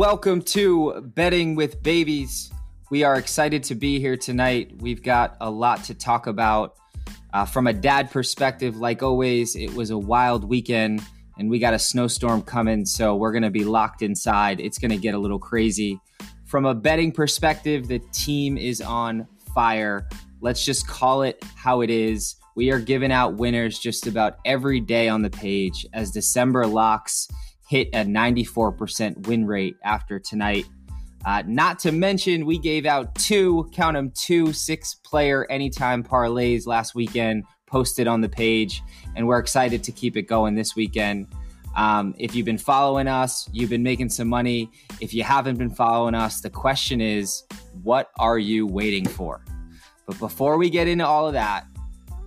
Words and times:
welcome 0.00 0.40
to 0.40 0.98
Betting 1.14 1.54
with 1.54 1.82
Babies. 1.82 2.50
We 2.90 3.04
are 3.04 3.16
excited 3.16 3.62
to 3.64 3.74
be 3.74 4.00
here 4.00 4.16
tonight. 4.16 4.72
We've 4.80 5.02
got 5.02 5.36
a 5.42 5.50
lot 5.50 5.84
to 5.84 5.94
talk 5.94 6.26
about. 6.26 6.78
Uh, 7.34 7.44
from 7.44 7.66
a 7.66 7.74
dad 7.74 8.10
perspective, 8.10 8.78
like 8.78 9.02
always, 9.02 9.56
it 9.56 9.74
was 9.74 9.90
a 9.90 9.98
wild 9.98 10.42
weekend 10.42 11.02
and 11.38 11.50
we 11.50 11.58
got 11.58 11.74
a 11.74 11.78
snowstorm 11.78 12.40
coming, 12.40 12.86
so 12.86 13.14
we're 13.14 13.30
going 13.30 13.42
to 13.42 13.50
be 13.50 13.62
locked 13.62 14.00
inside. 14.00 14.58
It's 14.58 14.78
going 14.78 14.90
to 14.90 14.96
get 14.96 15.12
a 15.12 15.18
little 15.18 15.38
crazy. 15.38 16.00
From 16.46 16.64
a 16.64 16.74
betting 16.74 17.12
perspective, 17.12 17.86
the 17.86 17.98
team 18.14 18.56
is 18.56 18.80
on 18.80 19.28
fire. 19.54 20.08
Let's 20.40 20.64
just 20.64 20.88
call 20.88 21.24
it 21.24 21.44
how 21.56 21.82
it 21.82 21.90
is. 21.90 22.36
We 22.56 22.70
are 22.72 22.80
giving 22.80 23.12
out 23.12 23.34
winners 23.34 23.78
just 23.78 24.06
about 24.06 24.38
every 24.46 24.80
day 24.80 25.10
on 25.10 25.20
the 25.20 25.28
page 25.28 25.84
as 25.92 26.10
December 26.10 26.66
locks 26.66 27.28
hit 27.70 27.88
a 27.92 27.98
94% 27.98 29.28
win 29.28 29.46
rate 29.46 29.76
after 29.84 30.18
tonight. 30.18 30.66
Uh, 31.24 31.40
not 31.46 31.78
to 31.78 31.92
mention, 31.92 32.44
we 32.44 32.58
gave 32.58 32.84
out 32.84 33.14
two, 33.14 33.70
count 33.72 33.94
them, 33.94 34.10
two 34.10 34.52
six 34.52 34.96
player 34.96 35.46
anytime 35.48 36.02
parlays 36.02 36.66
last 36.66 36.96
weekend, 36.96 37.44
posted 37.68 38.08
on 38.08 38.22
the 38.22 38.28
page, 38.28 38.82
and 39.14 39.24
we're 39.24 39.38
excited 39.38 39.84
to 39.84 39.92
keep 39.92 40.16
it 40.16 40.22
going 40.22 40.56
this 40.56 40.74
weekend. 40.74 41.28
Um, 41.76 42.12
if 42.18 42.34
you've 42.34 42.44
been 42.44 42.58
following 42.58 43.06
us, 43.06 43.48
you've 43.52 43.70
been 43.70 43.84
making 43.84 44.08
some 44.08 44.26
money. 44.26 44.68
If 45.00 45.14
you 45.14 45.22
haven't 45.22 45.56
been 45.56 45.70
following 45.70 46.16
us, 46.16 46.40
the 46.40 46.50
question 46.50 47.00
is, 47.00 47.44
what 47.84 48.10
are 48.18 48.38
you 48.38 48.66
waiting 48.66 49.06
for? 49.06 49.44
But 50.08 50.18
before 50.18 50.58
we 50.58 50.70
get 50.70 50.88
into 50.88 51.06
all 51.06 51.28
of 51.28 51.34
that, 51.34 51.66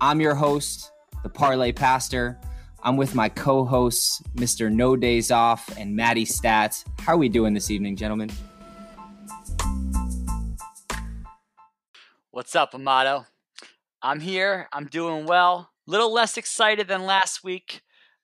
I'm 0.00 0.22
your 0.22 0.34
host, 0.34 0.90
the 1.22 1.28
Parlay 1.28 1.72
Pastor. 1.72 2.40
I'm 2.86 2.98
with 2.98 3.14
my 3.14 3.30
co 3.30 3.64
hosts, 3.64 4.22
Mr. 4.34 4.70
No 4.70 4.94
Days 4.94 5.30
Off 5.30 5.74
and 5.78 5.96
Maddie 5.96 6.26
Stats. 6.26 6.84
How 7.00 7.14
are 7.14 7.16
we 7.16 7.30
doing 7.30 7.54
this 7.54 7.70
evening, 7.70 7.96
gentlemen? 7.96 8.30
What's 12.30 12.54
up, 12.54 12.74
Amato? 12.74 13.24
I'm 14.02 14.20
here. 14.20 14.68
I'm 14.70 14.84
doing 14.84 15.24
well. 15.24 15.70
A 15.88 15.90
little 15.90 16.12
less 16.12 16.36
excited 16.36 16.86
than 16.86 17.06
last 17.06 17.42
week. 17.42 17.80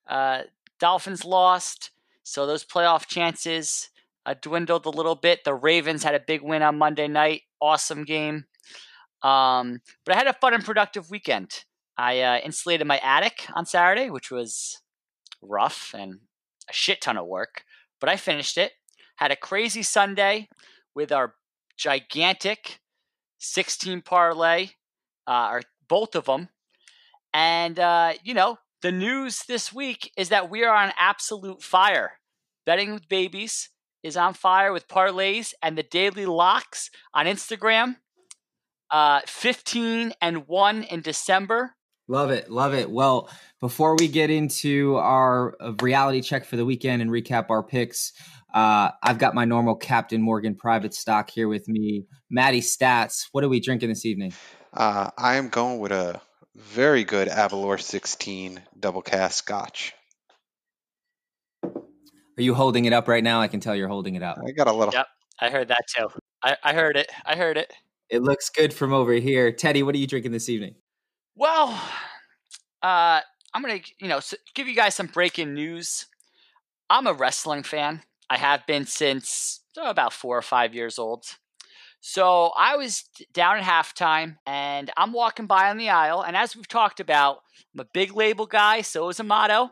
Uh, 0.06 0.42
Dolphins 0.78 1.24
lost, 1.24 1.90
so 2.22 2.44
those 2.46 2.62
playoff 2.62 3.06
chances 3.06 3.88
uh, 4.26 4.34
dwindled 4.42 4.84
a 4.84 4.90
little 4.90 5.14
bit. 5.14 5.42
The 5.42 5.54
Ravens 5.54 6.04
had 6.04 6.14
a 6.14 6.20
big 6.20 6.42
win 6.42 6.60
on 6.60 6.76
Monday 6.76 7.08
night. 7.08 7.42
Awesome 7.62 8.04
game. 8.04 8.44
Um, 9.22 9.80
but 10.04 10.14
I 10.14 10.18
had 10.18 10.26
a 10.26 10.34
fun 10.34 10.52
and 10.52 10.64
productive 10.64 11.08
weekend. 11.08 11.64
I 12.00 12.20
uh, 12.22 12.38
insulated 12.38 12.86
my 12.86 12.98
attic 13.00 13.46
on 13.54 13.66
Saturday, 13.66 14.08
which 14.08 14.30
was 14.30 14.80
rough 15.42 15.94
and 15.94 16.20
a 16.66 16.72
shit 16.72 17.02
ton 17.02 17.18
of 17.18 17.26
work, 17.26 17.64
but 18.00 18.08
I 18.08 18.16
finished 18.16 18.56
it. 18.56 18.72
Had 19.16 19.30
a 19.30 19.36
crazy 19.36 19.82
Sunday 19.82 20.48
with 20.94 21.12
our 21.12 21.34
gigantic 21.76 22.80
16 23.38 24.00
parlay, 24.00 24.70
uh, 25.26 25.48
or 25.52 25.62
both 25.88 26.14
of 26.14 26.24
them. 26.24 26.48
And, 27.34 27.78
uh, 27.78 28.14
you 28.24 28.32
know, 28.32 28.56
the 28.80 28.92
news 28.92 29.44
this 29.46 29.70
week 29.70 30.10
is 30.16 30.30
that 30.30 30.48
we 30.48 30.64
are 30.64 30.74
on 30.74 30.92
absolute 30.98 31.62
fire. 31.62 32.12
Betting 32.64 32.94
with 32.94 33.10
Babies 33.10 33.68
is 34.02 34.16
on 34.16 34.32
fire 34.32 34.72
with 34.72 34.88
parlays 34.88 35.52
and 35.62 35.76
the 35.76 35.82
daily 35.82 36.24
locks 36.24 36.90
on 37.12 37.26
Instagram. 37.26 37.96
Uh, 38.90 39.20
15 39.26 40.14
and 40.22 40.48
1 40.48 40.82
in 40.84 41.02
December. 41.02 41.74
Love 42.10 42.32
it. 42.32 42.50
Love 42.50 42.74
it. 42.74 42.90
Well, 42.90 43.30
before 43.60 43.94
we 43.96 44.08
get 44.08 44.30
into 44.30 44.96
our 44.96 45.54
uh, 45.60 45.74
reality 45.80 46.20
check 46.22 46.44
for 46.44 46.56
the 46.56 46.64
weekend 46.64 47.00
and 47.00 47.08
recap 47.08 47.50
our 47.50 47.62
picks, 47.62 48.12
uh, 48.52 48.90
I've 49.00 49.18
got 49.18 49.32
my 49.32 49.44
normal 49.44 49.76
Captain 49.76 50.20
Morgan 50.20 50.56
private 50.56 50.92
stock 50.92 51.30
here 51.30 51.46
with 51.46 51.68
me. 51.68 52.06
Maddie 52.28 52.62
Stats, 52.62 53.28
what 53.30 53.44
are 53.44 53.48
we 53.48 53.60
drinking 53.60 53.90
this 53.90 54.04
evening? 54.04 54.32
Uh, 54.74 55.10
I 55.16 55.36
am 55.36 55.50
going 55.50 55.78
with 55.78 55.92
a 55.92 56.20
very 56.56 57.04
good 57.04 57.28
Aberlour 57.28 57.78
16 57.78 58.60
double 58.80 59.02
cask 59.02 59.38
scotch. 59.38 59.94
Are 61.62 62.42
you 62.42 62.54
holding 62.54 62.86
it 62.86 62.92
up 62.92 63.06
right 63.06 63.22
now? 63.22 63.40
I 63.40 63.46
can 63.46 63.60
tell 63.60 63.76
you're 63.76 63.86
holding 63.86 64.16
it 64.16 64.22
up. 64.24 64.36
I 64.44 64.50
got 64.50 64.66
a 64.66 64.72
little. 64.72 64.92
Yep, 64.92 65.06
I 65.38 65.48
heard 65.50 65.68
that 65.68 65.84
too. 65.96 66.08
I, 66.42 66.56
I 66.64 66.72
heard 66.72 66.96
it. 66.96 67.08
I 67.24 67.36
heard 67.36 67.56
it. 67.56 67.72
It 68.08 68.20
looks 68.20 68.50
good 68.50 68.74
from 68.74 68.92
over 68.92 69.12
here. 69.12 69.52
Teddy, 69.52 69.84
what 69.84 69.94
are 69.94 69.98
you 69.98 70.08
drinking 70.08 70.32
this 70.32 70.48
evening? 70.48 70.74
Well, 71.36 71.70
uh, 72.82 73.20
I'm 73.54 73.62
gonna 73.62 73.80
you 74.00 74.08
know 74.08 74.20
give 74.54 74.68
you 74.68 74.74
guys 74.74 74.94
some 74.94 75.06
breaking 75.06 75.54
news. 75.54 76.06
I'm 76.88 77.06
a 77.06 77.12
wrestling 77.12 77.62
fan. 77.62 78.02
I 78.28 78.36
have 78.36 78.66
been 78.66 78.86
since 78.86 79.60
oh, 79.76 79.90
about 79.90 80.12
four 80.12 80.36
or 80.36 80.42
five 80.42 80.74
years 80.74 80.98
old. 80.98 81.24
So 82.00 82.52
I 82.56 82.76
was 82.76 83.04
down 83.32 83.58
at 83.58 83.64
halftime 83.64 84.36
and 84.46 84.90
I'm 84.96 85.12
walking 85.12 85.46
by 85.46 85.68
on 85.68 85.76
the 85.76 85.90
aisle. 85.90 86.22
And 86.22 86.34
as 86.36 86.56
we've 86.56 86.68
talked 86.68 86.98
about, 86.98 87.40
I'm 87.74 87.80
a 87.80 87.88
big 87.92 88.14
label 88.16 88.46
guy, 88.46 88.80
so 88.80 89.08
is 89.10 89.20
Amato. 89.20 89.70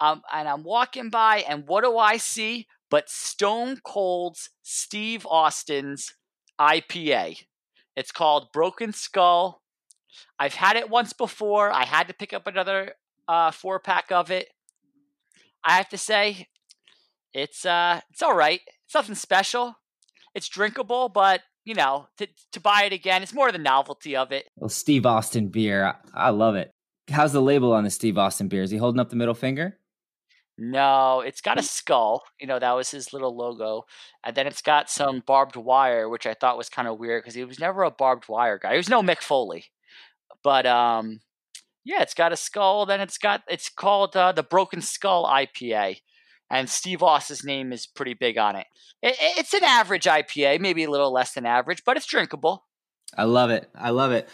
Um, 0.00 0.22
and 0.32 0.48
I'm 0.48 0.62
walking 0.62 1.10
by, 1.10 1.38
and 1.48 1.66
what 1.66 1.84
do 1.84 1.98
I 1.98 2.16
see 2.16 2.66
but 2.90 3.10
Stone 3.10 3.80
Cold's 3.84 4.48
Steve 4.62 5.26
Austin's 5.26 6.14
IPA? 6.58 7.44
It's 7.96 8.12
called 8.12 8.52
Broken 8.52 8.92
Skull. 8.92 9.60
I've 10.38 10.54
had 10.54 10.76
it 10.76 10.90
once 10.90 11.12
before. 11.12 11.70
I 11.70 11.84
had 11.84 12.08
to 12.08 12.14
pick 12.14 12.32
up 12.32 12.46
another 12.46 12.92
uh, 13.26 13.50
four 13.50 13.78
pack 13.78 14.10
of 14.10 14.30
it. 14.30 14.48
I 15.64 15.76
have 15.76 15.88
to 15.90 15.98
say, 15.98 16.48
it's 17.32 17.66
uh, 17.66 18.00
it's 18.10 18.22
all 18.22 18.34
right. 18.34 18.60
It's 18.84 18.94
nothing 18.94 19.14
special. 19.14 19.76
It's 20.34 20.48
drinkable, 20.48 21.08
but 21.08 21.42
you 21.64 21.74
know, 21.74 22.06
to, 22.16 22.26
to 22.52 22.60
buy 22.60 22.84
it 22.84 22.92
again, 22.92 23.22
it's 23.22 23.34
more 23.34 23.52
the 23.52 23.58
novelty 23.58 24.16
of 24.16 24.32
it. 24.32 24.46
Well, 24.56 24.70
Steve 24.70 25.04
Austin 25.04 25.48
beer, 25.48 25.84
I, 25.84 25.94
I 26.14 26.30
love 26.30 26.54
it. 26.54 26.70
How's 27.10 27.32
the 27.32 27.42
label 27.42 27.72
on 27.72 27.84
the 27.84 27.90
Steve 27.90 28.16
Austin 28.16 28.48
beer? 28.48 28.62
Is 28.62 28.70
he 28.70 28.78
holding 28.78 29.00
up 29.00 29.10
the 29.10 29.16
middle 29.16 29.34
finger? 29.34 29.78
No, 30.60 31.20
it's 31.20 31.40
got 31.40 31.58
a 31.58 31.62
skull. 31.62 32.24
You 32.40 32.46
know, 32.46 32.58
that 32.58 32.72
was 32.72 32.90
his 32.90 33.12
little 33.12 33.36
logo. 33.36 33.84
And 34.24 34.36
then 34.36 34.46
it's 34.46 34.60
got 34.60 34.90
some 34.90 35.22
barbed 35.24 35.54
wire, 35.54 36.08
which 36.08 36.26
I 36.26 36.34
thought 36.34 36.58
was 36.58 36.68
kind 36.68 36.88
of 36.88 36.98
weird 36.98 37.22
because 37.22 37.34
he 37.34 37.44
was 37.44 37.60
never 37.60 37.84
a 37.84 37.90
barbed 37.90 38.28
wire 38.28 38.58
guy. 38.58 38.72
He 38.72 38.76
was 38.76 38.88
no 38.88 39.02
Mick 39.02 39.22
Foley. 39.22 39.66
But 40.42 40.66
um 40.66 41.20
yeah, 41.84 42.02
it's 42.02 42.14
got 42.14 42.32
a 42.32 42.36
skull. 42.36 42.86
Then 42.86 43.00
it's 43.00 43.18
got 43.18 43.42
it's 43.48 43.68
called 43.68 44.16
uh, 44.16 44.32
the 44.32 44.42
Broken 44.42 44.80
Skull 44.80 45.24
IPA 45.24 46.00
and 46.50 46.68
Steve 46.68 47.02
Austin's 47.02 47.44
name 47.44 47.72
is 47.72 47.86
pretty 47.86 48.14
big 48.14 48.38
on 48.38 48.56
it. 48.56 48.66
it. 49.02 49.16
It's 49.38 49.54
an 49.54 49.64
average 49.64 50.04
IPA, 50.04 50.60
maybe 50.60 50.84
a 50.84 50.90
little 50.90 51.12
less 51.12 51.32
than 51.32 51.46
average, 51.46 51.82
but 51.84 51.96
it's 51.96 52.06
drinkable. 52.06 52.64
I 53.16 53.24
love 53.24 53.50
it. 53.50 53.68
I 53.74 53.90
love 53.90 54.12
it. 54.12 54.28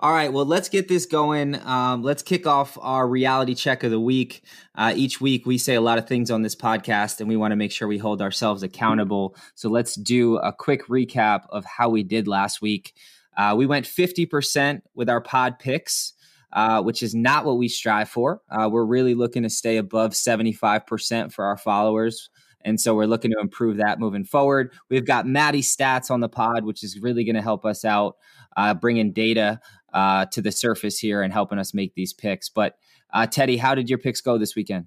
All 0.00 0.12
right, 0.12 0.32
well, 0.32 0.44
let's 0.44 0.68
get 0.68 0.86
this 0.86 1.06
going. 1.06 1.56
Um, 1.66 2.04
let's 2.04 2.22
kick 2.22 2.46
off 2.46 2.78
our 2.80 3.08
reality 3.08 3.56
check 3.56 3.82
of 3.82 3.90
the 3.90 3.98
week. 3.98 4.44
Uh, 4.76 4.92
each 4.94 5.20
week, 5.20 5.44
we 5.44 5.58
say 5.58 5.74
a 5.74 5.80
lot 5.80 5.98
of 5.98 6.06
things 6.06 6.30
on 6.30 6.42
this 6.42 6.54
podcast, 6.54 7.18
and 7.18 7.28
we 7.28 7.36
want 7.36 7.50
to 7.50 7.56
make 7.56 7.72
sure 7.72 7.88
we 7.88 7.98
hold 7.98 8.22
ourselves 8.22 8.62
accountable. 8.62 9.34
So 9.56 9.68
let's 9.68 9.96
do 9.96 10.36
a 10.36 10.52
quick 10.52 10.86
recap 10.86 11.46
of 11.50 11.64
how 11.64 11.88
we 11.88 12.04
did 12.04 12.28
last 12.28 12.62
week. 12.62 12.94
Uh, 13.36 13.54
we 13.58 13.66
went 13.66 13.86
50% 13.86 14.82
with 14.94 15.10
our 15.10 15.20
pod 15.20 15.58
picks 15.58 16.12
uh, 16.52 16.82
which 16.82 17.02
is 17.02 17.14
not 17.14 17.44
what 17.44 17.58
we 17.58 17.68
strive 17.68 18.08
for. 18.08 18.40
Uh, 18.50 18.68
we're 18.70 18.84
really 18.84 19.14
looking 19.14 19.42
to 19.42 19.50
stay 19.50 19.76
above 19.76 20.12
75% 20.12 21.32
for 21.32 21.44
our 21.44 21.56
followers. 21.56 22.30
And 22.62 22.80
so 22.80 22.94
we're 22.94 23.06
looking 23.06 23.30
to 23.30 23.40
improve 23.40 23.76
that 23.76 24.00
moving 24.00 24.24
forward. 24.24 24.72
We've 24.90 25.06
got 25.06 25.26
Maddie 25.26 25.62
Stats 25.62 26.10
on 26.10 26.20
the 26.20 26.28
pod, 26.28 26.64
which 26.64 26.82
is 26.82 26.98
really 27.00 27.24
going 27.24 27.36
to 27.36 27.42
help 27.42 27.64
us 27.64 27.84
out, 27.84 28.16
uh, 28.56 28.74
bringing 28.74 29.12
data 29.12 29.60
uh, 29.98 30.26
to 30.26 30.40
the 30.40 30.52
surface 30.52 31.00
here 31.00 31.22
and 31.22 31.32
helping 31.32 31.58
us 31.58 31.74
make 31.74 31.92
these 31.94 32.12
picks. 32.12 32.48
But 32.48 32.76
uh, 33.12 33.26
Teddy, 33.26 33.56
how 33.56 33.74
did 33.74 33.90
your 33.90 33.98
picks 33.98 34.20
go 34.20 34.38
this 34.38 34.54
weekend? 34.54 34.86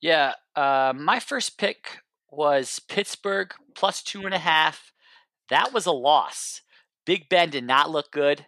Yeah, 0.00 0.34
uh, 0.54 0.92
my 0.96 1.18
first 1.18 1.58
pick 1.58 1.98
was 2.30 2.78
Pittsburgh 2.78 3.52
plus 3.74 4.00
two 4.00 4.24
and 4.26 4.34
a 4.34 4.38
half. 4.38 4.92
That 5.48 5.72
was 5.72 5.86
a 5.86 5.92
loss. 5.92 6.60
Big 7.04 7.28
Ben 7.28 7.50
did 7.50 7.64
not 7.64 7.90
look 7.90 8.12
good. 8.12 8.46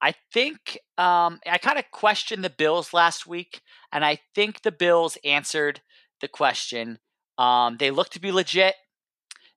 I 0.00 0.14
think 0.32 0.78
um, 0.96 1.40
I 1.46 1.58
kind 1.60 1.78
of 1.78 1.84
questioned 1.90 2.42
the 2.42 2.48
Bills 2.48 2.94
last 2.94 3.26
week, 3.26 3.60
and 3.92 4.02
I 4.06 4.20
think 4.34 4.62
the 4.62 4.72
Bills 4.72 5.18
answered 5.22 5.82
the 6.22 6.28
question. 6.28 6.98
Um, 7.36 7.76
they 7.78 7.90
look 7.90 8.08
to 8.10 8.20
be 8.20 8.32
legit. 8.32 8.74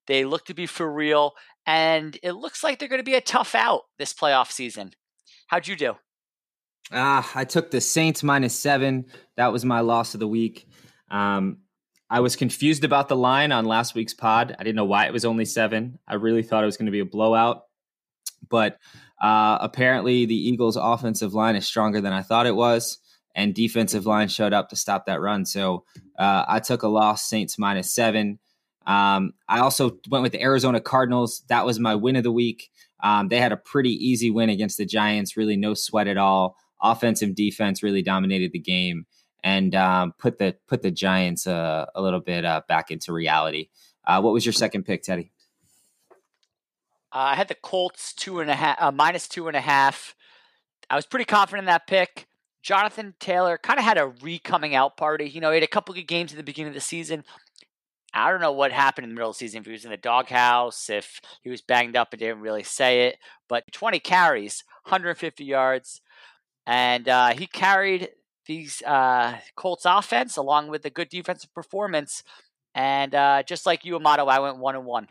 They 0.07 0.25
look 0.25 0.45
to 0.47 0.53
be 0.53 0.65
for 0.65 0.91
real, 0.91 1.31
and 1.65 2.17
it 2.23 2.33
looks 2.33 2.63
like 2.63 2.79
they're 2.79 2.89
going 2.89 2.99
to 2.99 3.03
be 3.03 3.15
a 3.15 3.21
tough 3.21 3.55
out 3.55 3.83
this 3.97 4.13
playoff 4.13 4.51
season. 4.51 4.91
How'd 5.47 5.67
you 5.67 5.75
do? 5.75 5.95
Ah, 6.91 7.29
I 7.35 7.45
took 7.45 7.71
the 7.71 7.81
Saints 7.81 8.23
minus 8.23 8.57
seven. 8.57 9.05
That 9.37 9.53
was 9.53 9.63
my 9.63 9.79
loss 9.79 10.13
of 10.13 10.19
the 10.19 10.27
week. 10.27 10.67
Um, 11.09 11.59
I 12.09 12.19
was 12.19 12.35
confused 12.35 12.83
about 12.83 13.07
the 13.07 13.15
line 13.15 13.51
on 13.51 13.65
last 13.65 13.95
week's 13.95 14.13
pod. 14.13 14.55
I 14.59 14.63
didn't 14.63 14.75
know 14.75 14.85
why 14.85 15.05
it 15.05 15.13
was 15.13 15.25
only 15.25 15.45
seven. 15.45 15.99
I 16.07 16.15
really 16.15 16.43
thought 16.43 16.63
it 16.63 16.67
was 16.67 16.77
going 16.77 16.87
to 16.87 16.91
be 16.91 16.99
a 16.99 17.05
blowout, 17.05 17.63
but 18.49 18.77
uh, 19.21 19.57
apparently, 19.61 20.25
the 20.25 20.35
Eagles' 20.35 20.75
offensive 20.75 21.33
line 21.33 21.55
is 21.55 21.65
stronger 21.65 22.01
than 22.01 22.11
I 22.11 22.21
thought 22.21 22.45
it 22.45 22.55
was, 22.55 22.97
and 23.33 23.55
defensive 23.55 24.05
line 24.05 24.27
showed 24.27 24.53
up 24.53 24.69
to 24.69 24.75
stop 24.75 25.05
that 25.05 25.21
run. 25.21 25.45
So 25.45 25.85
uh, 26.19 26.43
I 26.47 26.59
took 26.59 26.83
a 26.83 26.89
loss, 26.89 27.23
Saints 27.23 27.57
minus 27.57 27.93
seven. 27.93 28.39
Um, 28.85 29.33
I 29.47 29.59
also 29.59 29.97
went 30.09 30.23
with 30.23 30.31
the 30.31 30.41
Arizona 30.41 30.81
Cardinals. 30.81 31.43
That 31.49 31.65
was 31.65 31.79
my 31.79 31.95
win 31.95 32.15
of 32.15 32.23
the 32.23 32.31
week. 32.31 32.69
Um, 33.01 33.27
they 33.27 33.39
had 33.39 33.51
a 33.51 33.57
pretty 33.57 33.91
easy 33.91 34.31
win 34.31 34.49
against 34.49 34.77
the 34.77 34.85
Giants, 34.85 35.37
really 35.37 35.57
no 35.57 35.73
sweat 35.73 36.07
at 36.07 36.17
all. 36.17 36.57
Offensive 36.81 37.35
defense 37.35 37.83
really 37.83 38.01
dominated 38.01 38.51
the 38.51 38.59
game 38.59 39.05
and 39.43 39.75
um, 39.75 40.13
put 40.17 40.37
the 40.37 40.55
put 40.67 40.81
the 40.81 40.91
Giants 40.91 41.47
uh, 41.47 41.85
a 41.95 42.01
little 42.01 42.19
bit 42.19 42.45
uh, 42.45 42.61
back 42.67 42.91
into 42.91 43.13
reality. 43.13 43.69
Uh, 44.05 44.21
what 44.21 44.33
was 44.33 44.45
your 44.45 44.53
second 44.53 44.83
pick, 44.83 45.03
Teddy? 45.03 45.31
Uh, 47.11 47.31
I 47.31 47.35
had 47.35 47.47
the 47.47 47.55
Colts 47.55 48.13
two 48.13 48.39
and 48.39 48.49
a 48.49 48.55
half, 48.55 48.81
uh, 48.81 48.91
minus 48.91 49.27
two 49.27 49.47
and 49.47 49.55
a 49.55 49.61
half. 49.61 50.15
I 50.89 50.95
was 50.95 51.05
pretty 51.05 51.25
confident 51.25 51.63
in 51.63 51.65
that 51.67 51.87
pick. 51.87 52.27
Jonathan 52.61 53.13
Taylor 53.19 53.57
kind 53.57 53.77
of 53.77 53.85
had 53.85 53.97
a 53.97 54.07
re 54.07 54.39
coming 54.39 54.73
out 54.73 54.95
party. 54.95 55.29
You 55.29 55.41
know, 55.41 55.51
he 55.51 55.55
had 55.55 55.63
a 55.63 55.67
couple 55.67 55.93
good 55.93 56.07
games 56.07 56.31
at 56.31 56.37
the 56.37 56.43
beginning 56.43 56.69
of 56.69 56.75
the 56.75 56.81
season. 56.81 57.25
I 58.13 58.29
don't 58.29 58.41
know 58.41 58.51
what 58.51 58.71
happened 58.71 59.05
in 59.05 59.09
the 59.09 59.15
middle 59.15 59.31
of 59.31 59.35
the 59.35 59.39
season, 59.39 59.61
if 59.61 59.65
he 59.65 59.71
was 59.71 59.85
in 59.85 59.91
the 59.91 59.97
doghouse, 59.97 60.89
if 60.89 61.19
he 61.41 61.49
was 61.49 61.61
banged 61.61 61.95
up 61.95 62.13
and 62.13 62.19
didn't 62.19 62.41
really 62.41 62.63
say 62.63 63.07
it. 63.07 63.17
But 63.49 63.63
20 63.71 63.99
carries, 63.99 64.63
150 64.85 65.43
yards, 65.43 66.01
and 66.65 67.09
uh, 67.09 67.33
he 67.33 67.47
carried 67.47 68.09
these 68.45 68.81
uh, 68.83 69.37
Colts 69.55 69.85
offense 69.85 70.37
along 70.37 70.67
with 70.67 70.85
a 70.85 70.89
good 70.89 71.09
defensive 71.09 71.53
performance. 71.53 72.23
And 72.75 73.13
uh, 73.15 73.43
just 73.43 73.65
like 73.65 73.85
you, 73.85 73.95
Amato, 73.95 74.25
I 74.25 74.39
went 74.39 74.57
one 74.57 74.75
and 74.75 74.85
one. 74.85 75.07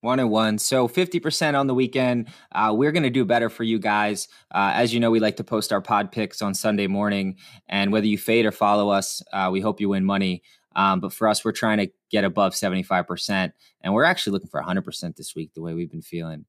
One 0.00 0.20
and 0.20 0.30
one. 0.30 0.58
So 0.58 0.86
50% 0.86 1.58
on 1.58 1.66
the 1.66 1.74
weekend. 1.74 2.28
Uh, 2.52 2.74
we're 2.76 2.92
going 2.92 3.04
to 3.04 3.10
do 3.10 3.24
better 3.24 3.48
for 3.48 3.62
you 3.62 3.78
guys. 3.78 4.28
Uh, 4.50 4.72
as 4.74 4.92
you 4.92 5.00
know, 5.00 5.10
we 5.10 5.18
like 5.18 5.36
to 5.36 5.44
post 5.44 5.72
our 5.72 5.80
pod 5.80 6.12
picks 6.12 6.42
on 6.42 6.52
Sunday 6.52 6.86
morning. 6.86 7.36
And 7.68 7.90
whether 7.90 8.06
you 8.06 8.18
fade 8.18 8.44
or 8.44 8.52
follow 8.52 8.90
us, 8.90 9.22
uh, 9.32 9.48
we 9.50 9.60
hope 9.60 9.80
you 9.80 9.88
win 9.88 10.04
money. 10.04 10.42
Um, 10.76 11.00
but 11.00 11.12
for 11.12 11.28
us, 11.28 11.44
we're 11.44 11.52
trying 11.52 11.78
to 11.78 11.90
get 12.10 12.24
above 12.24 12.52
75%. 12.52 13.52
And 13.80 13.94
we're 13.94 14.04
actually 14.04 14.32
looking 14.32 14.48
for 14.48 14.62
100% 14.62 15.16
this 15.16 15.34
week, 15.34 15.52
the 15.54 15.62
way 15.62 15.74
we've 15.74 15.90
been 15.90 16.02
feeling. 16.02 16.44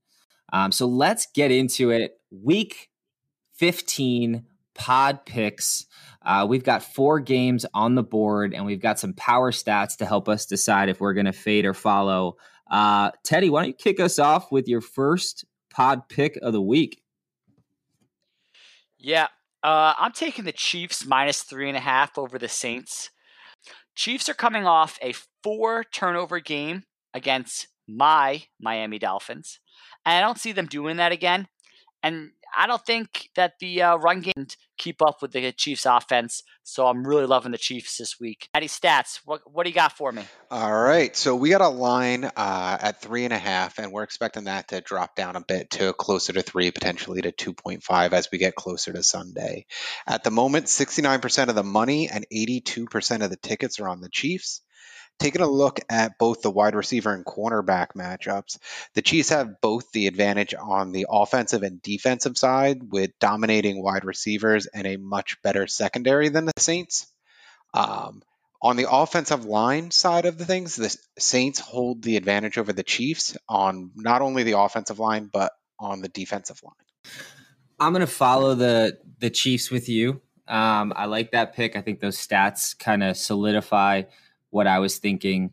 Um, 0.54 0.72
so 0.72 0.86
let's 0.86 1.28
get 1.34 1.52
into 1.52 1.92
it. 1.92 2.14
Week 2.32 2.90
15 3.56 4.46
pod 4.74 5.26
picks. 5.26 5.86
Uh, 6.22 6.46
we've 6.48 6.64
got 6.64 6.84
four 6.84 7.20
games 7.20 7.66
on 7.74 7.96
the 7.96 8.04
board, 8.04 8.54
and 8.54 8.66
we've 8.66 8.82
got 8.82 9.00
some 9.00 9.14
power 9.14 9.52
stats 9.52 9.98
to 9.98 10.06
help 10.06 10.30
us 10.30 10.46
decide 10.46 10.90
if 10.90 11.00
we're 11.00 11.14
going 11.14 11.26
to 11.26 11.32
fade 11.32 11.66
or 11.66 11.74
follow. 11.74 12.38
Uh, 12.70 13.12
Teddy, 13.24 13.50
why 13.50 13.62
don't 13.62 13.70
you 13.70 13.74
kick 13.74 14.00
us 14.00 14.20
off 14.20 14.52
with 14.52 14.68
your 14.68 14.82
first 14.82 15.46
pod 15.70 16.08
pick 16.10 16.38
of 16.42 16.54
the 16.54 16.62
week? 16.62 17.02
Yeah, 18.98 19.28
uh, 19.64 19.94
I'm 19.98 20.12
taking 20.12 20.46
the 20.46 20.52
Chiefs 20.52 21.06
minus 21.06 21.44
three 21.44 21.68
and 21.68 21.78
a 21.78 21.82
half 21.82 22.18
over 22.18 22.38
the 22.38 22.50
Saints. 22.50 23.10
Chiefs 23.96 24.30
are 24.30 24.34
coming 24.34 24.66
off 24.66 25.00
a 25.02 25.14
four 25.44 25.84
turnover 25.84 26.40
game 26.40 26.84
against 27.14 27.68
my 27.88 28.44
Miami 28.60 29.00
Dolphins. 29.00 29.60
And 30.06 30.18
I 30.18 30.22
don't 30.22 30.40
see 30.40 30.52
them 30.52 30.68
doing 30.68 30.98
that 30.98 31.12
again. 31.12 31.48
And 32.04 32.32
I 32.58 32.68
don't 32.68 32.86
think 32.86 33.30
that 33.36 33.54
the 33.60 33.82
uh, 33.82 33.96
run 33.98 34.22
game 34.22 34.34
can 34.36 34.48
keep 34.78 35.02
up 35.02 35.22
with 35.22 35.32
the 35.32 35.52
Chiefs 35.52 35.86
offense. 35.86 36.44
So 36.64 36.88
I'm 36.88 37.06
really 37.06 37.26
loving 37.26 37.52
the 37.52 37.58
Chiefs 37.58 37.98
this 37.98 38.20
week. 38.20 38.50
Eddie 38.54 38.68
Stats, 38.68 39.20
what, 39.26 39.42
what 39.46 39.64
do 39.64 39.70
you 39.70 39.76
got 39.76 39.92
for 39.92 40.12
me? 40.12 40.24
All 40.50 40.74
right. 40.74 41.16
So 41.16 41.36
we 41.36 41.50
got 41.50 41.62
a 41.62 41.70
line 41.70 42.26
uh, 42.26 42.78
at 42.82 43.02
three 43.02 43.24
and 43.24 43.34
a 43.34 43.38
half, 43.38 43.78
and 43.78 43.92
we're 43.92 44.04
expecting 44.04 44.46
that 44.46 44.70
to 44.70 44.82
drop 44.82 45.16
down 45.16 45.36
a 45.36 45.42
bit 45.42 45.70
to 45.72 45.94
closer 45.94 46.34
to 46.34 46.42
three, 46.42 46.72
potentially 46.72 47.22
to 47.22 47.32
2.5 47.32 48.14
as 48.14 48.30
we 48.32 48.38
get 48.38 48.56
closer 48.56 48.94
to 48.94 49.04
Sunday. 49.04 49.66
At 50.08 50.24
the 50.24 50.32
moment, 50.32 50.66
69% 50.66 51.50
of 51.50 51.56
the 51.56 51.64
money 51.64 52.10
and 52.10 52.26
82% 52.34 53.24
of 53.24 53.30
the 53.30 53.38
tickets 53.38 53.80
are 53.80 53.88
on 53.88 54.02
the 54.02 54.10
Chiefs. 54.10 54.62
Taking 55.18 55.42
a 55.42 55.48
look 55.48 55.80
at 55.90 56.18
both 56.20 56.42
the 56.42 56.52
wide 56.52 56.76
receiver 56.76 57.14
and 57.14 57.26
cornerback 57.26 57.94
matchups, 57.96 58.58
the 58.94 59.02
Chiefs 59.02 59.30
have 59.30 59.62
both 59.62 59.92
the 59.92 60.08
advantage 60.08 60.54
on 60.54 60.92
the 60.92 61.08
offensive 61.10 61.64
and 61.64 61.82
defensive 61.82 62.38
side 62.38 62.92
with 62.92 63.18
dominating 63.20 63.82
wide 63.82 64.04
receivers 64.04 64.66
and 64.66 64.86
a 64.86 64.98
much 64.98 65.42
better 65.42 65.68
secondary 65.68 66.30
than 66.30 66.46
the 66.46 66.54
Saints. 66.58 67.08
Um, 67.74 68.24
on 68.62 68.78
the 68.78 68.88
offensive 68.90 69.46
line 69.46 69.92
side 69.92 70.26
of 70.26 70.38
the 70.38 70.46
things, 70.46 70.76
the 70.76 70.96
Saints 71.18 71.60
hold 71.60 72.02
the 72.02 72.18
advantage 72.18 72.58
over 72.58 72.74
the 72.74 72.84
Chiefs 72.84 73.38
on 73.48 73.92
not 73.96 74.22
only 74.22 74.44
the 74.44 74.58
offensive 74.58 75.00
line 75.00 75.30
but 75.32 75.54
on 75.80 76.02
the 76.02 76.10
defensive 76.10 76.62
line. 76.64 76.74
I'm 77.80 77.94
going 77.94 78.02
to 78.02 78.08
follow 78.08 78.56
the 78.56 78.98
the 79.20 79.30
Chiefs 79.30 79.70
with 79.70 79.88
you. 79.90 80.22
Um, 80.48 80.94
I 80.96 81.06
like 81.06 81.32
that 81.32 81.54
pick. 81.54 81.76
I 81.76 81.82
think 81.82 82.00
those 82.00 82.18
stats 82.18 82.78
kind 82.78 83.04
of 83.04 83.18
solidify 83.18 84.04
what 84.56 84.68
I 84.68 84.80
was 84.80 84.98
thinking. 84.98 85.52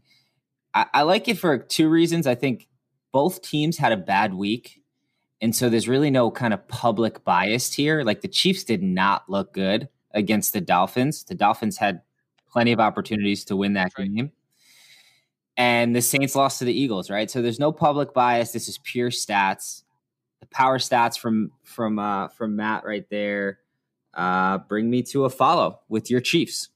I, 0.73 0.87
I 0.95 1.03
like 1.03 1.29
it 1.29 1.37
for 1.37 1.59
two 1.59 1.89
reasons. 1.89 2.27
I 2.27 2.37
think 2.37 2.69
both 3.13 3.43
teams 3.43 3.77
had 3.77 3.93
a 3.93 3.97
bad 3.97 4.33
week. 4.33 4.81
And 5.43 5.55
so 5.55 5.69
there's 5.69 5.89
really 5.89 6.11
no 6.11 6.31
kind 6.31 6.55
of 6.55 6.67
public 6.69 7.25
bias 7.25 7.73
here. 7.73 8.05
Like 8.05 8.21
the 8.21 8.29
Chiefs 8.29 8.63
did 8.65 8.83
not 8.83 9.29
look 9.29 9.53
good 9.53 9.89
against 10.13 10.53
the 10.53 10.61
Dolphins. 10.61 11.25
The 11.25 11.35
Dolphins 11.35 11.77
had 11.77 12.03
plenty 12.49 12.71
of 12.71 12.79
opportunities 12.79 13.45
to 13.47 13.57
win 13.57 13.73
that 13.73 13.93
right. 13.99 14.15
game. 14.15 14.31
And 15.57 15.95
the 15.95 16.01
Saints 16.01 16.37
lost 16.37 16.61
to 16.61 16.65
the 16.65 16.73
Eagles, 16.73 17.11
right? 17.11 17.31
So 17.31 17.43
there's 17.43 17.59
no 17.59 17.73
public 17.73 18.15
bias. 18.15 18.53
This 18.53 18.69
is 18.69 18.79
pure 18.79 19.11
stats. 19.11 19.83
The 20.41 20.47
power 20.47 20.79
stats 20.79 21.19
from 21.19 21.51
from 21.63 21.99
uh, 21.99 22.29
from 22.29 22.57
Matt 22.57 22.85
right 22.85 23.05
there 23.11 23.59
uh, 24.15 24.59
bring 24.59 24.89
me 24.89 25.03
to 25.05 25.25
a 25.25 25.31
follow 25.31 25.81
with 25.89 26.11
your 26.11 26.21
Chiefs 26.21 26.69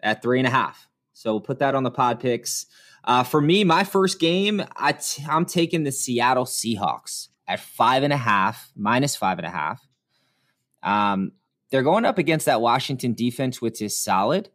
at 0.00 0.22
three 0.22 0.38
and 0.38 0.46
a 0.46 0.50
half. 0.50 0.88
So 1.22 1.34
we'll 1.34 1.40
put 1.40 1.60
that 1.60 1.76
on 1.76 1.84
the 1.84 1.90
pod 1.92 2.18
picks. 2.18 2.66
Uh, 3.04 3.22
for 3.22 3.40
me, 3.40 3.62
my 3.62 3.84
first 3.84 4.18
game, 4.18 4.64
I 4.74 4.90
t- 4.90 5.24
I'm 5.28 5.44
taking 5.44 5.84
the 5.84 5.92
Seattle 5.92 6.46
Seahawks 6.46 7.28
at 7.46 7.60
five 7.60 8.02
and 8.02 8.12
a 8.12 8.16
half, 8.16 8.72
minus 8.74 9.14
five 9.14 9.38
and 9.38 9.46
a 9.46 9.50
half. 9.50 9.80
Um, 10.82 11.30
they're 11.70 11.84
going 11.84 12.04
up 12.04 12.18
against 12.18 12.46
that 12.46 12.60
Washington 12.60 13.14
defense, 13.14 13.62
which 13.62 13.80
is 13.80 13.96
solid. 13.96 14.48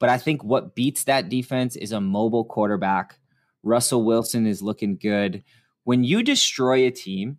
But 0.00 0.08
I 0.08 0.18
think 0.18 0.42
what 0.42 0.74
beats 0.74 1.04
that 1.04 1.28
defense 1.28 1.76
is 1.76 1.92
a 1.92 2.00
mobile 2.00 2.44
quarterback. 2.44 3.20
Russell 3.62 4.04
Wilson 4.04 4.44
is 4.44 4.62
looking 4.62 4.96
good. 4.96 5.44
When 5.84 6.02
you 6.02 6.24
destroy 6.24 6.84
a 6.84 6.90
team 6.90 7.38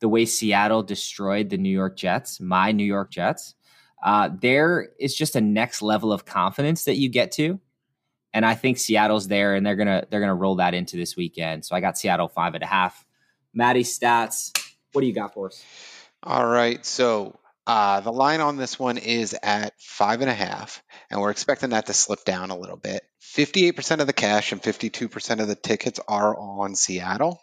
the 0.00 0.08
way 0.10 0.26
Seattle 0.26 0.82
destroyed 0.82 1.48
the 1.48 1.56
New 1.56 1.70
York 1.70 1.96
Jets, 1.96 2.40
my 2.40 2.72
New 2.72 2.84
York 2.84 3.10
Jets, 3.10 3.54
uh, 4.04 4.28
there 4.42 4.90
is 5.00 5.14
just 5.14 5.34
a 5.34 5.40
next 5.40 5.80
level 5.80 6.12
of 6.12 6.26
confidence 6.26 6.84
that 6.84 6.96
you 6.96 7.08
get 7.08 7.32
to 7.32 7.58
and 8.32 8.44
I 8.44 8.54
think 8.54 8.78
Seattle's 8.78 9.28
there, 9.28 9.54
and 9.54 9.64
they're 9.64 9.76
gonna 9.76 10.04
they're 10.10 10.20
gonna 10.20 10.34
roll 10.34 10.56
that 10.56 10.74
into 10.74 10.96
this 10.96 11.16
weekend. 11.16 11.64
So 11.64 11.74
I 11.76 11.80
got 11.80 11.98
Seattle 11.98 12.28
five 12.28 12.54
and 12.54 12.62
a 12.62 12.66
half. 12.66 13.04
Maddie 13.54 13.82
stats. 13.82 14.52
What 14.92 15.00
do 15.02 15.06
you 15.06 15.14
got 15.14 15.34
for 15.34 15.48
us? 15.48 15.62
All 16.22 16.46
right, 16.46 16.84
so 16.84 17.38
uh, 17.66 18.00
the 18.00 18.12
line 18.12 18.40
on 18.40 18.56
this 18.56 18.78
one 18.78 18.96
is 18.96 19.36
at 19.42 19.72
five 19.78 20.20
and 20.20 20.30
a 20.30 20.34
half, 20.34 20.82
and 21.10 21.20
we're 21.20 21.30
expecting 21.30 21.70
that 21.70 21.86
to 21.86 21.92
slip 21.92 22.24
down 22.24 22.50
a 22.50 22.56
little 22.56 22.76
bit. 22.76 23.02
58% 23.22 24.00
of 24.00 24.06
the 24.06 24.12
cash 24.12 24.52
and 24.52 24.62
52% 24.62 25.40
of 25.40 25.48
the 25.48 25.54
tickets 25.56 26.00
are 26.08 26.36
on 26.38 26.74
Seattle. 26.74 27.40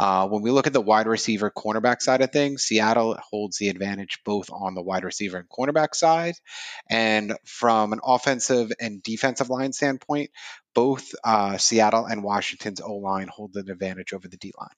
Uh, 0.00 0.26
when 0.26 0.40
we 0.40 0.50
look 0.50 0.66
at 0.66 0.72
the 0.72 0.80
wide 0.80 1.06
receiver 1.06 1.50
cornerback 1.50 2.00
side 2.00 2.22
of 2.22 2.32
things, 2.32 2.62
Seattle 2.62 3.18
holds 3.22 3.58
the 3.58 3.68
advantage 3.68 4.20
both 4.24 4.48
on 4.50 4.74
the 4.74 4.80
wide 4.80 5.04
receiver 5.04 5.36
and 5.36 5.46
cornerback 5.46 5.94
side. 5.94 6.36
And 6.88 7.36
from 7.44 7.92
an 7.92 8.00
offensive 8.02 8.72
and 8.80 9.02
defensive 9.02 9.50
line 9.50 9.74
standpoint, 9.74 10.30
both 10.74 11.14
uh, 11.22 11.58
Seattle 11.58 12.06
and 12.06 12.22
Washington's 12.22 12.80
O 12.80 12.94
line 12.94 13.28
hold 13.28 13.54
an 13.56 13.70
advantage 13.70 14.14
over 14.14 14.26
the 14.26 14.38
D 14.38 14.52
line. 14.58 14.70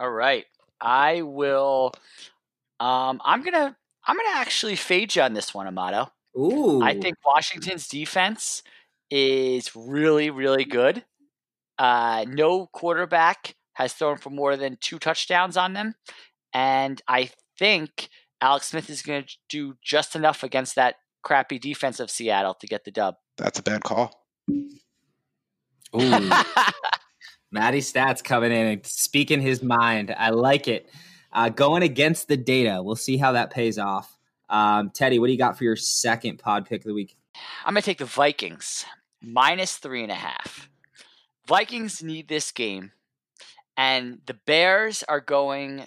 All 0.00 0.10
right. 0.10 0.44
I 0.80 1.22
will. 1.22 1.92
Um, 2.80 3.22
I'm 3.24 3.44
gonna. 3.44 3.76
I'm 4.04 4.16
gonna 4.16 4.40
actually 4.40 4.74
fade 4.74 5.14
you 5.14 5.22
on 5.22 5.32
this 5.32 5.54
one, 5.54 5.68
Amato. 5.68 6.10
Ooh. 6.36 6.82
I 6.82 6.98
think 6.98 7.14
Washington's 7.24 7.86
defense 7.86 8.64
is 9.12 9.76
really, 9.76 10.30
really 10.30 10.64
good. 10.64 11.04
Uh, 11.78 12.24
no 12.28 12.66
quarterback 12.66 13.54
has 13.76 13.92
thrown 13.92 14.16
for 14.16 14.30
more 14.30 14.56
than 14.56 14.78
two 14.80 14.98
touchdowns 14.98 15.54
on 15.54 15.74
them. 15.74 15.94
And 16.54 17.02
I 17.06 17.30
think 17.58 18.08
Alex 18.40 18.68
Smith 18.68 18.88
is 18.88 19.02
going 19.02 19.24
to 19.24 19.36
do 19.50 19.76
just 19.82 20.16
enough 20.16 20.42
against 20.42 20.76
that 20.76 20.96
crappy 21.22 21.58
defense 21.58 22.00
of 22.00 22.10
Seattle 22.10 22.54
to 22.54 22.66
get 22.66 22.84
the 22.84 22.90
dub. 22.90 23.16
That's 23.36 23.58
a 23.58 23.62
bad 23.62 23.82
call. 23.82 24.24
Ooh. 24.50 24.70
Matty 27.52 27.80
Stats 27.80 28.24
coming 28.24 28.50
in 28.50 28.66
and 28.66 28.86
speaking 28.86 29.42
his 29.42 29.62
mind. 29.62 30.14
I 30.16 30.30
like 30.30 30.68
it. 30.68 30.88
Uh, 31.30 31.50
going 31.50 31.82
against 31.82 32.28
the 32.28 32.38
data. 32.38 32.80
We'll 32.82 32.96
see 32.96 33.18
how 33.18 33.32
that 33.32 33.50
pays 33.50 33.78
off. 33.78 34.16
Um, 34.48 34.88
Teddy, 34.88 35.18
what 35.18 35.26
do 35.26 35.32
you 35.32 35.38
got 35.38 35.58
for 35.58 35.64
your 35.64 35.76
second 35.76 36.38
pod 36.38 36.64
pick 36.64 36.80
of 36.80 36.86
the 36.86 36.94
week? 36.94 37.14
I'm 37.66 37.74
going 37.74 37.82
to 37.82 37.86
take 37.86 37.98
the 37.98 38.06
Vikings 38.06 38.86
minus 39.20 39.76
three 39.76 40.02
and 40.02 40.10
a 40.10 40.16
half. 40.16 40.70
Vikings 41.46 42.02
need 42.02 42.28
this 42.28 42.52
game 42.52 42.92
and 43.76 44.20
the 44.26 44.34
Bears 44.46 45.02
are 45.08 45.20
going 45.20 45.86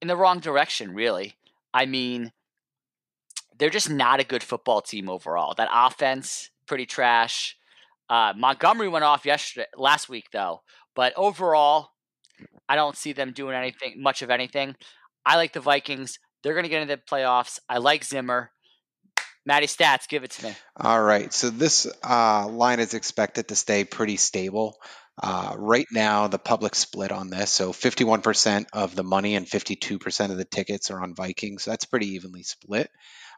in 0.00 0.08
the 0.08 0.16
wrong 0.16 0.40
direction, 0.40 0.94
really. 0.94 1.36
I 1.72 1.86
mean, 1.86 2.32
they're 3.58 3.70
just 3.70 3.90
not 3.90 4.20
a 4.20 4.24
good 4.24 4.42
football 4.42 4.80
team 4.80 5.08
overall. 5.08 5.54
That 5.54 5.68
offense, 5.72 6.50
pretty 6.66 6.86
trash. 6.86 7.56
Uh, 8.08 8.32
Montgomery 8.36 8.88
went 8.88 9.04
off 9.04 9.24
yesterday, 9.24 9.66
last 9.76 10.08
week 10.08 10.26
though, 10.32 10.62
but 10.94 11.12
overall, 11.16 11.90
I 12.68 12.76
don't 12.76 12.96
see 12.96 13.12
them 13.12 13.32
doing 13.32 13.54
anything, 13.54 14.02
much 14.02 14.22
of 14.22 14.30
anything. 14.30 14.74
I 15.24 15.36
like 15.36 15.52
the 15.52 15.60
Vikings. 15.60 16.18
They're 16.42 16.54
going 16.54 16.64
to 16.64 16.68
get 16.68 16.82
into 16.82 16.96
the 16.96 17.02
playoffs. 17.02 17.58
I 17.68 17.78
like 17.78 18.04
Zimmer. 18.04 18.50
Matty 19.44 19.66
Stats, 19.66 20.08
give 20.08 20.24
it 20.24 20.30
to 20.32 20.46
me. 20.46 20.54
All 20.76 21.02
right. 21.02 21.32
So 21.32 21.50
this 21.50 21.86
uh, 22.02 22.48
line 22.48 22.80
is 22.80 22.94
expected 22.94 23.48
to 23.48 23.56
stay 23.56 23.84
pretty 23.84 24.16
stable. 24.16 24.76
Uh, 25.22 25.54
right 25.56 25.86
now, 25.92 26.26
the 26.26 26.38
public 26.38 26.74
split 26.74 27.12
on 27.12 27.30
this. 27.30 27.52
So 27.52 27.72
51% 27.72 28.66
of 28.72 28.96
the 28.96 29.04
money 29.04 29.36
and 29.36 29.46
52% 29.46 30.30
of 30.30 30.36
the 30.36 30.44
tickets 30.44 30.90
are 30.90 31.00
on 31.00 31.14
Vikings. 31.14 31.64
That's 31.64 31.84
pretty 31.84 32.14
evenly 32.14 32.42
split. 32.42 32.90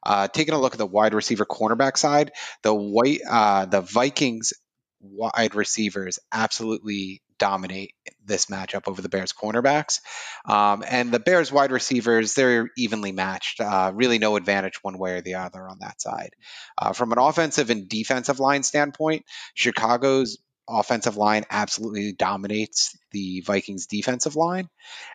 Uh, 0.02 0.28
taking 0.28 0.54
a 0.54 0.60
look 0.60 0.74
at 0.74 0.78
the 0.78 0.86
wide 0.86 1.14
receiver 1.14 1.44
cornerback 1.44 1.96
side, 1.96 2.32
the 2.62 2.74
white 2.74 3.20
uh, 3.28 3.66
the 3.66 3.80
Vikings 3.80 4.52
wide 5.00 5.54
receivers 5.54 6.18
absolutely 6.32 7.22
dominate 7.38 7.94
this 8.24 8.46
matchup 8.46 8.82
over 8.86 9.02
the 9.02 9.08
Bears 9.08 9.32
cornerbacks. 9.32 10.00
Um, 10.46 10.84
and 10.88 11.12
the 11.12 11.18
Bears 11.18 11.50
wide 11.50 11.72
receivers, 11.72 12.34
they're 12.34 12.70
evenly 12.76 13.12
matched. 13.12 13.60
Uh, 13.60 13.92
really 13.94 14.18
no 14.18 14.36
advantage 14.36 14.78
one 14.82 14.98
way 14.98 15.12
or 15.18 15.20
the 15.20 15.34
other 15.34 15.68
on 15.68 15.78
that 15.80 16.00
side. 16.00 16.30
Uh, 16.78 16.92
from 16.92 17.12
an 17.12 17.18
offensive 17.18 17.70
and 17.70 17.88
defensive 17.88 18.40
line 18.40 18.62
standpoint, 18.62 19.24
Chicago's 19.54 20.38
offensive 20.68 21.16
line 21.16 21.44
absolutely 21.50 22.12
dominates 22.12 22.96
the 23.10 23.40
Vikings 23.40 23.86
defensive 23.86 24.36
line. 24.36 24.68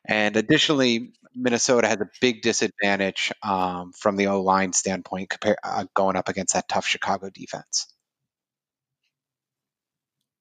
And 0.05 0.35
additionally, 0.37 1.13
Minnesota 1.35 1.87
has 1.87 1.99
a 2.01 2.09
big 2.21 2.41
disadvantage 2.41 3.31
um, 3.43 3.91
from 3.93 4.15
the 4.15 4.27
O 4.27 4.41
line 4.41 4.73
standpoint 4.73 5.29
compare, 5.29 5.57
uh, 5.63 5.85
going 5.93 6.15
up 6.15 6.29
against 6.29 6.53
that 6.53 6.67
tough 6.69 6.85
Chicago 6.85 7.29
defense. 7.29 7.87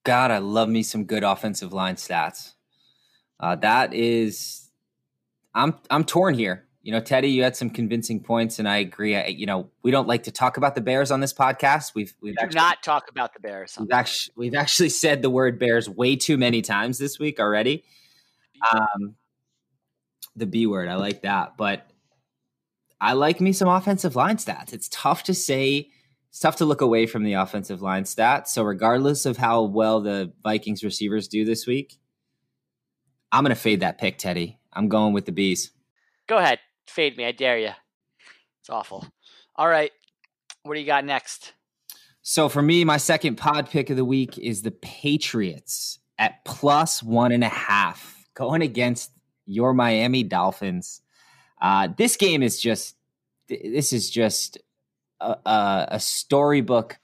God, 0.04 0.30
I 0.30 0.38
love 0.38 0.68
me 0.68 0.82
some 0.82 1.04
good 1.04 1.24
offensive 1.24 1.72
line 1.72 1.96
stats. 1.96 2.54
Uh, 3.40 3.56
that 3.56 3.94
is, 3.94 4.70
I'm 5.54 5.76
I'm 5.90 6.04
torn 6.04 6.34
here. 6.34 6.67
You 6.82 6.92
know, 6.92 7.00
Teddy, 7.00 7.30
you 7.30 7.42
had 7.42 7.56
some 7.56 7.70
convincing 7.70 8.20
points, 8.20 8.58
and 8.58 8.68
I 8.68 8.78
agree. 8.78 9.16
I, 9.16 9.26
you 9.26 9.46
know, 9.46 9.68
we 9.82 9.90
don't 9.90 10.08
like 10.08 10.22
to 10.24 10.30
talk 10.30 10.56
about 10.56 10.74
the 10.74 10.80
Bears 10.80 11.10
on 11.10 11.20
this 11.20 11.34
podcast. 11.34 11.94
We've 11.94 12.14
we've 12.20 12.36
actually, 12.40 12.56
not 12.56 12.82
talk 12.82 13.10
about 13.10 13.34
the 13.34 13.40
Bears. 13.40 13.76
We've 13.78 13.90
actually 13.90 14.32
we've 14.36 14.54
actually 14.54 14.88
said 14.90 15.20
the 15.22 15.30
word 15.30 15.58
Bears 15.58 15.88
way 15.88 16.16
too 16.16 16.38
many 16.38 16.62
times 16.62 16.98
this 16.98 17.18
week 17.18 17.40
already. 17.40 17.84
Um, 18.72 19.16
the 20.36 20.46
B 20.46 20.66
word, 20.66 20.88
I 20.88 20.94
like 20.94 21.22
that, 21.22 21.56
but 21.56 21.90
I 23.00 23.12
like 23.12 23.40
me 23.40 23.52
some 23.52 23.68
offensive 23.68 24.16
line 24.16 24.36
stats. 24.36 24.72
It's 24.72 24.88
tough 24.90 25.24
to 25.24 25.34
say 25.34 25.90
it's 26.30 26.40
tough 26.40 26.56
to 26.56 26.64
look 26.64 26.80
away 26.80 27.06
from 27.06 27.24
the 27.24 27.34
offensive 27.34 27.80
line 27.80 28.04
stats. 28.04 28.48
So, 28.48 28.62
regardless 28.62 29.26
of 29.26 29.36
how 29.36 29.62
well 29.62 30.00
the 30.00 30.32
Vikings 30.42 30.84
receivers 30.84 31.28
do 31.28 31.44
this 31.44 31.66
week, 31.66 31.98
I'm 33.32 33.44
going 33.44 33.54
to 33.54 33.60
fade 33.60 33.80
that 33.80 33.98
pick, 33.98 34.18
Teddy. 34.18 34.58
I'm 34.72 34.88
going 34.88 35.14
with 35.14 35.26
the 35.26 35.32
bees. 35.32 35.70
Go 36.26 36.38
ahead, 36.38 36.58
fade 36.88 37.16
me. 37.16 37.24
I 37.24 37.32
dare 37.32 37.58
you. 37.58 37.70
It's 38.60 38.70
awful. 38.70 39.06
All 39.56 39.68
right, 39.68 39.90
what 40.62 40.74
do 40.74 40.80
you 40.80 40.86
got 40.86 41.04
next? 41.04 41.52
So, 42.22 42.48
for 42.48 42.60
me, 42.60 42.84
my 42.84 42.98
second 42.98 43.36
pod 43.36 43.70
pick 43.70 43.90
of 43.90 43.96
the 43.96 44.04
week 44.04 44.38
is 44.38 44.62
the 44.62 44.70
Patriots 44.70 45.98
at 46.18 46.44
plus 46.44 47.02
one 47.02 47.32
and 47.32 47.42
a 47.42 47.48
half, 47.48 48.24
going 48.34 48.62
against 48.62 49.10
your 49.46 49.72
Miami 49.72 50.22
Dolphins. 50.22 51.00
Uh, 51.60 51.88
this 51.96 52.16
game 52.16 52.42
is 52.42 52.60
just 52.60 52.96
this 53.48 53.92
is 53.92 54.10
just 54.10 54.58
a, 55.20 55.86
a, 55.90 55.98
storybook 55.98 56.98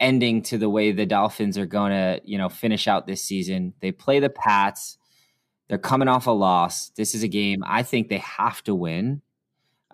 ending 0.00 0.42
to 0.42 0.58
the 0.58 0.68
way 0.68 0.92
the 0.92 1.06
Dolphins 1.06 1.56
are 1.56 1.66
going 1.66 1.92
to, 1.92 2.20
you 2.24 2.36
know, 2.36 2.48
finish 2.48 2.88
out 2.88 3.06
this 3.06 3.22
season. 3.22 3.74
They 3.80 3.92
play 3.92 4.18
the 4.18 4.28
Pats. 4.28 4.98
They're 5.68 5.78
coming 5.78 6.08
off 6.08 6.26
a 6.26 6.32
loss. 6.32 6.90
This 6.90 7.14
is 7.14 7.22
a 7.22 7.28
game 7.28 7.62
I 7.64 7.82
think 7.82 8.08
they 8.08 8.18
have 8.18 8.62
to 8.64 8.74
win. 8.74 9.22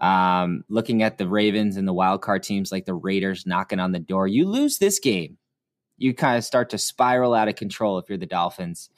Um, 0.00 0.64
looking 0.68 1.02
at 1.02 1.18
the 1.18 1.28
Ravens 1.28 1.76
and 1.76 1.86
the 1.86 1.92
wild 1.92 2.22
card 2.22 2.42
teams 2.42 2.72
like 2.72 2.86
the 2.86 2.94
Raiders 2.94 3.46
knocking 3.46 3.80
on 3.80 3.92
the 3.92 3.98
door, 3.98 4.26
you 4.26 4.48
lose 4.48 4.78
this 4.78 4.98
game, 4.98 5.36
you 5.98 6.14
kind 6.14 6.38
of 6.38 6.44
start 6.44 6.70
to 6.70 6.78
spiral 6.78 7.34
out 7.34 7.48
of 7.48 7.56
control 7.56 7.98
if 7.98 8.08
you're 8.08 8.18
the 8.18 8.26
Dolphins. 8.26 8.88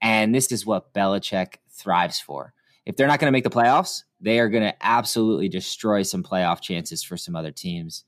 And 0.00 0.34
this 0.34 0.52
is 0.52 0.64
what 0.64 0.94
Belichick 0.94 1.54
thrives 1.70 2.20
for. 2.20 2.54
If 2.86 2.96
they're 2.96 3.06
not 3.06 3.20
going 3.20 3.28
to 3.28 3.32
make 3.32 3.44
the 3.44 3.50
playoffs, 3.50 4.02
they 4.20 4.38
are 4.38 4.48
going 4.48 4.64
to 4.64 4.74
absolutely 4.80 5.48
destroy 5.48 6.02
some 6.02 6.22
playoff 6.22 6.60
chances 6.60 7.02
for 7.02 7.16
some 7.16 7.36
other 7.36 7.52
teams. 7.52 8.04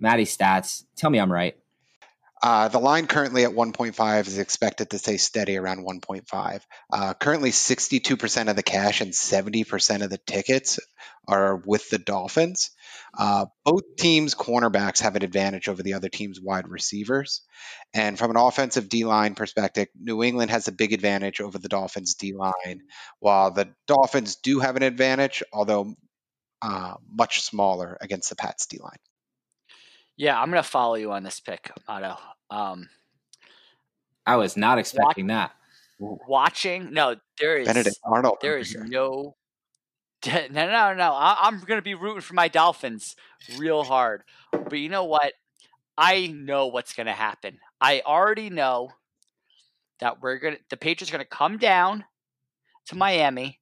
Matty 0.00 0.24
stats. 0.24 0.84
Tell 0.96 1.10
me 1.10 1.18
I'm 1.18 1.32
right. 1.32 1.56
Uh, 2.44 2.68
the 2.68 2.78
line 2.78 3.06
currently 3.06 3.44
at 3.44 3.52
1.5 3.52 4.26
is 4.26 4.36
expected 4.36 4.90
to 4.90 4.98
stay 4.98 5.16
steady 5.16 5.56
around 5.56 5.82
1.5. 5.82 6.60
Uh, 6.92 7.14
currently, 7.14 7.50
62% 7.50 8.50
of 8.50 8.54
the 8.56 8.62
cash 8.62 9.00
and 9.00 9.12
70% 9.12 10.02
of 10.02 10.10
the 10.10 10.18
tickets 10.18 10.78
are 11.26 11.56
with 11.64 11.88
the 11.88 11.96
Dolphins. 11.96 12.70
Uh, 13.18 13.46
both 13.64 13.96
teams' 13.98 14.34
cornerbacks 14.34 15.00
have 15.00 15.16
an 15.16 15.24
advantage 15.24 15.70
over 15.70 15.82
the 15.82 15.94
other 15.94 16.10
team's 16.10 16.38
wide 16.38 16.68
receivers. 16.68 17.40
And 17.94 18.18
from 18.18 18.30
an 18.30 18.36
offensive 18.36 18.90
D 18.90 19.06
line 19.06 19.34
perspective, 19.34 19.88
New 19.98 20.22
England 20.22 20.50
has 20.50 20.68
a 20.68 20.72
big 20.72 20.92
advantage 20.92 21.40
over 21.40 21.58
the 21.58 21.70
Dolphins' 21.70 22.12
D 22.12 22.34
line, 22.34 22.82
while 23.20 23.52
the 23.52 23.70
Dolphins 23.86 24.36
do 24.36 24.60
have 24.60 24.76
an 24.76 24.82
advantage, 24.82 25.42
although 25.50 25.94
uh, 26.60 26.96
much 27.10 27.40
smaller 27.40 27.96
against 28.02 28.28
the 28.28 28.36
Pats' 28.36 28.66
D 28.66 28.80
line. 28.82 28.98
Yeah, 30.16 30.40
I'm 30.40 30.50
gonna 30.50 30.62
follow 30.62 30.94
you 30.94 31.10
on 31.12 31.24
this 31.24 31.40
pick, 31.40 31.72
Otto. 31.88 32.16
Um, 32.50 32.88
I 34.26 34.36
was 34.36 34.56
not 34.56 34.78
expecting 34.78 35.28
watch, 35.28 35.50
that. 35.50 36.26
Watching, 36.28 36.92
no, 36.92 37.16
there 37.38 37.58
is 37.58 37.66
Benedict 37.66 37.98
Arnold. 38.04 38.38
There 38.40 38.58
is 38.58 38.70
here. 38.70 38.84
no, 38.90 39.34
no, 40.24 40.46
no, 40.48 40.94
no. 40.94 41.12
I, 41.12 41.36
I'm 41.42 41.60
gonna 41.60 41.82
be 41.82 41.94
rooting 41.94 42.22
for 42.22 42.34
my 42.34 42.48
Dolphins 42.48 43.16
real 43.58 43.84
hard, 43.84 44.22
but 44.50 44.74
you 44.74 44.88
know 44.88 45.04
what? 45.04 45.32
I 45.96 46.28
know 46.28 46.66
what's 46.66 46.94
gonna 46.94 47.12
happen. 47.12 47.58
I 47.80 48.02
already 48.04 48.50
know 48.50 48.90
that 50.00 50.22
we're 50.22 50.38
gonna 50.38 50.58
the 50.70 50.76
Patriots 50.76 51.10
are 51.10 51.12
gonna 51.12 51.24
come 51.24 51.58
down 51.58 52.04
to 52.86 52.96
Miami 52.96 53.60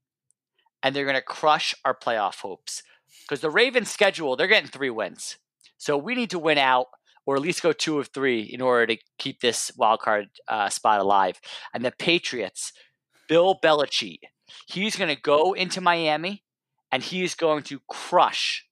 and 0.83 0.95
they're 0.95 1.07
gonna 1.07 1.23
crush 1.23 1.75
our 1.85 1.95
playoff 1.95 2.41
hopes 2.41 2.83
because 3.23 3.41
the 3.41 3.51
Ravens 3.51 3.91
schedule 3.91 4.37
they're 4.37 4.47
getting 4.47 4.71
three 4.71 4.91
wins. 4.91 5.39
So 5.77 5.97
we 5.97 6.15
need 6.15 6.31
to 6.31 6.39
win 6.39 6.59
out 6.59 6.87
or 7.27 7.37
at 7.37 7.43
least 7.43 7.63
go 7.63 7.73
two 7.73 7.99
of 7.99 8.09
three 8.09 8.43
in 8.43 8.61
order 8.61 8.87
to 8.87 9.03
keep 9.19 9.41
this 9.41 9.73
wild 9.77 10.01
card 10.01 10.29
uh, 10.49 10.69
spot 10.69 11.01
alive. 11.01 11.41
And 11.73 11.85
the 11.85 11.93
Patriots, 11.93 12.73
Bill 13.29 13.59
Belichick, 13.63 14.19
he's 14.67 14.97
going 14.97 15.15
to 15.15 15.21
go 15.21 15.53
into 15.53 15.81
Miami 15.81 16.43
and 16.91 17.03
he's 17.03 17.35
going 17.35 17.63
to 17.65 17.81
crush 17.89 18.67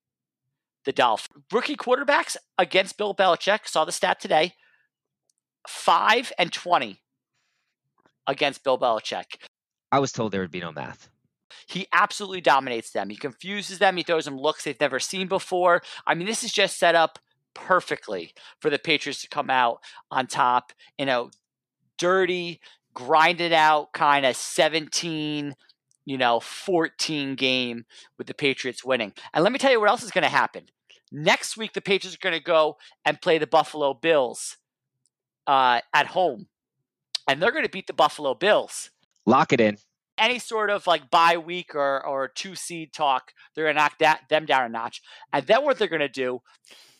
the 0.84 0.92
Dolphins. 0.92 1.44
Rookie 1.52 1.76
quarterbacks 1.76 2.36
against 2.58 2.96
Bill 2.96 3.14
Belichick, 3.14 3.68
saw 3.68 3.84
the 3.84 3.92
stat 3.92 4.20
today, 4.20 4.54
5 5.68 6.32
and 6.38 6.52
20 6.52 7.00
against 8.26 8.64
Bill 8.64 8.78
Belichick. 8.78 9.36
I 9.92 9.98
was 9.98 10.12
told 10.12 10.32
there 10.32 10.40
would 10.40 10.50
be 10.50 10.60
no 10.60 10.72
math. 10.72 11.08
He 11.66 11.86
absolutely 11.92 12.40
dominates 12.40 12.90
them. 12.90 13.10
He 13.10 13.16
confuses 13.16 13.78
them. 13.78 13.96
He 13.96 14.02
throws 14.02 14.24
them 14.24 14.36
looks 14.36 14.64
they've 14.64 14.80
never 14.80 14.98
seen 15.00 15.28
before. 15.28 15.82
I 16.06 16.14
mean, 16.14 16.26
this 16.26 16.42
is 16.42 16.52
just 16.52 16.78
set 16.78 16.94
up 16.94 17.18
perfectly 17.54 18.32
for 18.60 18.70
the 18.70 18.78
Patriots 18.78 19.22
to 19.22 19.28
come 19.28 19.50
out 19.50 19.80
on 20.10 20.26
top 20.26 20.72
in 20.98 21.08
a 21.08 21.26
dirty, 21.98 22.60
grinded 22.94 23.52
out 23.52 23.92
kind 23.92 24.26
of 24.26 24.36
17, 24.36 25.54
you 26.04 26.18
know, 26.18 26.40
14 26.40 27.34
game 27.34 27.84
with 28.18 28.26
the 28.26 28.34
Patriots 28.34 28.84
winning. 28.84 29.12
And 29.32 29.44
let 29.44 29.52
me 29.52 29.58
tell 29.58 29.70
you 29.70 29.80
what 29.80 29.90
else 29.90 30.02
is 30.02 30.10
going 30.10 30.24
to 30.24 30.28
happen. 30.30 30.66
Next 31.12 31.56
week, 31.56 31.72
the 31.72 31.80
Patriots 31.80 32.16
are 32.16 32.22
going 32.22 32.38
to 32.38 32.44
go 32.44 32.76
and 33.04 33.20
play 33.20 33.38
the 33.38 33.46
Buffalo 33.46 33.94
Bills 33.94 34.56
uh, 35.46 35.80
at 35.92 36.06
home, 36.08 36.46
and 37.28 37.42
they're 37.42 37.52
going 37.52 37.64
to 37.64 37.70
beat 37.70 37.88
the 37.88 37.92
Buffalo 37.92 38.34
Bills. 38.34 38.90
Lock 39.26 39.52
it 39.52 39.60
in 39.60 39.78
any 40.20 40.38
sort 40.38 40.70
of 40.70 40.86
like 40.86 41.10
bye 41.10 41.38
week 41.38 41.74
or 41.74 42.06
or 42.06 42.28
two 42.28 42.54
seed 42.54 42.92
talk, 42.92 43.32
they're 43.54 43.64
gonna 43.64 43.74
knock 43.74 43.98
that 43.98 44.28
them 44.28 44.44
down 44.44 44.66
a 44.66 44.68
notch. 44.68 45.02
And 45.32 45.46
then 45.46 45.64
what 45.64 45.78
they're 45.78 45.88
gonna 45.88 46.08
do 46.08 46.42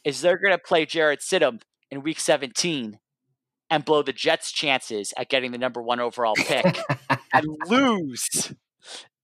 is 0.04 0.20
they're 0.20 0.38
gonna 0.38 0.58
play 0.58 0.86
Jarrett 0.86 1.20
Stidham 1.20 1.60
in 1.90 2.02
week 2.02 2.20
17 2.20 2.98
and 3.70 3.84
blow 3.84 4.02
the 4.02 4.12
Jets' 4.12 4.52
chances 4.52 5.14
at 5.16 5.28
getting 5.28 5.52
the 5.52 5.58
number 5.58 5.82
one 5.82 6.00
overall 6.00 6.34
pick 6.34 6.78
and 7.32 7.46
lose 7.66 8.52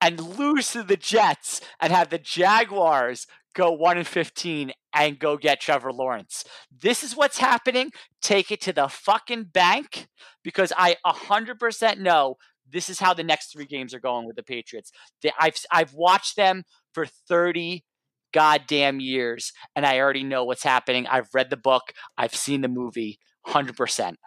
and 0.00 0.20
lose 0.38 0.72
to 0.72 0.82
the 0.82 0.96
Jets 0.96 1.60
and 1.80 1.92
have 1.92 2.10
the 2.10 2.18
Jaguars 2.18 3.26
go 3.54 3.72
1 3.72 3.96
and 3.98 4.06
15 4.06 4.72
and 4.94 5.18
go 5.18 5.36
get 5.36 5.60
Trevor 5.60 5.92
Lawrence. 5.92 6.44
This 6.70 7.02
is 7.02 7.16
what's 7.16 7.38
happening. 7.38 7.90
Take 8.20 8.50
it 8.52 8.60
to 8.62 8.72
the 8.72 8.88
fucking 8.88 9.44
bank 9.44 10.08
because 10.44 10.72
I 10.76 10.96
100% 11.06 11.98
know 11.98 12.36
this 12.70 12.90
is 12.90 13.00
how 13.00 13.14
the 13.14 13.24
next 13.24 13.52
three 13.52 13.64
games 13.64 13.94
are 13.94 14.00
going 14.00 14.26
with 14.26 14.36
the 14.36 14.42
Patriots. 14.42 14.92
I've 15.38 15.56
I've 15.70 15.94
watched 15.94 16.36
them 16.36 16.64
for 16.92 17.06
30 17.06 17.84
goddamn 18.32 19.00
years, 19.00 19.52
and 19.74 19.86
I 19.86 19.98
already 20.00 20.24
know 20.24 20.44
what's 20.44 20.62
happening. 20.62 21.06
I've 21.06 21.28
read 21.34 21.50
the 21.50 21.56
book, 21.56 21.92
I've 22.16 22.34
seen 22.34 22.60
the 22.60 22.68
movie, 22.68 23.18
hundred 23.46 23.76
percent. 23.76 24.18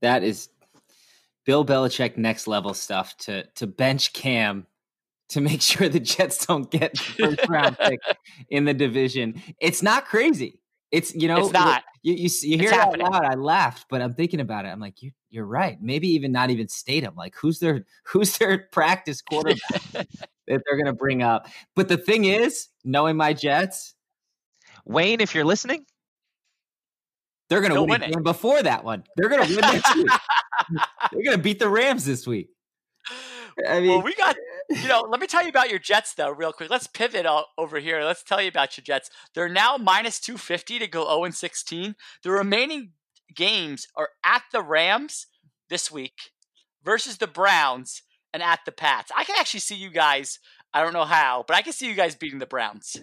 That 0.00 0.22
is 0.22 0.48
Bill 1.44 1.64
Belichick 1.64 2.16
next 2.16 2.46
level 2.46 2.74
stuff 2.74 3.16
to 3.18 3.44
to 3.56 3.66
bench 3.66 4.12
Cam 4.12 4.66
to 5.30 5.40
make 5.40 5.62
sure 5.62 5.88
the 5.88 6.00
Jets 6.00 6.46
don't 6.46 6.70
get 6.70 6.92
the 6.94 6.98
first 7.36 7.48
round 7.48 7.78
pick 7.80 8.00
in 8.50 8.64
the 8.64 8.74
division. 8.74 9.42
It's 9.60 9.82
not 9.82 10.06
crazy. 10.06 10.60
It's 10.90 11.14
you 11.14 11.28
know 11.28 11.38
It's 11.38 11.52
not. 11.52 11.84
you 12.02 12.14
you, 12.14 12.30
you 12.42 12.58
hear 12.58 12.68
It's 12.68 12.72
it 12.72 12.78
out 12.78 12.98
loud. 12.98 13.24
I 13.24 13.34
laughed, 13.34 13.86
but 13.90 14.00
I'm 14.00 14.14
thinking 14.14 14.40
about 14.40 14.64
it. 14.64 14.68
I'm 14.68 14.80
like, 14.80 15.02
you 15.02 15.12
you're 15.30 15.44
right. 15.46 15.76
Maybe 15.80 16.08
even 16.08 16.32
not 16.32 16.50
even 16.50 16.68
state 16.68 17.02
him. 17.04 17.14
Like 17.16 17.34
who's 17.36 17.58
their 17.58 17.84
who's 18.04 18.38
their 18.38 18.68
practice 18.72 19.20
quarterback 19.20 20.08
that 20.48 20.62
they're 20.66 20.78
gonna 20.78 20.92
bring 20.92 21.22
up. 21.22 21.48
But 21.76 21.88
the 21.88 21.96
thing 21.96 22.24
is, 22.24 22.68
knowing 22.84 23.16
my 23.16 23.32
Jets, 23.32 23.94
Wayne, 24.84 25.20
if 25.20 25.34
you're 25.34 25.44
listening, 25.44 25.84
they're 27.48 27.60
gonna 27.60 27.82
win, 27.82 28.00
win 28.00 28.02
it. 28.02 28.22
before 28.22 28.62
that 28.62 28.84
one. 28.84 29.04
They're 29.16 29.28
gonna 29.28 29.46
win 29.48 29.60
next 29.60 29.94
week. 29.96 30.10
They're 31.12 31.24
gonna 31.24 31.38
beat 31.38 31.58
the 31.58 31.68
Rams 31.68 32.04
this 32.04 32.26
week. 32.26 32.50
I 33.66 33.80
mean, 33.80 33.88
well, 33.90 34.02
we 34.02 34.14
got 34.14 34.36
you 34.70 34.86
know. 34.88 35.00
Let 35.08 35.20
me 35.20 35.26
tell 35.26 35.42
you 35.42 35.48
about 35.48 35.70
your 35.70 35.78
Jets 35.78 36.14
though, 36.14 36.30
real 36.30 36.52
quick. 36.52 36.70
Let's 36.70 36.86
pivot 36.86 37.26
o- 37.26 37.46
over 37.56 37.78
here. 37.80 38.02
Let's 38.04 38.22
tell 38.22 38.40
you 38.40 38.48
about 38.48 38.76
your 38.76 38.84
Jets. 38.84 39.10
They're 39.34 39.48
now 39.48 39.76
minus 39.76 40.20
two 40.20 40.36
fifty 40.36 40.78
to 40.78 40.86
go 40.86 41.04
zero 41.04 41.24
and 41.24 41.34
sixteen. 41.34 41.96
The 42.22 42.30
remaining 42.30 42.92
games 43.34 43.86
are 43.96 44.10
at 44.24 44.42
the 44.52 44.62
Rams 44.62 45.26
this 45.68 45.90
week 45.90 46.30
versus 46.84 47.18
the 47.18 47.26
Browns 47.26 48.02
and 48.32 48.42
at 48.42 48.60
the 48.66 48.72
Pats. 48.72 49.10
I 49.16 49.24
can 49.24 49.36
actually 49.38 49.60
see 49.60 49.76
you 49.76 49.90
guys. 49.90 50.38
I 50.74 50.82
don't 50.82 50.92
know 50.92 51.04
how, 51.04 51.44
but 51.46 51.56
I 51.56 51.62
can 51.62 51.72
see 51.72 51.88
you 51.88 51.94
guys 51.94 52.14
beating 52.14 52.38
the 52.38 52.46
Browns. 52.46 52.96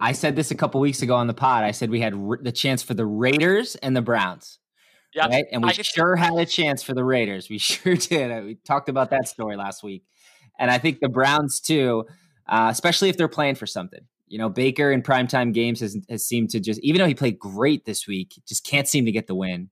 I 0.00 0.12
said 0.12 0.36
this 0.36 0.50
a 0.50 0.54
couple 0.54 0.80
weeks 0.80 1.02
ago 1.02 1.16
on 1.16 1.26
the 1.26 1.34
pod. 1.34 1.64
I 1.64 1.72
said 1.72 1.90
we 1.90 2.00
had 2.00 2.14
r- 2.14 2.38
the 2.40 2.52
chance 2.52 2.82
for 2.82 2.94
the 2.94 3.06
Raiders 3.06 3.74
and 3.76 3.96
the 3.96 4.02
Browns. 4.02 4.58
Yep. 5.14 5.30
Right? 5.30 5.44
And 5.50 5.62
we 5.62 5.72
can 5.72 5.84
see- 5.84 5.90
sure 5.94 6.16
had 6.16 6.34
a 6.34 6.46
chance 6.46 6.82
for 6.82 6.94
the 6.94 7.04
Raiders. 7.04 7.48
We 7.48 7.58
sure 7.58 7.96
did. 7.96 8.44
We 8.44 8.54
talked 8.54 8.88
about 8.88 9.10
that 9.10 9.26
story 9.26 9.56
last 9.56 9.82
week. 9.82 10.04
And 10.58 10.70
I 10.70 10.78
think 10.78 11.00
the 11.00 11.08
Browns 11.08 11.60
too, 11.60 12.04
uh, 12.48 12.68
especially 12.70 13.08
if 13.08 13.16
they're 13.16 13.28
playing 13.28 13.56
for 13.56 13.66
something. 13.66 14.00
You 14.28 14.38
know, 14.38 14.48
Baker 14.48 14.92
in 14.92 15.02
primetime 15.02 15.54
games 15.54 15.80
has, 15.80 15.96
has 16.10 16.24
seemed 16.26 16.50
to 16.50 16.60
just, 16.60 16.80
even 16.82 17.00
though 17.00 17.06
he 17.06 17.14
played 17.14 17.38
great 17.38 17.84
this 17.84 18.06
week, 18.06 18.34
just 18.46 18.64
can't 18.64 18.86
seem 18.86 19.06
to 19.06 19.12
get 19.12 19.26
the 19.26 19.34
win. 19.34 19.70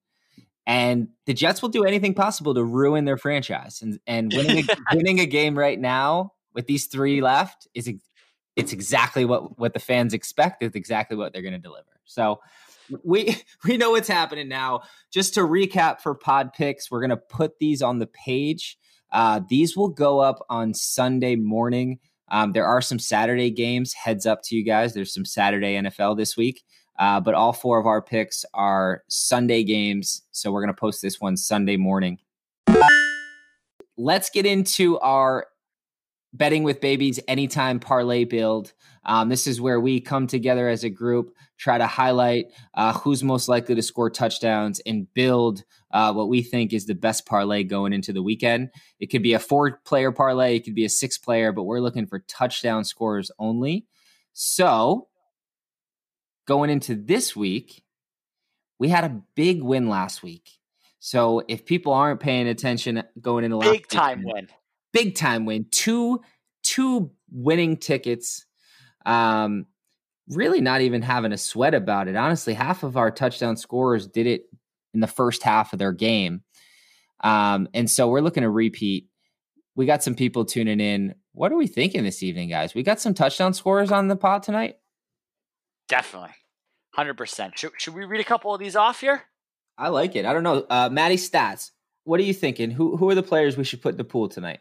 And 0.66 1.08
the 1.26 1.34
Jets 1.34 1.62
will 1.62 1.68
do 1.68 1.84
anything 1.84 2.14
possible 2.14 2.54
to 2.54 2.64
ruin 2.64 3.04
their 3.04 3.16
franchise. 3.16 3.80
And 3.82 4.00
and 4.06 4.32
winning 4.34 4.64
a, 4.68 4.76
winning 4.94 5.20
a 5.20 5.26
game 5.26 5.56
right 5.56 5.78
now 5.78 6.32
with 6.54 6.66
these 6.66 6.86
three 6.86 7.20
left 7.20 7.68
is 7.74 7.90
it's 8.56 8.72
exactly 8.72 9.24
what 9.24 9.58
what 9.58 9.74
the 9.74 9.80
fans 9.80 10.12
expect. 10.12 10.62
It's 10.62 10.76
exactly 10.76 11.16
what 11.16 11.32
they're 11.32 11.42
going 11.42 11.52
to 11.52 11.58
deliver. 11.58 12.00
So 12.04 12.40
we 13.04 13.36
we 13.64 13.76
know 13.76 13.90
what's 13.92 14.08
happening 14.08 14.48
now. 14.48 14.82
Just 15.12 15.34
to 15.34 15.40
recap 15.40 16.00
for 16.00 16.14
Pod 16.14 16.52
Picks, 16.52 16.90
we're 16.90 17.00
going 17.00 17.10
to 17.10 17.16
put 17.16 17.58
these 17.58 17.82
on 17.82 17.98
the 17.98 18.06
page. 18.06 18.78
Uh, 19.12 19.40
these 19.48 19.76
will 19.76 19.88
go 19.88 20.18
up 20.18 20.44
on 20.50 20.74
Sunday 20.74 21.36
morning. 21.36 22.00
Um, 22.28 22.52
there 22.52 22.66
are 22.66 22.82
some 22.82 22.98
Saturday 22.98 23.50
games. 23.50 23.92
Heads 23.94 24.26
up 24.26 24.40
to 24.44 24.56
you 24.56 24.64
guys. 24.64 24.94
There's 24.94 25.14
some 25.14 25.24
Saturday 25.24 25.76
NFL 25.76 26.16
this 26.16 26.36
week. 26.36 26.64
Uh, 26.98 27.20
but 27.20 27.34
all 27.34 27.52
four 27.52 27.78
of 27.78 27.86
our 27.86 28.02
picks 28.02 28.44
are 28.54 29.02
Sunday 29.08 29.62
games. 29.64 30.22
So 30.32 30.50
we're 30.50 30.62
going 30.62 30.74
to 30.74 30.80
post 30.80 31.02
this 31.02 31.20
one 31.20 31.36
Sunday 31.36 31.76
morning. 31.76 32.18
Let's 33.96 34.30
get 34.30 34.46
into 34.46 34.98
our 35.00 35.46
betting 36.36 36.62
with 36.62 36.80
babies 36.80 37.18
anytime 37.28 37.80
parlay 37.80 38.24
build. 38.24 38.72
Um, 39.04 39.28
this 39.28 39.46
is 39.46 39.60
where 39.60 39.80
we 39.80 40.00
come 40.00 40.26
together 40.26 40.68
as 40.68 40.84
a 40.84 40.90
group, 40.90 41.34
try 41.56 41.78
to 41.78 41.86
highlight 41.86 42.46
uh, 42.74 42.92
who's 42.92 43.22
most 43.22 43.48
likely 43.48 43.74
to 43.74 43.82
score 43.82 44.10
touchdowns 44.10 44.80
and 44.84 45.12
build 45.14 45.64
uh, 45.92 46.12
what 46.12 46.28
we 46.28 46.42
think 46.42 46.72
is 46.72 46.86
the 46.86 46.94
best 46.94 47.24
parlay 47.24 47.62
going 47.62 47.92
into 47.92 48.12
the 48.12 48.22
weekend. 48.22 48.70
It 49.00 49.06
could 49.06 49.22
be 49.22 49.32
a 49.32 49.38
four 49.38 49.80
player 49.84 50.12
parlay, 50.12 50.56
it 50.56 50.64
could 50.64 50.74
be 50.74 50.84
a 50.84 50.90
six 50.90 51.16
player, 51.16 51.52
but 51.52 51.64
we're 51.64 51.80
looking 51.80 52.06
for 52.06 52.18
touchdown 52.20 52.84
scorers 52.84 53.30
only. 53.38 53.86
So 54.32 55.08
going 56.46 56.70
into 56.70 56.94
this 56.94 57.34
week, 57.36 57.82
we 58.78 58.88
had 58.88 59.04
a 59.04 59.20
big 59.34 59.62
win 59.62 59.88
last 59.88 60.22
week. 60.22 60.50
So 60.98 61.42
if 61.48 61.64
people 61.64 61.92
aren't 61.92 62.20
paying 62.20 62.48
attention 62.48 63.02
going 63.20 63.44
into 63.44 63.56
last 63.58 63.70
Big 63.70 63.88
time 63.88 64.22
win. 64.24 64.48
big 64.92 65.14
time 65.14 65.44
win. 65.44 65.66
Two 65.70 66.20
two 66.62 67.10
winning 67.30 67.76
tickets. 67.76 68.44
Um, 69.04 69.66
really 70.28 70.60
not 70.60 70.80
even 70.80 71.02
having 71.02 71.32
a 71.32 71.38
sweat 71.38 71.74
about 71.74 72.08
it. 72.08 72.16
Honestly, 72.16 72.54
half 72.54 72.82
of 72.82 72.96
our 72.96 73.10
touchdown 73.10 73.56
scorers 73.56 74.08
did 74.08 74.26
it 74.26 74.46
in 74.94 75.00
the 75.00 75.06
first 75.06 75.42
half 75.44 75.72
of 75.72 75.78
their 75.78 75.92
game. 75.92 76.42
Um, 77.22 77.68
and 77.72 77.88
so 77.88 78.08
we're 78.08 78.20
looking 78.20 78.42
to 78.42 78.50
repeat. 78.50 79.06
We 79.76 79.86
got 79.86 80.02
some 80.02 80.14
people 80.14 80.44
tuning 80.44 80.80
in. 80.80 81.14
What 81.32 81.52
are 81.52 81.56
we 81.56 81.66
thinking 81.66 82.02
this 82.02 82.22
evening, 82.22 82.48
guys? 82.48 82.74
We 82.74 82.82
got 82.82 83.00
some 83.00 83.14
touchdown 83.14 83.52
scorers 83.54 83.92
on 83.92 84.08
the 84.08 84.16
pod 84.16 84.42
tonight. 84.42 84.76
Definitely. 85.88 86.34
100%. 86.96 87.56
Should, 87.56 87.72
should 87.78 87.94
we 87.94 88.04
read 88.04 88.20
a 88.20 88.24
couple 88.24 88.54
of 88.54 88.60
these 88.60 88.76
off 88.76 89.00
here? 89.00 89.22
I 89.78 89.88
like 89.88 90.16
it. 90.16 90.24
I 90.24 90.32
don't 90.32 90.42
know. 90.42 90.64
Uh, 90.68 90.88
Maddie 90.90 91.16
stats. 91.16 91.70
What 92.04 92.20
are 92.20 92.24
you 92.24 92.32
thinking? 92.32 92.70
Who 92.70 92.96
who 92.96 93.10
are 93.10 93.14
the 93.14 93.22
players 93.22 93.56
we 93.56 93.64
should 93.64 93.82
put 93.82 93.94
in 93.94 93.98
the 93.98 94.04
pool 94.04 94.28
tonight? 94.28 94.60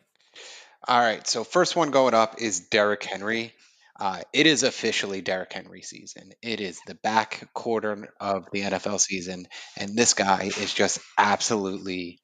All 0.88 1.00
right. 1.00 1.26
So 1.28 1.44
first 1.44 1.76
one 1.76 1.92
going 1.92 2.14
up 2.14 2.42
is 2.42 2.60
Derrick 2.60 3.04
Henry. 3.04 3.54
Uh, 3.98 4.22
it 4.34 4.46
is 4.46 4.64
officially 4.64 5.22
Derrick 5.22 5.54
Henry 5.54 5.82
season. 5.82 6.32
It 6.42 6.60
is 6.60 6.80
the 6.86 6.96
back 6.96 7.48
quarter 7.54 8.10
of 8.20 8.48
the 8.52 8.62
NFL 8.62 9.00
season, 9.00 9.48
and 9.78 9.96
this 9.96 10.14
guy 10.14 10.52
is 10.60 10.74
just 10.74 11.00
absolutely 11.18 12.20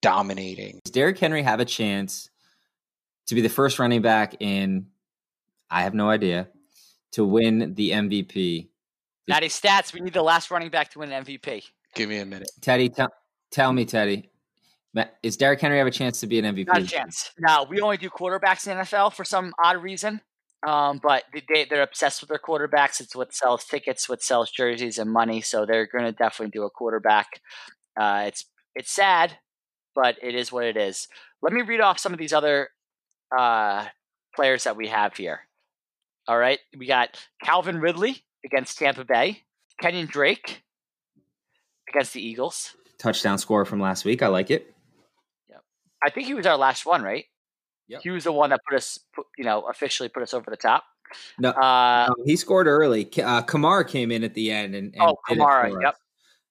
dominating. 0.00 0.78
Does 0.84 0.92
Derrick 0.92 1.18
Henry 1.18 1.42
have 1.42 1.58
a 1.58 1.64
chance 1.64 2.30
to 3.26 3.34
be 3.34 3.40
the 3.40 3.48
first 3.48 3.80
running 3.80 4.00
back 4.00 4.36
in, 4.38 4.86
I 5.68 5.82
have 5.82 5.94
no 5.94 6.08
idea, 6.08 6.48
to 7.12 7.24
win 7.24 7.74
the 7.74 7.90
MVP? 7.90 8.68
Natty 9.28 9.48
stats. 9.48 9.92
We 9.92 10.00
need 10.00 10.12
the 10.12 10.22
last 10.22 10.50
running 10.50 10.70
back 10.70 10.90
to 10.92 10.98
win 11.00 11.12
an 11.12 11.24
MVP. 11.24 11.62
Give 11.94 12.08
me 12.08 12.18
a 12.18 12.26
minute. 12.26 12.50
Teddy, 12.60 12.88
tell 12.88 13.08
tell 13.50 13.72
me, 13.72 13.84
Teddy, 13.84 14.30
Ma- 14.94 15.04
is 15.22 15.36
Derrick 15.36 15.60
Henry 15.60 15.78
have 15.78 15.86
a 15.86 15.90
chance 15.90 16.20
to 16.20 16.26
be 16.26 16.38
an 16.38 16.44
MVP? 16.54 16.66
Not 16.66 16.82
a 16.82 16.86
chance. 16.86 17.30
No, 17.38 17.66
we 17.68 17.80
only 17.80 17.96
do 17.98 18.08
quarterbacks 18.10 18.66
in 18.66 18.76
the 18.76 18.84
NFL 18.84 19.12
for 19.14 19.24
some 19.24 19.52
odd 19.62 19.82
reason. 19.82 20.20
Um, 20.66 20.98
but 21.02 21.24
they- 21.32 21.44
they, 21.48 21.64
they're 21.66 21.82
obsessed 21.82 22.20
with 22.20 22.28
their 22.30 22.38
quarterbacks. 22.38 23.00
It's 23.00 23.14
what 23.14 23.32
sells 23.34 23.64
tickets, 23.64 24.08
what 24.08 24.22
sells 24.22 24.50
jerseys 24.50 24.98
and 24.98 25.10
money. 25.10 25.40
So 25.40 25.64
they're 25.66 25.86
going 25.86 26.04
to 26.04 26.12
definitely 26.12 26.50
do 26.50 26.64
a 26.64 26.70
quarterback. 26.70 27.40
Uh, 27.98 28.24
it's 28.26 28.44
it's 28.74 28.90
sad, 28.92 29.38
but 29.94 30.16
it 30.22 30.34
is 30.34 30.50
what 30.52 30.64
it 30.64 30.76
is. 30.76 31.06
Let 31.42 31.52
me 31.52 31.62
read 31.62 31.80
off 31.80 31.98
some 31.98 32.12
of 32.12 32.18
these 32.18 32.32
other 32.32 32.68
uh, 33.36 33.86
players 34.34 34.64
that 34.64 34.76
we 34.76 34.88
have 34.88 35.16
here. 35.16 35.40
All 36.28 36.38
right, 36.38 36.58
we 36.76 36.86
got 36.86 37.18
Calvin 37.42 37.80
Ridley 37.80 38.22
against 38.44 38.78
Tampa 38.78 39.04
Bay, 39.04 39.42
Kenyan 39.82 40.08
Drake 40.08 40.62
against 41.88 42.12
the 42.12 42.20
Eagles. 42.20 42.76
Touchdown 42.98 43.38
score 43.38 43.64
from 43.64 43.80
last 43.80 44.04
week. 44.04 44.22
I 44.22 44.28
like 44.28 44.50
it. 44.50 44.74
I 46.02 46.10
think 46.10 46.26
he 46.26 46.34
was 46.34 46.46
our 46.46 46.56
last 46.56 46.86
one, 46.86 47.02
right? 47.02 47.24
Yep. 47.88 48.02
He 48.02 48.10
was 48.10 48.24
the 48.24 48.32
one 48.32 48.50
that 48.50 48.60
put 48.68 48.76
us, 48.76 49.00
you 49.36 49.44
know, 49.44 49.62
officially 49.62 50.08
put 50.08 50.22
us 50.22 50.32
over 50.32 50.48
the 50.50 50.56
top. 50.56 50.84
No, 51.38 51.50
Uh, 51.50 52.06
Um, 52.10 52.14
he 52.24 52.36
scored 52.36 52.66
early. 52.66 53.10
Uh, 53.20 53.42
Kamar 53.42 53.82
came 53.82 54.12
in 54.12 54.22
at 54.22 54.34
the 54.34 54.50
end 54.50 54.74
and, 54.74 54.94
and 54.94 55.02
oh, 55.02 55.16
Kamara. 55.28 55.74
Yep. 55.82 55.96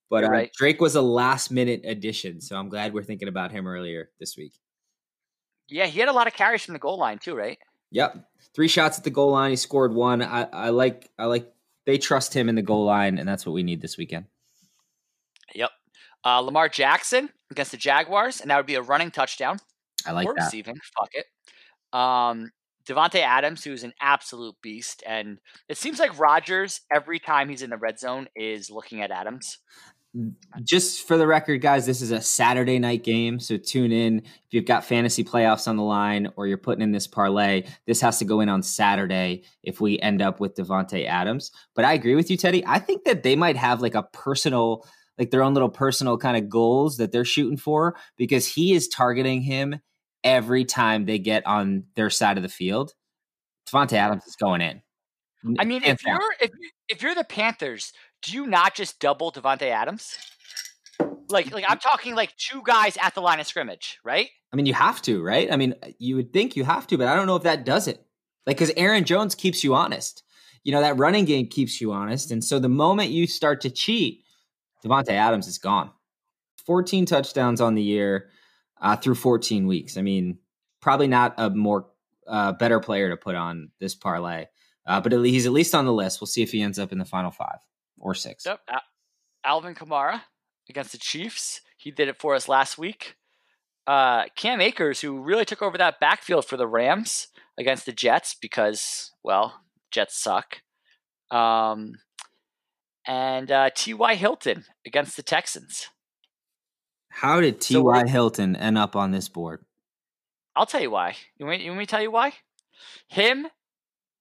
But 0.09 0.23
uh, 0.23 0.29
right. 0.29 0.51
Drake 0.57 0.81
was 0.81 0.95
a 0.95 1.01
last 1.01 1.51
minute 1.51 1.81
addition, 1.85 2.41
so 2.41 2.57
I'm 2.57 2.67
glad 2.67 2.93
we're 2.93 3.03
thinking 3.03 3.27
about 3.27 3.51
him 3.51 3.67
earlier 3.67 4.09
this 4.19 4.35
week. 4.35 4.53
Yeah, 5.69 5.85
he 5.85 5.99
had 5.99 6.09
a 6.09 6.13
lot 6.13 6.27
of 6.27 6.33
carries 6.33 6.63
from 6.63 6.73
the 6.73 6.79
goal 6.79 6.97
line 6.97 7.19
too, 7.19 7.35
right? 7.35 7.57
Yep, 7.91 8.27
three 8.53 8.67
shots 8.67 8.97
at 8.97 9.03
the 9.03 9.09
goal 9.09 9.31
line. 9.31 9.51
He 9.51 9.55
scored 9.55 9.93
one. 9.93 10.21
I, 10.21 10.43
I 10.43 10.69
like. 10.69 11.09
I 11.17 11.25
like. 11.25 11.51
They 11.85 11.97
trust 11.97 12.33
him 12.33 12.49
in 12.49 12.55
the 12.55 12.61
goal 12.61 12.85
line, 12.85 13.17
and 13.17 13.27
that's 13.27 13.45
what 13.45 13.53
we 13.53 13.63
need 13.63 13.81
this 13.81 13.97
weekend. 13.97 14.25
Yep. 15.55 15.69
Uh, 16.25 16.39
Lamar 16.41 16.67
Jackson 16.67 17.29
against 17.49 17.71
the 17.71 17.77
Jaguars, 17.77 18.41
and 18.41 18.51
that 18.51 18.57
would 18.57 18.65
be 18.65 18.75
a 18.75 18.81
running 18.81 19.11
touchdown 19.11 19.57
I 20.05 20.11
like 20.11 20.27
or 20.27 20.33
that. 20.35 20.45
receiving. 20.45 20.75
Fuck 20.97 21.09
it. 21.13 21.25
Um, 21.97 22.51
Davante 22.85 23.19
Adams, 23.19 23.63
who's 23.63 23.83
an 23.83 23.93
absolute 24.01 24.55
beast, 24.61 25.03
and 25.05 25.39
it 25.69 25.77
seems 25.77 25.99
like 25.99 26.17
Rodgers 26.19 26.81
every 26.91 27.19
time 27.19 27.49
he's 27.49 27.61
in 27.61 27.69
the 27.69 27.77
red 27.77 27.99
zone 27.99 28.27
is 28.35 28.69
looking 28.69 29.01
at 29.01 29.11
Adams. 29.11 29.59
Just 30.63 31.05
for 31.05 31.17
the 31.17 31.27
record, 31.27 31.61
guys, 31.61 31.85
this 31.85 32.01
is 32.01 32.11
a 32.11 32.21
Saturday 32.21 32.79
night 32.79 33.03
game, 33.03 33.39
so 33.39 33.57
tune 33.57 33.91
in. 33.91 34.19
If 34.19 34.51
you've 34.51 34.65
got 34.65 34.85
fantasy 34.85 35.23
playoffs 35.23 35.67
on 35.67 35.75
the 35.75 35.83
line 35.83 36.29
or 36.35 36.47
you're 36.47 36.57
putting 36.57 36.81
in 36.81 36.91
this 36.91 37.07
parlay, 37.07 37.63
this 37.85 38.01
has 38.01 38.17
to 38.19 38.25
go 38.25 38.39
in 38.39 38.49
on 38.49 38.63
Saturday 38.63 39.43
if 39.63 39.79
we 39.79 39.99
end 39.99 40.21
up 40.21 40.39
with 40.39 40.55
Davante 40.55 41.05
Adams. 41.05 41.51
But 41.75 41.85
I 41.85 41.93
agree 41.93 42.15
with 42.15 42.31
you, 42.31 42.37
Teddy. 42.37 42.63
I 42.65 42.79
think 42.79 43.03
that 43.03 43.23
they 43.23 43.35
might 43.35 43.57
have 43.57 43.81
like 43.81 43.95
a 43.95 44.03
personal, 44.03 44.87
like 45.19 45.29
their 45.29 45.43
own 45.43 45.53
little 45.53 45.69
personal 45.69 46.17
kind 46.17 46.37
of 46.37 46.49
goals 46.49 46.97
that 46.97 47.11
they're 47.11 47.25
shooting 47.25 47.57
for 47.57 47.95
because 48.17 48.47
he 48.47 48.73
is 48.73 48.87
targeting 48.87 49.41
him 49.41 49.79
every 50.23 50.65
time 50.65 51.05
they 51.05 51.19
get 51.19 51.45
on 51.45 51.83
their 51.95 52.09
side 52.09 52.37
of 52.37 52.43
the 52.43 52.49
field. 52.49 52.93
Davante 53.69 53.93
Adams 53.93 54.25
is 54.25 54.35
going 54.35 54.61
in. 54.61 54.81
I 55.59 55.65
mean, 55.65 55.83
if 55.83 56.03
you're 56.05 56.19
if 56.41 56.51
if 56.89 57.01
you're 57.01 57.15
the 57.15 57.23
Panthers, 57.23 57.93
do 58.21 58.33
you 58.33 58.47
not 58.47 58.75
just 58.75 58.99
double 58.99 59.31
Davante 59.31 59.63
Adams? 59.63 60.17
Like 61.29 61.51
like 61.51 61.65
I'm 61.67 61.79
talking 61.79 62.15
like 62.15 62.35
two 62.37 62.61
guys 62.65 62.97
at 63.01 63.13
the 63.13 63.21
line 63.21 63.39
of 63.39 63.47
scrimmage, 63.47 63.99
right? 64.03 64.29
I 64.51 64.55
mean, 64.55 64.65
you 64.65 64.73
have 64.73 65.01
to, 65.03 65.21
right? 65.21 65.51
I 65.51 65.57
mean, 65.57 65.75
you 65.99 66.15
would 66.15 66.31
think 66.31 66.55
you 66.55 66.63
have 66.63 66.87
to, 66.87 66.97
but 66.97 67.07
I 67.07 67.15
don't 67.15 67.27
know 67.27 67.35
if 67.35 67.43
that 67.43 67.65
does 67.65 67.87
it. 67.87 68.05
Like, 68.45 68.57
because 68.57 68.71
Aaron 68.77 69.03
Jones 69.03 69.35
keeps 69.35 69.63
you 69.63 69.75
honest. 69.75 70.23
You 70.63 70.71
know, 70.71 70.81
that 70.81 70.97
running 70.97 71.25
game 71.25 71.47
keeps 71.47 71.81
you 71.81 71.91
honest. 71.91 72.31
And 72.31 72.43
so 72.43 72.59
the 72.59 72.69
moment 72.69 73.09
you 73.09 73.27
start 73.27 73.61
to 73.61 73.69
cheat, 73.69 74.23
Davante 74.83 75.09
Adams 75.09 75.47
is 75.47 75.57
gone. 75.57 75.91
14 76.65 77.05
touchdowns 77.05 77.61
on 77.61 77.75
the 77.75 77.83
year 77.83 78.29
uh, 78.81 78.95
through 78.95 79.15
14 79.15 79.67
weeks. 79.67 79.97
I 79.97 80.01
mean, 80.01 80.39
probably 80.81 81.07
not 81.07 81.35
a 81.37 81.49
more 81.49 81.87
uh, 82.25 82.53
better 82.53 82.79
player 82.79 83.09
to 83.09 83.17
put 83.17 83.35
on 83.35 83.69
this 83.79 83.95
parlay, 83.95 84.45
uh, 84.85 85.01
but 85.01 85.11
he's 85.11 85.45
at 85.45 85.51
least 85.51 85.75
on 85.75 85.85
the 85.85 85.93
list. 85.93 86.21
We'll 86.21 86.27
see 86.27 86.43
if 86.43 86.51
he 86.51 86.61
ends 86.61 86.79
up 86.79 86.91
in 86.91 86.97
the 86.97 87.05
final 87.05 87.31
five 87.31 87.59
or 87.99 88.13
six. 88.13 88.45
Yep. 88.45 88.61
Alvin 89.43 89.75
Kamara 89.75 90.21
against 90.69 90.91
the 90.91 90.97
Chiefs. 90.97 91.61
He 91.77 91.91
did 91.91 92.07
it 92.07 92.19
for 92.19 92.35
us 92.35 92.49
last 92.49 92.77
week. 92.77 93.15
Uh, 93.85 94.25
Cam 94.35 94.59
Akers, 94.59 94.99
who 95.01 95.21
really 95.21 95.45
took 95.45 95.61
over 95.61 95.77
that 95.77 95.99
backfield 95.99 96.45
for 96.45 96.57
the 96.57 96.67
Rams 96.67 97.27
against 97.57 97.85
the 97.85 97.93
Jets 97.93 98.35
because, 98.39 99.11
well, 99.23 99.61
Jets 99.91 100.21
suck. 100.21 100.61
Um, 101.31 101.93
and 103.05 103.49
uh, 103.49 103.69
T.Y. 103.73 104.15
Hilton 104.15 104.65
against 104.85 105.15
the 105.15 105.23
Texans. 105.23 105.87
How 107.09 107.39
did 107.39 107.61
T.Y. 107.61 108.01
So 108.01 108.07
Hilton 108.07 108.55
end 108.55 108.77
up 108.77 108.95
on 108.95 109.11
this 109.11 109.29
board? 109.29 109.63
I'll 110.55 110.65
tell 110.65 110.81
you 110.81 110.91
why. 110.91 111.15
You 111.37 111.45
want, 111.45 111.61
you 111.61 111.69
want 111.69 111.79
me 111.79 111.85
to 111.85 111.89
tell 111.89 112.01
you 112.01 112.11
why? 112.11 112.33
Him, 113.07 113.47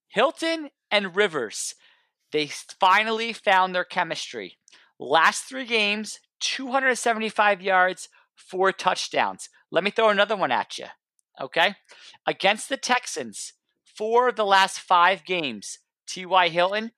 Hilton, 0.07 0.69
and 0.89 1.15
Rivers, 1.15 1.75
they 2.31 2.47
finally 2.79 3.33
found 3.33 3.73
their 3.73 3.83
chemistry. 3.83 4.57
Last 4.99 5.43
three 5.43 5.65
games, 5.65 6.19
275 6.41 7.61
yards, 7.61 8.09
four 8.35 8.71
touchdowns. 8.71 9.49
Let 9.71 9.83
me 9.83 9.91
throw 9.91 10.09
another 10.09 10.35
one 10.35 10.51
at 10.51 10.77
you. 10.77 10.85
Okay. 11.39 11.75
Against 12.25 12.69
the 12.69 12.77
Texans, 12.77 13.53
four 13.83 14.29
of 14.29 14.35
the 14.35 14.45
last 14.45 14.79
five 14.79 15.25
games, 15.25 15.79
T.Y. 16.07 16.49
Hilton, 16.49 16.91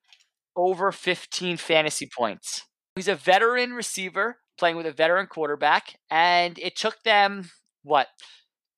over 0.55 0.91
15 0.91 1.57
fantasy 1.57 2.09
points. 2.15 2.63
He's 2.95 3.07
a 3.07 3.15
veteran 3.15 3.73
receiver 3.73 4.37
playing 4.57 4.75
with 4.75 4.85
a 4.85 4.91
veteran 4.91 5.27
quarterback, 5.27 5.99
and 6.09 6.59
it 6.59 6.75
took 6.75 7.01
them, 7.03 7.49
what, 7.83 8.07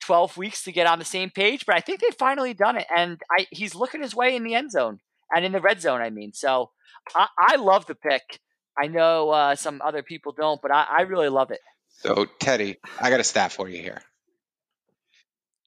12 0.02 0.38
weeks 0.38 0.64
to 0.64 0.72
get 0.72 0.88
on 0.88 1.00
the 1.00 1.06
same 1.06 1.30
page, 1.30 1.66
but 1.66 1.76
I 1.76 1.80
think 1.80 2.00
they've 2.00 2.14
finally 2.14 2.54
done 2.54 2.78
it. 2.78 2.88
And 2.96 3.20
I, 3.32 3.48
he's 3.52 3.76
looking 3.76 4.02
his 4.02 4.16
way 4.16 4.36
in 4.36 4.44
the 4.44 4.56
end 4.56 4.72
zone 4.72 5.00
and 5.34 5.46
in 5.46 5.52
the 5.52 5.62
red 5.62 5.82
zone, 5.82 6.02
I 6.02 6.10
mean. 6.10 6.34
So 6.34 6.72
I, 7.16 7.28
I 7.40 7.56
love 7.58 7.86
the 7.86 7.96
pick. 7.96 8.40
I 8.78 8.88
know 8.88 9.30
uh, 9.30 9.56
some 9.56 9.82
other 9.84 10.04
people 10.04 10.34
don't, 10.34 10.62
but 10.62 10.72
I, 10.72 10.86
I 10.90 11.02
really 11.02 11.30
love 11.30 11.52
it. 11.52 11.60
So, 12.00 12.26
Teddy, 12.40 12.78
I 13.00 13.10
got 13.10 13.20
a 13.20 13.24
stat 13.24 13.52
for 13.52 13.68
you 13.68 13.82
here. 13.82 14.02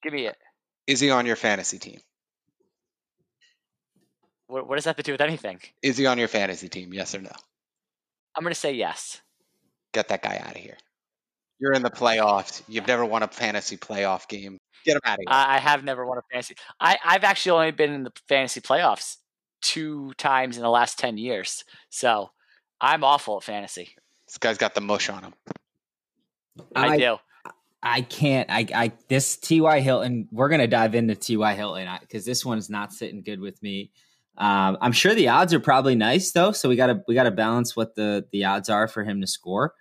Give 0.02 0.12
me 0.12 0.26
it. 0.26 0.36
Is 0.86 1.00
he 1.00 1.10
on 1.10 1.26
your 1.26 1.36
fantasy 1.36 1.78
team? 1.78 2.00
What, 4.46 4.68
what 4.68 4.76
does 4.76 4.84
that 4.84 4.90
have 4.90 4.96
to 4.96 5.02
do 5.02 5.12
with 5.12 5.20
anything? 5.20 5.60
Is 5.82 5.96
he 5.96 6.06
on 6.06 6.18
your 6.18 6.28
fantasy 6.28 6.68
team? 6.68 6.92
Yes 6.92 7.14
or 7.14 7.20
no? 7.20 7.30
I'm 8.36 8.42
going 8.42 8.52
to 8.52 8.58
say 8.58 8.72
yes. 8.72 9.20
Get 9.92 10.08
that 10.08 10.22
guy 10.22 10.42
out 10.44 10.56
of 10.56 10.60
here. 10.60 10.76
You're 11.60 11.72
in 11.72 11.82
the 11.82 11.90
playoffs. 11.90 12.62
You've 12.68 12.86
never 12.86 13.04
won 13.04 13.22
a 13.22 13.28
fantasy 13.28 13.76
playoff 13.76 14.28
game. 14.28 14.58
Get 14.84 14.96
him 14.96 15.00
out 15.04 15.14
of 15.14 15.20
here. 15.20 15.26
I, 15.28 15.58
have 15.58 15.84
never 15.84 16.04
won 16.04 16.18
a 16.18 16.22
fantasy. 16.30 16.56
I, 16.80 16.98
I've 17.04 17.24
actually 17.24 17.52
only 17.52 17.70
been 17.70 17.92
in 17.92 18.02
the 18.02 18.12
fantasy 18.28 18.60
playoffs 18.60 19.16
two 19.64 20.12
times 20.18 20.56
in 20.56 20.62
the 20.62 20.70
last 20.70 20.98
10 20.98 21.16
years. 21.16 21.64
So 21.88 22.30
I'm 22.80 23.02
awful 23.02 23.38
at 23.38 23.42
fantasy. 23.42 23.96
This 24.26 24.38
guy's 24.38 24.58
got 24.58 24.74
the 24.74 24.80
mush 24.80 25.08
on 25.08 25.24
him. 25.24 25.34
I, 26.76 26.88
I 26.88 26.96
do. 26.98 27.16
I 27.82 28.00
can't. 28.02 28.48
I, 28.50 28.66
I 28.74 28.92
this 29.08 29.36
T.Y. 29.36 29.80
Hilton. 29.80 30.28
We're 30.30 30.48
gonna 30.48 30.68
dive 30.68 30.94
into 30.94 31.14
T.Y. 31.14 31.54
Hilton 31.54 31.88
because 32.00 32.24
this 32.24 32.44
one's 32.44 32.70
not 32.70 32.92
sitting 32.92 33.22
good 33.22 33.40
with 33.40 33.60
me. 33.62 33.90
Um, 34.38 34.78
I'm 34.80 34.92
sure 34.92 35.14
the 35.14 35.28
odds 35.28 35.52
are 35.52 35.60
probably 35.60 35.94
nice 35.94 36.32
though, 36.32 36.52
so 36.52 36.68
we 36.68 36.76
gotta 36.76 37.02
we 37.06 37.14
gotta 37.14 37.30
balance 37.30 37.76
what 37.76 37.94
the 37.94 38.26
the 38.32 38.44
odds 38.44 38.70
are 38.70 38.88
for 38.88 39.04
him 39.04 39.20
to 39.20 39.26
score. 39.26 39.74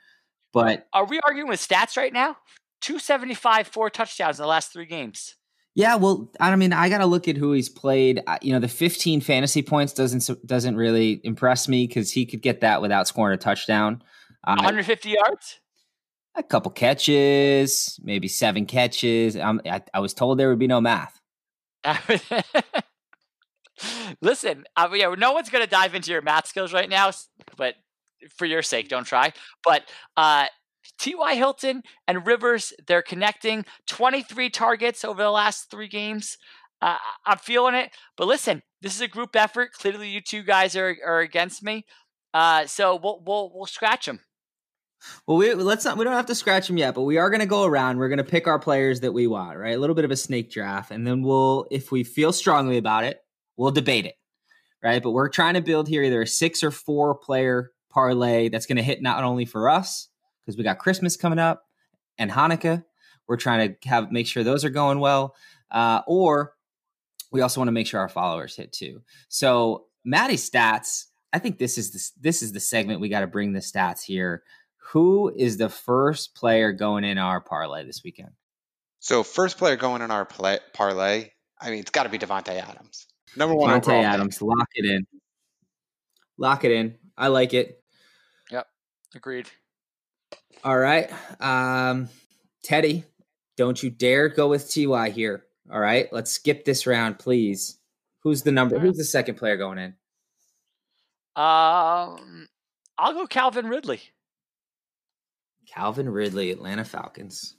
But 0.52 0.88
are 0.94 1.06
we 1.06 1.20
arguing 1.24 1.48
with 1.48 1.60
stats 1.60 1.96
right 1.96 2.14
now? 2.14 2.38
275, 2.82 3.68
four 3.68 3.90
touchdowns 3.90 4.40
in 4.40 4.44
the 4.44 4.48
last 4.48 4.74
three 4.74 4.86
games. 4.86 5.36
Yeah, 5.76 5.96
well, 5.96 6.32
I 6.40 6.56
mean, 6.56 6.72
I 6.72 6.88
got 6.88 7.00
to 7.00 7.08
look 7.08 7.28
at 7.28 7.36
who 7.36 7.54
he's 7.54 7.70
played. 7.70 8.22
You 8.44 8.54
know, 8.54 8.60
the 8.60 8.68
15 8.68 9.22
fantasy 9.22 9.64
points 9.64 9.94
doesn't 9.94 10.30
doesn't 10.46 10.76
really 10.76 11.20
impress 11.24 11.68
me 11.68 11.88
because 11.88 12.12
he 12.12 12.28
could 12.28 12.42
get 12.42 12.62
that 12.62 12.82
without 12.82 13.08
scoring 13.08 13.34
a 13.34 13.38
touchdown. 13.38 14.04
Uh, 14.46 14.56
150 14.58 15.10
yards, 15.10 15.60
a 16.36 16.44
couple 16.44 16.72
catches, 16.72 18.00
maybe 18.04 18.28
seven 18.28 18.66
catches. 18.68 19.36
Um, 19.36 19.62
I, 19.66 19.82
I 19.94 20.00
was 20.00 20.14
told 20.14 20.38
there 20.38 20.50
would 20.50 20.60
be 20.60 20.68
no 20.68 20.82
math. 20.82 21.20
Listen, 24.22 24.66
uh, 24.76 24.90
yeah, 24.94 25.14
no 25.18 25.32
one's 25.32 25.50
going 25.50 25.64
to 25.64 25.70
dive 25.70 25.96
into 25.96 26.12
your 26.12 26.22
math 26.22 26.48
skills 26.48 26.72
right 26.72 26.90
now, 26.90 27.12
but 27.58 27.76
for 28.36 28.46
your 28.46 28.62
sake, 28.62 28.90
don't 28.90 29.06
try. 29.06 29.34
But 29.64 29.90
uh, 30.16 30.46
T.Y. 31.00 31.36
Hilton 31.36 31.84
and 32.08 32.26
Rivers, 32.26 32.74
they're 32.88 33.02
connecting 33.02 33.66
23 33.88 34.50
targets 34.50 35.04
over 35.04 35.22
the 35.22 35.32
last 35.32 35.70
three 35.70 35.88
games. 35.88 36.38
Uh, 36.82 36.98
I'm 37.26 37.38
feeling 37.38 37.76
it. 37.76 37.92
But 38.18 38.28
listen, 38.28 38.62
this 38.82 38.96
is 38.96 39.02
a 39.02 39.08
group 39.08 39.36
effort. 39.36 39.74
Clearly, 39.74 40.10
you 40.10 40.22
two 40.22 40.44
guys 40.44 40.76
are, 40.76 40.96
are 41.06 41.20
against 41.20 41.64
me. 41.64 41.86
Uh, 42.34 42.66
so 42.66 43.00
we'll, 43.02 43.22
we'll, 43.26 43.52
we'll 43.54 43.66
scratch 43.66 44.06
them. 44.06 44.20
Well, 45.28 45.38
we 45.38 45.54
let's 45.54 45.84
not. 45.84 45.98
We 45.98 46.06
don't 46.06 46.14
have 46.14 46.28
to 46.28 46.36
scratch 46.36 46.68
them 46.68 46.78
yet, 46.78 46.96
but 46.96 47.02
we 47.02 47.18
are 47.18 47.30
going 47.30 47.42
to 47.42 47.46
go 47.46 47.66
around. 47.66 47.98
We're 47.98 48.08
going 48.08 48.18
to 48.20 48.24
pick 48.24 48.48
our 48.48 48.60
players 48.60 49.02
that 49.02 49.12
we 49.12 49.28
want, 49.28 49.58
right? 49.58 49.76
A 49.76 49.80
little 49.80 49.96
bit 49.96 50.06
of 50.06 50.12
a 50.12 50.16
snake 50.16 50.50
draft, 50.50 50.92
and 50.92 51.06
then 51.06 51.22
we'll, 51.22 51.68
if 51.72 51.92
we 51.92 52.06
feel 52.06 52.32
strongly 52.32 52.78
about 52.78 53.04
it, 53.04 53.20
we'll 53.58 53.72
debate 53.72 54.06
it, 54.06 54.16
right? 54.82 55.04
But 55.04 55.12
we're 55.12 55.28
trying 55.28 55.56
to 55.56 55.62
build 55.62 55.90
here 55.90 56.04
either 56.04 56.22
a 56.22 56.28
six 56.28 56.64
or 56.64 56.72
four 56.72 57.16
player 57.16 57.72
parlay 57.90 58.48
that's 58.48 58.66
going 58.66 58.78
to 58.78 58.84
hit 58.84 59.02
not 59.02 59.26
only 59.26 59.44
for 59.44 59.70
us 59.70 60.08
because 60.46 60.58
we 60.58 60.64
got 60.64 60.80
Christmas 60.80 61.16
coming 61.16 61.40
up 61.40 61.66
and 62.18 62.32
Hanukkah. 62.32 62.84
We're 63.28 63.38
trying 63.38 63.76
to 63.82 63.90
have 63.90 64.12
make 64.12 64.28
sure 64.28 64.44
those 64.44 64.66
are 64.66 64.70
going 64.70 65.00
well, 65.00 65.36
uh, 65.72 66.02
or 66.08 66.54
we 67.32 67.42
also 67.42 67.60
want 67.60 67.70
to 67.70 67.74
make 67.74 67.88
sure 67.88 68.00
our 68.00 68.10
followers 68.10 68.56
hit 68.56 68.72
too. 68.72 69.02
So 69.30 69.86
Maddie 70.04 70.36
stats. 70.36 71.06
I 71.32 71.40
think 71.40 71.58
this 71.58 71.78
is 71.78 71.92
the, 71.92 72.22
this 72.22 72.44
is 72.44 72.52
the 72.52 72.60
segment 72.60 73.02
we 73.02 73.10
got 73.10 73.22
to 73.22 73.28
bring 73.28 73.54
the 73.54 73.60
stats 73.60 74.04
here. 74.04 74.44
Who 74.92 75.34
is 75.36 75.58
the 75.58 75.70
first 75.70 76.36
player 76.36 76.72
going 76.74 77.04
in 77.04 77.18
our 77.18 77.42
parlay 77.42 77.86
this 77.86 78.04
weekend? 78.04 78.32
So 79.00 79.24
first 79.24 79.58
player 79.58 79.76
going 79.76 80.02
in 80.02 80.12
our 80.12 80.26
play, 80.26 80.60
parlay. 80.74 81.32
I 81.60 81.72
mean, 81.72 81.80
it's 81.80 81.92
got 81.92 82.04
to 82.04 82.10
be 82.10 82.20
Davante 82.20 82.50
Adams. 82.50 83.08
Number 83.36 83.56
one. 83.56 83.82
Davante 83.82 84.04
Adams. 84.04 84.42
Lock 84.42 84.68
it 84.76 84.86
in. 84.86 85.08
Lock 86.38 86.66
it 86.66 86.72
in. 86.72 86.96
I 87.18 87.28
like 87.28 87.54
it. 87.54 87.82
Yep, 88.52 88.68
agreed. 89.16 89.50
All 90.64 90.78
right. 90.78 91.12
Um, 91.42 92.10
Teddy, 92.64 93.04
don't 93.58 93.82
you 93.82 93.90
dare 93.90 94.30
go 94.30 94.48
with 94.48 94.72
TY 94.72 95.10
here. 95.10 95.46
All 95.72 95.80
right. 95.80 96.12
Let's 96.12 96.32
skip 96.32 96.64
this 96.64 96.88
round, 96.88 97.20
please. 97.20 97.78
Who's 98.22 98.44
the 98.44 98.52
number? 98.52 98.80
Who's 98.80 98.98
the 98.98 99.04
second 99.04 99.36
player 99.36 99.58
going 99.58 99.78
in? 99.78 99.96
Um, 101.36 102.48
I'll 102.98 103.14
go 103.14 103.28
Calvin 103.28 103.68
Ridley. 103.68 104.02
Calvin 105.68 106.08
Ridley, 106.08 106.52
Atlanta 106.52 106.86
Falcons. 106.86 107.56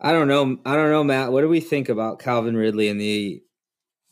I 0.00 0.12
don't 0.12 0.28
know. 0.28 0.58
I 0.64 0.74
don't 0.74 0.90
know, 0.90 1.04
Matt. 1.04 1.32
What 1.32 1.42
do 1.42 1.48
we 1.48 1.60
think 1.60 1.88
about 1.88 2.18
Calvin 2.18 2.56
Ridley 2.56 2.88
in 2.88 2.98
the 2.98 3.42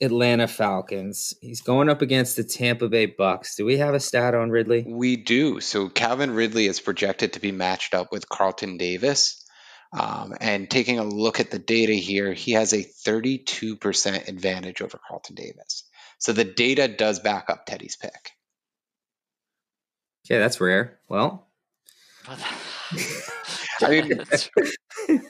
Atlanta 0.00 0.48
Falcons. 0.48 1.34
He's 1.40 1.60
going 1.60 1.88
up 1.88 2.02
against 2.02 2.36
the 2.36 2.44
Tampa 2.44 2.88
Bay 2.88 3.06
Bucks. 3.06 3.56
Do 3.56 3.64
we 3.64 3.78
have 3.78 3.94
a 3.94 4.00
stat 4.00 4.34
on 4.34 4.50
Ridley? 4.50 4.84
We 4.86 5.16
do. 5.16 5.60
So 5.60 5.88
Calvin 5.88 6.32
Ridley 6.32 6.66
is 6.66 6.80
projected 6.80 7.34
to 7.34 7.40
be 7.40 7.52
matched 7.52 7.94
up 7.94 8.10
with 8.10 8.28
Carlton 8.28 8.76
Davis. 8.76 9.40
Um, 9.96 10.34
and 10.40 10.68
taking 10.68 10.98
a 10.98 11.04
look 11.04 11.38
at 11.38 11.52
the 11.52 11.58
data 11.58 11.92
here, 11.92 12.32
he 12.32 12.52
has 12.52 12.72
a 12.72 12.84
32% 13.06 14.28
advantage 14.28 14.82
over 14.82 14.98
Carlton 15.08 15.36
Davis. 15.36 15.84
So 16.18 16.32
the 16.32 16.44
data 16.44 16.88
does 16.88 17.20
back 17.20 17.48
up 17.48 17.64
Teddy's 17.64 17.96
pick. 17.96 18.32
Okay, 20.26 20.38
that's 20.38 20.60
rare. 20.60 20.98
Well, 21.08 21.46
I 22.26 23.90
mean, 23.90 24.20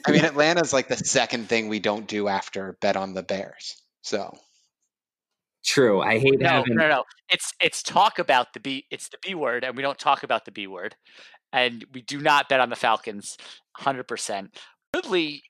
I 0.05 0.11
mean, 0.11 0.25
Atlanta's 0.25 0.71
like 0.71 0.87
the 0.87 0.97
second 0.97 1.49
thing 1.49 1.67
we 1.67 1.79
don't 1.79 2.07
do 2.07 2.27
after 2.27 2.77
bet 2.79 2.95
on 2.95 3.13
the 3.13 3.23
Bears. 3.23 3.75
So 4.01 4.35
True. 5.65 6.01
I 6.01 6.19
hate 6.19 6.39
that. 6.39 6.43
no, 6.43 6.49
having. 6.49 6.75
No, 6.75 6.87
no, 6.87 7.03
It's 7.29 7.53
it's 7.59 7.81
talk 7.81 8.19
about 8.19 8.53
the 8.53 8.59
B. 8.59 8.85
It's 8.91 9.09
the 9.09 9.17
B 9.21 9.33
word, 9.33 9.63
and 9.63 9.75
we 9.75 9.81
don't 9.81 9.97
talk 9.97 10.23
about 10.23 10.45
the 10.45 10.51
B 10.51 10.67
word, 10.67 10.95
and 11.51 11.83
we 11.93 12.01
do 12.01 12.21
not 12.21 12.49
bet 12.49 12.59
on 12.59 12.69
the 12.69 12.75
Falcons. 12.75 13.37
Hundred 13.73 14.07
percent. 14.07 14.55
Ridley, 14.93 15.43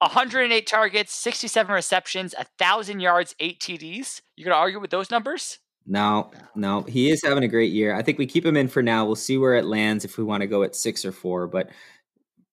108 0.00 0.66
targets, 0.66 1.12
67 1.14 1.74
receptions, 1.74 2.34
1,000 2.36 3.00
yards, 3.00 3.34
8 3.40 3.58
TDs. 3.60 4.22
You 4.36 4.44
going 4.44 4.54
to 4.54 4.58
argue 4.58 4.80
with 4.80 4.90
those 4.90 5.10
numbers? 5.10 5.58
No, 5.86 6.30
no, 6.54 6.82
he 6.82 7.10
is 7.10 7.22
having 7.24 7.42
a 7.42 7.48
great 7.48 7.72
year. 7.72 7.94
I 7.94 8.02
think 8.02 8.18
we 8.18 8.26
keep 8.26 8.46
him 8.46 8.56
in 8.56 8.68
for 8.68 8.82
now. 8.82 9.04
We'll 9.04 9.16
see 9.16 9.36
where 9.36 9.56
it 9.56 9.64
lands 9.64 10.04
if 10.04 10.16
we 10.16 10.24
want 10.24 10.42
to 10.42 10.46
go 10.46 10.62
at 10.62 10.76
six 10.76 11.04
or 11.04 11.12
four. 11.12 11.48
But 11.48 11.70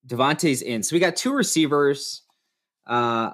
Davante's 0.07 0.61
in, 0.61 0.81
so 0.81 0.95
we 0.95 0.99
got 0.99 1.15
two 1.15 1.33
receivers. 1.33 2.23
Uh, 2.85 3.31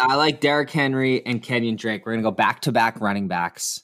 I 0.00 0.14
like 0.14 0.40
Derrick 0.40 0.70
Henry 0.70 1.24
and 1.26 1.42
Kenyan 1.42 1.76
Drake. 1.76 2.06
We're 2.06 2.12
gonna 2.12 2.22
go 2.22 2.30
back 2.30 2.60
to 2.62 2.72
back 2.72 3.00
running 3.00 3.28
backs. 3.28 3.82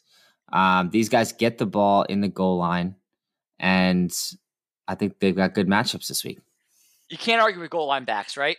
Um, 0.52 0.90
these 0.90 1.08
guys 1.08 1.32
get 1.32 1.58
the 1.58 1.66
ball 1.66 2.04
in 2.04 2.20
the 2.20 2.28
goal 2.28 2.56
line, 2.56 2.94
and 3.58 4.12
I 4.88 4.94
think 4.94 5.18
they've 5.18 5.36
got 5.36 5.54
good 5.54 5.68
matchups 5.68 6.08
this 6.08 6.24
week. 6.24 6.40
You 7.10 7.18
can't 7.18 7.42
argue 7.42 7.60
with 7.60 7.70
goal 7.70 7.88
line 7.88 8.04
backs, 8.04 8.36
right? 8.36 8.56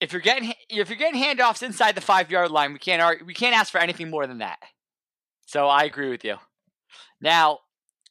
If 0.00 0.12
you're 0.12 0.22
getting 0.22 0.52
if 0.68 0.88
you're 0.88 0.98
getting 0.98 1.22
handoffs 1.22 1.62
inside 1.62 1.94
the 1.94 2.00
five 2.00 2.30
yard 2.30 2.50
line, 2.50 2.72
we 2.72 2.78
can't 2.78 3.00
argue, 3.00 3.24
we 3.24 3.34
can't 3.34 3.56
ask 3.56 3.70
for 3.70 3.78
anything 3.78 4.10
more 4.10 4.26
than 4.26 4.38
that. 4.38 4.58
So 5.46 5.68
I 5.68 5.84
agree 5.84 6.10
with 6.10 6.24
you. 6.24 6.36
Now, 7.20 7.60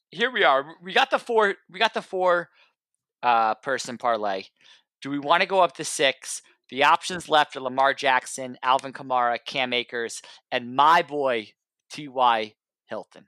here 0.09 0.31
we 0.31 0.43
are. 0.43 0.65
We 0.81 0.93
got 0.93 1.11
the 1.11 1.19
four. 1.19 1.55
We 1.69 1.79
got 1.79 1.93
the 1.93 2.01
four 2.01 2.49
uh, 3.21 3.55
person 3.55 3.97
parlay. 3.97 4.45
Do 5.01 5.09
we 5.09 5.19
want 5.19 5.41
to 5.41 5.47
go 5.47 5.59
up 5.59 5.75
to 5.75 5.83
six? 5.83 6.41
The 6.69 6.83
options 6.83 7.29
left 7.29 7.55
are 7.55 7.61
Lamar 7.61 7.93
Jackson, 7.93 8.57
Alvin 8.63 8.93
Kamara, 8.93 9.37
Cam 9.45 9.73
Akers, 9.73 10.21
and 10.51 10.75
my 10.75 11.01
boy 11.01 11.49
T.Y. 11.91 12.53
Hilton. 12.87 13.25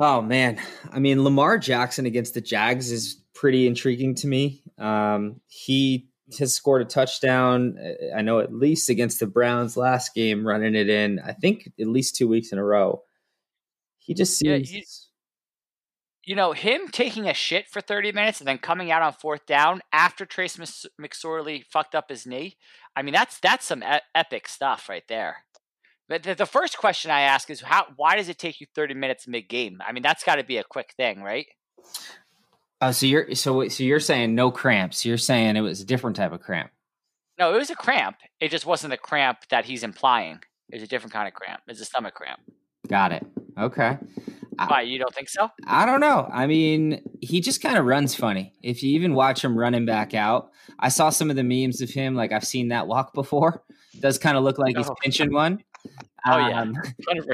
Oh 0.00 0.22
man, 0.22 0.60
I 0.90 0.98
mean 0.98 1.22
Lamar 1.22 1.58
Jackson 1.58 2.06
against 2.06 2.34
the 2.34 2.40
Jags 2.40 2.90
is 2.90 3.22
pretty 3.34 3.66
intriguing 3.66 4.14
to 4.16 4.26
me. 4.26 4.62
Um, 4.78 5.40
he 5.46 6.08
has 6.38 6.54
scored 6.54 6.82
a 6.82 6.86
touchdown. 6.86 7.78
I 8.16 8.22
know 8.22 8.40
at 8.40 8.52
least 8.52 8.88
against 8.88 9.20
the 9.20 9.26
Browns 9.26 9.76
last 9.76 10.14
game, 10.14 10.46
running 10.46 10.74
it 10.74 10.88
in. 10.88 11.20
I 11.20 11.32
think 11.32 11.70
at 11.78 11.86
least 11.86 12.16
two 12.16 12.26
weeks 12.26 12.52
in 12.52 12.58
a 12.58 12.64
row. 12.64 13.02
He 13.98 14.14
just 14.14 14.38
seems. 14.38 14.72
Yeah, 14.72 14.80
you 16.26 16.34
know, 16.34 16.52
him 16.52 16.88
taking 16.90 17.28
a 17.28 17.34
shit 17.34 17.68
for 17.68 17.80
30 17.80 18.12
minutes 18.12 18.40
and 18.40 18.48
then 18.48 18.58
coming 18.58 18.90
out 18.90 19.02
on 19.02 19.12
fourth 19.12 19.46
down 19.46 19.82
after 19.92 20.24
Trace 20.24 20.56
McSorley 21.00 21.64
fucked 21.64 21.94
up 21.94 22.08
his 22.08 22.26
knee. 22.26 22.56
I 22.96 23.02
mean, 23.02 23.12
that's 23.12 23.38
that's 23.40 23.66
some 23.66 23.82
e- 23.82 24.00
epic 24.14 24.48
stuff 24.48 24.88
right 24.88 25.04
there. 25.08 25.44
But 26.08 26.22
the, 26.22 26.34
the 26.34 26.46
first 26.46 26.78
question 26.78 27.10
I 27.10 27.22
ask 27.22 27.50
is 27.50 27.60
how 27.62 27.86
why 27.96 28.16
does 28.16 28.28
it 28.28 28.38
take 28.38 28.60
you 28.60 28.66
30 28.74 28.94
minutes 28.94 29.26
mid 29.26 29.48
game? 29.48 29.80
I 29.86 29.92
mean, 29.92 30.02
that's 30.02 30.24
got 30.24 30.36
to 30.36 30.44
be 30.44 30.58
a 30.58 30.64
quick 30.64 30.94
thing, 30.96 31.22
right? 31.22 31.46
Oh, 32.80 32.92
so 32.92 33.06
you're 33.06 33.34
so 33.34 33.66
so 33.68 33.82
you're 33.82 34.00
saying 34.00 34.34
no 34.34 34.50
cramps. 34.50 35.04
You're 35.04 35.18
saying 35.18 35.56
it 35.56 35.60
was 35.62 35.80
a 35.80 35.86
different 35.86 36.16
type 36.16 36.32
of 36.32 36.40
cramp. 36.40 36.70
No, 37.38 37.54
it 37.54 37.58
was 37.58 37.70
a 37.70 37.74
cramp. 37.74 38.16
It 38.40 38.50
just 38.50 38.66
wasn't 38.66 38.92
the 38.92 38.96
cramp 38.96 39.38
that 39.50 39.64
he's 39.64 39.82
implying. 39.82 40.40
It 40.70 40.76
was 40.76 40.82
a 40.82 40.86
different 40.86 41.12
kind 41.12 41.26
of 41.26 41.34
cramp. 41.34 41.62
It's 41.66 41.80
a 41.80 41.84
stomach 41.84 42.14
cramp. 42.14 42.40
Got 42.86 43.12
it. 43.12 43.26
Okay. 43.58 43.98
Why 44.56 44.82
you 44.82 44.98
don't 44.98 45.14
think 45.14 45.28
so? 45.28 45.50
I 45.66 45.86
don't 45.86 46.00
know. 46.00 46.28
I 46.32 46.46
mean, 46.46 47.02
he 47.20 47.40
just 47.40 47.62
kind 47.62 47.76
of 47.76 47.84
runs 47.84 48.14
funny. 48.14 48.52
If 48.62 48.82
you 48.82 48.94
even 48.94 49.14
watch 49.14 49.42
him 49.42 49.56
running 49.56 49.86
back 49.86 50.14
out, 50.14 50.50
I 50.78 50.88
saw 50.88 51.10
some 51.10 51.30
of 51.30 51.36
the 51.36 51.44
memes 51.44 51.80
of 51.80 51.90
him. 51.90 52.14
Like 52.14 52.32
I've 52.32 52.46
seen 52.46 52.68
that 52.68 52.86
walk 52.86 53.14
before. 53.14 53.62
It 53.94 54.00
does 54.00 54.18
kind 54.18 54.36
of 54.36 54.44
look 54.44 54.58
like 54.58 54.76
he's 54.76 54.88
oh. 54.88 54.94
pinching 55.02 55.32
one. 55.32 55.62
Oh 56.26 56.38
yeah, 56.38 56.60
um. 56.60 56.74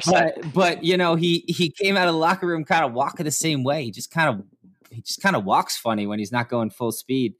But, 0.06 0.52
but 0.52 0.85
you 0.85 0.96
know, 0.96 1.14
he 1.14 1.44
he 1.46 1.70
came 1.70 1.96
out 1.96 2.09
of 2.09 2.14
the 2.14 2.18
locker 2.20 2.46
room 2.46 2.64
kind 2.64 2.85
of 2.85 2.92
walking 2.92 3.24
the 3.24 3.30
same 3.30 3.62
way. 3.62 3.85
He 3.85 3.90
just 3.90 4.11
kind 4.11 4.28
of 4.28 4.44
he 4.90 5.00
just 5.02 5.22
kind 5.22 5.37
of 5.37 5.44
walks 5.44 5.76
funny 5.76 6.06
when 6.06 6.18
he's 6.18 6.33
not 6.33 6.48
going 6.48 6.70
full 6.70 6.92
speed. 6.92 7.35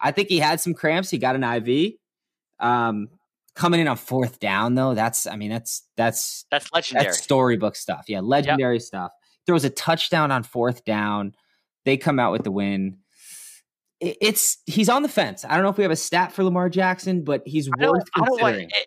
I 0.00 0.12
think 0.12 0.28
he 0.28 0.38
had 0.38 0.60
some 0.60 0.74
cramps. 0.74 1.10
He 1.10 1.18
got 1.18 1.34
an 1.34 1.44
IV. 1.44 1.94
Um, 2.60 3.08
coming 3.54 3.80
in 3.80 3.88
on 3.88 3.96
fourth 3.96 4.40
down 4.40 4.74
though, 4.74 4.94
that's 4.94 5.26
I 5.26 5.36
mean 5.36 5.50
that's 5.50 5.84
that's 5.96 6.44
that's 6.50 6.72
legendary. 6.72 7.06
That's 7.06 7.22
storybook 7.22 7.76
stuff. 7.76 8.04
Yeah, 8.08 8.20
legendary 8.20 8.76
yep. 8.76 8.82
stuff. 8.82 9.12
Throws 9.46 9.64
a 9.64 9.70
touchdown 9.70 10.30
on 10.30 10.42
fourth 10.42 10.84
down. 10.84 11.34
They 11.84 11.96
come 11.96 12.18
out 12.18 12.32
with 12.32 12.44
the 12.44 12.50
win. 12.50 12.98
It's 14.00 14.58
he's 14.66 14.88
on 14.88 15.02
the 15.02 15.08
fence. 15.08 15.44
I 15.44 15.54
don't 15.54 15.62
know 15.62 15.70
if 15.70 15.78
we 15.78 15.84
have 15.84 15.90
a 15.90 15.96
stat 15.96 16.32
for 16.32 16.44
Lamar 16.44 16.68
Jackson, 16.68 17.24
but 17.24 17.42
he's 17.46 17.70
worth 17.70 18.10
considering. 18.12 18.68
It, 18.70 18.86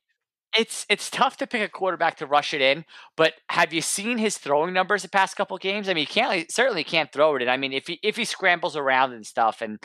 it's 0.56 0.86
it's 0.90 1.10
tough 1.10 1.38
to 1.38 1.48
pick 1.48 1.62
a 1.62 1.70
quarterback 1.70 2.18
to 2.18 2.26
rush 2.26 2.54
it 2.54 2.62
in, 2.62 2.86
but 3.16 3.34
have 3.50 3.74
you 3.74 3.82
seen 3.82 4.18
his 4.18 4.38
throwing 4.38 4.74
numbers 4.74 5.04
the 5.04 5.10
past 5.10 5.36
couple 5.36 5.58
games? 5.58 5.88
I 5.88 5.94
mean, 5.94 6.06
he 6.08 6.14
can't 6.14 6.34
he 6.34 6.46
certainly 6.50 6.84
can't 6.84 7.12
throw 7.12 7.36
it. 7.36 7.42
And 7.42 7.52
I 7.52 7.58
mean, 7.58 7.74
if 7.74 7.88
he 7.88 8.00
if 8.04 8.16
he 8.16 8.26
scrambles 8.26 8.76
around 8.76 9.14
and 9.14 9.26
stuff, 9.26 9.62
and 9.62 9.80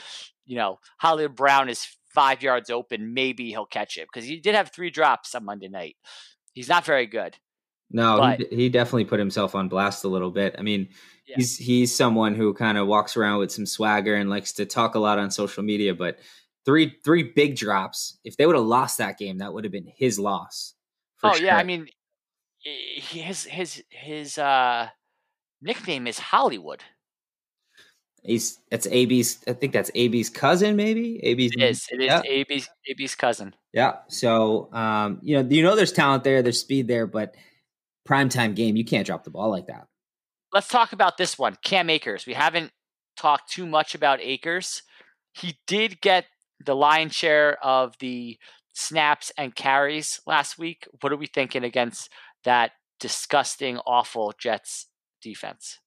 you 0.46 0.56
know 0.56 0.78
Hollywood 0.98 1.36
Brown 1.36 1.68
is 1.68 1.86
five 2.12 2.42
yards 2.42 2.70
open, 2.70 3.14
maybe 3.14 3.50
he'll 3.50 3.66
catch 3.66 3.96
it 3.96 4.08
because 4.12 4.28
he 4.28 4.40
did 4.40 4.54
have 4.54 4.70
three 4.70 4.90
drops 4.90 5.34
on 5.34 5.44
Monday 5.44 5.68
night. 5.68 5.96
He's 6.52 6.68
not 6.68 6.84
very 6.84 7.06
good. 7.06 7.36
No, 7.90 8.18
but, 8.18 8.40
he, 8.40 8.56
he, 8.56 8.68
definitely 8.68 9.04
put 9.04 9.18
himself 9.18 9.54
on 9.54 9.68
blast 9.68 10.04
a 10.04 10.08
little 10.08 10.30
bit. 10.30 10.54
I 10.58 10.62
mean, 10.62 10.88
yeah. 11.26 11.36
he's 11.36 11.58
he's 11.58 11.94
someone 11.94 12.34
who 12.34 12.54
kind 12.54 12.78
of 12.78 12.86
walks 12.86 13.16
around 13.16 13.38
with 13.38 13.52
some 13.52 13.66
swagger 13.66 14.14
and 14.14 14.30
likes 14.30 14.52
to 14.54 14.64
talk 14.64 14.94
a 14.94 14.98
lot 14.98 15.18
on 15.18 15.30
social 15.30 15.62
media, 15.62 15.94
but 15.94 16.18
three 16.64 16.96
three 17.04 17.22
big 17.22 17.56
drops. 17.56 18.18
If 18.24 18.36
they 18.36 18.46
would 18.46 18.56
have 18.56 18.64
lost 18.64 18.98
that 18.98 19.18
game, 19.18 19.38
that 19.38 19.52
would 19.52 19.64
have 19.64 19.72
been 19.72 19.92
his 19.94 20.18
loss. 20.18 20.74
Oh 21.22 21.34
sure. 21.34 21.44
yeah, 21.44 21.56
I 21.58 21.64
mean, 21.64 21.86
his 22.60 23.44
his 23.44 23.84
his 23.90 24.38
uh, 24.38 24.88
nickname 25.60 26.06
is 26.06 26.18
Hollywood. 26.18 26.82
He's 28.22 28.60
that's 28.70 28.86
AB's. 28.86 29.42
I 29.48 29.52
think 29.52 29.72
that's 29.72 29.90
AB's 29.94 30.30
cousin, 30.30 30.76
maybe. 30.76 31.22
AB's. 31.24 31.52
It 31.56 31.62
is. 31.62 31.88
It 31.90 32.00
is 32.00 32.06
yeah. 32.06 32.22
AB's 32.24 32.68
AB's 32.88 33.14
cousin. 33.16 33.54
Yeah. 33.72 33.96
So, 34.08 34.72
um, 34.72 35.18
you 35.22 35.36
know, 35.42 35.48
you 35.48 35.62
know, 35.62 35.74
there's 35.74 35.92
talent 35.92 36.22
there, 36.22 36.42
there's 36.42 36.60
speed 36.60 36.86
there, 36.86 37.06
but 37.06 37.34
primetime 38.08 38.54
game, 38.54 38.76
you 38.76 38.84
can't 38.84 39.06
drop 39.06 39.24
the 39.24 39.30
ball 39.30 39.50
like 39.50 39.66
that. 39.66 39.86
Let's 40.52 40.68
talk 40.68 40.92
about 40.92 41.16
this 41.16 41.38
one, 41.38 41.56
Cam 41.64 41.90
Akers. 41.90 42.26
We 42.26 42.34
haven't 42.34 42.72
talked 43.16 43.50
too 43.50 43.66
much 43.66 43.94
about 43.94 44.20
Akers. 44.20 44.82
He 45.32 45.58
did 45.66 46.00
get 46.00 46.26
the 46.64 46.76
lion's 46.76 47.14
share 47.14 47.56
of 47.64 47.96
the 47.98 48.38
snaps 48.74 49.32
and 49.36 49.54
carries 49.54 50.20
last 50.26 50.58
week. 50.58 50.86
What 51.00 51.12
are 51.12 51.16
we 51.16 51.26
thinking 51.26 51.64
against 51.64 52.10
that 52.44 52.72
disgusting, 53.00 53.78
awful 53.78 54.32
Jets 54.38 54.86
defense? 55.22 55.78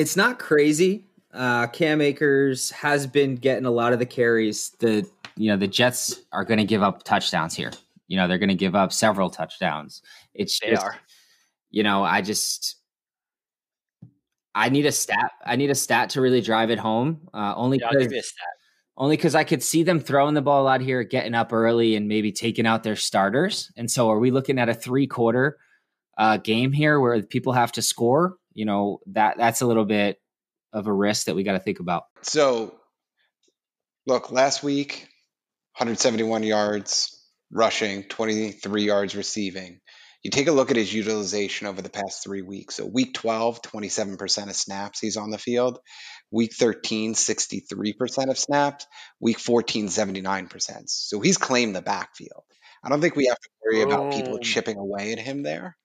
It's 0.00 0.16
not 0.16 0.38
crazy. 0.38 1.04
Uh, 1.30 1.66
Cam 1.66 2.00
Akers 2.00 2.70
has 2.70 3.06
been 3.06 3.34
getting 3.34 3.66
a 3.66 3.70
lot 3.70 3.92
of 3.92 3.98
the 3.98 4.06
carries. 4.06 4.70
The 4.78 5.06
you 5.36 5.50
know 5.50 5.58
the 5.58 5.68
Jets 5.68 6.22
are 6.32 6.42
going 6.42 6.56
to 6.56 6.64
give 6.64 6.82
up 6.82 7.02
touchdowns 7.02 7.54
here. 7.54 7.70
You 8.08 8.16
know 8.16 8.26
they're 8.26 8.38
going 8.38 8.48
to 8.48 8.54
give 8.54 8.74
up 8.74 8.94
several 8.94 9.28
touchdowns. 9.28 10.00
It's 10.32 10.58
they 10.58 10.70
just, 10.70 10.82
are. 10.82 10.96
You 11.70 11.82
know 11.82 12.02
I 12.02 12.22
just 12.22 12.76
I 14.54 14.70
need 14.70 14.86
a 14.86 14.92
stat. 14.92 15.32
I 15.44 15.56
need 15.56 15.68
a 15.68 15.74
stat 15.74 16.08
to 16.10 16.22
really 16.22 16.40
drive 16.40 16.70
it 16.70 16.78
home. 16.78 17.28
Uh, 17.34 17.52
only 17.54 17.76
because 17.76 18.10
yeah, 18.10 18.20
only 18.96 19.18
because 19.18 19.34
I 19.34 19.44
could 19.44 19.62
see 19.62 19.82
them 19.82 20.00
throwing 20.00 20.32
the 20.32 20.40
ball 20.40 20.66
out 20.66 20.80
here, 20.80 21.02
getting 21.02 21.34
up 21.34 21.52
early, 21.52 21.94
and 21.94 22.08
maybe 22.08 22.32
taking 22.32 22.66
out 22.66 22.84
their 22.84 22.96
starters. 22.96 23.70
And 23.76 23.90
so, 23.90 24.08
are 24.10 24.18
we 24.18 24.30
looking 24.30 24.58
at 24.58 24.70
a 24.70 24.74
three 24.74 25.06
quarter 25.06 25.58
uh, 26.16 26.38
game 26.38 26.72
here 26.72 26.98
where 27.00 27.20
people 27.22 27.52
have 27.52 27.72
to 27.72 27.82
score? 27.82 28.38
You 28.52 28.64
know 28.64 29.00
that 29.06 29.36
that's 29.38 29.60
a 29.60 29.66
little 29.66 29.84
bit 29.84 30.18
of 30.72 30.86
a 30.86 30.92
risk 30.92 31.26
that 31.26 31.34
we 31.34 31.42
got 31.42 31.52
to 31.52 31.60
think 31.60 31.80
about. 31.80 32.04
So, 32.22 32.74
look, 34.06 34.30
last 34.30 34.62
week, 34.62 35.06
171 35.76 36.42
yards 36.42 37.16
rushing, 37.50 38.04
23 38.04 38.84
yards 38.84 39.16
receiving. 39.16 39.80
You 40.22 40.30
take 40.30 40.48
a 40.48 40.52
look 40.52 40.70
at 40.70 40.76
his 40.76 40.92
utilization 40.92 41.66
over 41.66 41.80
the 41.80 41.88
past 41.88 42.22
three 42.22 42.42
weeks. 42.42 42.76
So, 42.76 42.86
week 42.86 43.14
12, 43.14 43.62
27% 43.62 44.48
of 44.48 44.56
snaps 44.56 45.00
he's 45.00 45.16
on 45.16 45.30
the 45.30 45.38
field. 45.38 45.78
Week 46.30 46.52
13, 46.54 47.14
63% 47.14 48.30
of 48.30 48.38
snaps. 48.38 48.86
Week 49.18 49.38
14, 49.38 49.86
79%. 49.86 50.82
So 50.86 51.20
he's 51.20 51.38
claimed 51.38 51.74
the 51.74 51.82
backfield. 51.82 52.44
I 52.84 52.88
don't 52.88 53.00
think 53.00 53.16
we 53.16 53.26
have 53.26 53.38
to 53.38 53.48
worry 53.64 53.82
about 53.82 54.12
people 54.12 54.36
oh. 54.36 54.38
chipping 54.38 54.78
away 54.78 55.12
at 55.12 55.18
him 55.18 55.42
there. 55.42 55.76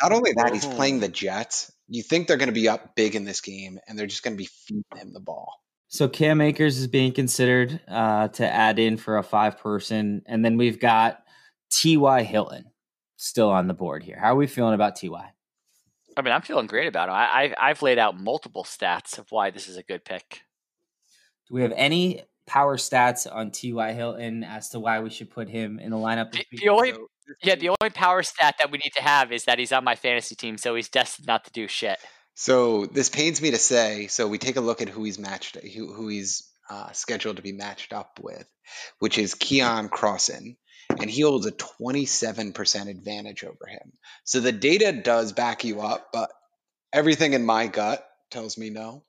Not 0.00 0.12
only 0.12 0.32
that, 0.36 0.52
he's 0.52 0.66
playing 0.66 0.96
oh. 0.96 1.00
the 1.00 1.08
Jets. 1.08 1.72
You 1.92 2.02
think 2.02 2.26
they're 2.26 2.38
going 2.38 2.48
to 2.48 2.52
be 2.52 2.68
up 2.68 2.96
big 2.96 3.14
in 3.14 3.24
this 3.24 3.42
game, 3.42 3.78
and 3.86 3.98
they're 3.98 4.06
just 4.06 4.22
going 4.22 4.34
to 4.34 4.38
be 4.38 4.46
feeding 4.46 4.84
him 4.96 5.12
the 5.12 5.20
ball. 5.20 5.60
So 5.88 6.08
Cam 6.08 6.40
Akers 6.40 6.78
is 6.78 6.86
being 6.86 7.12
considered 7.12 7.78
uh, 7.86 8.28
to 8.28 8.50
add 8.50 8.78
in 8.78 8.96
for 8.96 9.18
a 9.18 9.22
five 9.22 9.58
person, 9.58 10.22
and 10.24 10.42
then 10.42 10.56
we've 10.56 10.80
got 10.80 11.22
T.Y. 11.70 12.22
Hilton 12.22 12.64
still 13.16 13.50
on 13.50 13.68
the 13.68 13.74
board 13.74 14.02
here. 14.02 14.18
How 14.18 14.32
are 14.32 14.36
we 14.36 14.46
feeling 14.46 14.72
about 14.72 14.96
T.Y.? 14.96 15.32
I 16.16 16.22
mean, 16.22 16.32
I'm 16.32 16.40
feeling 16.40 16.66
great 16.66 16.88
about 16.88 17.10
him. 17.10 17.14
I, 17.14 17.54
I 17.58 17.68
have 17.68 17.82
laid 17.82 17.98
out 17.98 18.18
multiple 18.18 18.64
stats 18.64 19.18
of 19.18 19.30
why 19.30 19.50
this 19.50 19.68
is 19.68 19.76
a 19.76 19.82
good 19.82 20.02
pick. 20.02 20.40
Do 21.48 21.54
we 21.56 21.60
have 21.62 21.74
any 21.76 22.22
power 22.46 22.78
stats 22.78 23.30
on 23.30 23.50
T.Y. 23.50 23.92
Hilton 23.92 24.44
as 24.44 24.70
to 24.70 24.80
why 24.80 25.00
we 25.00 25.10
should 25.10 25.30
put 25.30 25.48
him 25.48 25.78
in 25.78 25.90
the 25.90 25.98
lineup? 25.98 26.32
The, 26.32 26.46
the 26.52 26.68
only 26.70 26.94
yeah, 27.42 27.54
the 27.54 27.70
only 27.70 27.90
power 27.90 28.22
stat 28.22 28.56
that 28.58 28.70
we 28.70 28.78
need 28.78 28.92
to 28.94 29.02
have 29.02 29.32
is 29.32 29.44
that 29.44 29.58
he's 29.58 29.72
on 29.72 29.84
my 29.84 29.94
fantasy 29.94 30.34
team, 30.34 30.58
so 30.58 30.74
he's 30.74 30.88
destined 30.88 31.26
not 31.26 31.44
to 31.44 31.50
do 31.50 31.68
shit. 31.68 31.98
So 32.34 32.86
this 32.86 33.08
pains 33.08 33.42
me 33.42 33.50
to 33.50 33.58
say. 33.58 34.06
So 34.06 34.26
we 34.26 34.38
take 34.38 34.56
a 34.56 34.60
look 34.60 34.80
at 34.80 34.88
who 34.88 35.04
he's 35.04 35.18
matched, 35.18 35.56
who, 35.56 35.92
who 35.92 36.08
he's 36.08 36.48
uh, 36.70 36.92
scheduled 36.92 37.36
to 37.36 37.42
be 37.42 37.52
matched 37.52 37.92
up 37.92 38.18
with, 38.22 38.46
which 38.98 39.18
is 39.18 39.34
Keion 39.34 39.88
Crossen, 39.88 40.56
and 40.88 41.10
he 41.10 41.22
holds 41.22 41.46
a 41.46 41.52
27% 41.52 42.88
advantage 42.88 43.44
over 43.44 43.66
him. 43.68 43.92
So 44.24 44.40
the 44.40 44.52
data 44.52 44.92
does 44.92 45.32
back 45.32 45.64
you 45.64 45.80
up, 45.80 46.08
but 46.12 46.30
everything 46.92 47.34
in 47.34 47.44
my 47.44 47.66
gut 47.66 48.06
tells 48.30 48.56
me 48.56 48.70
no. 48.70 49.04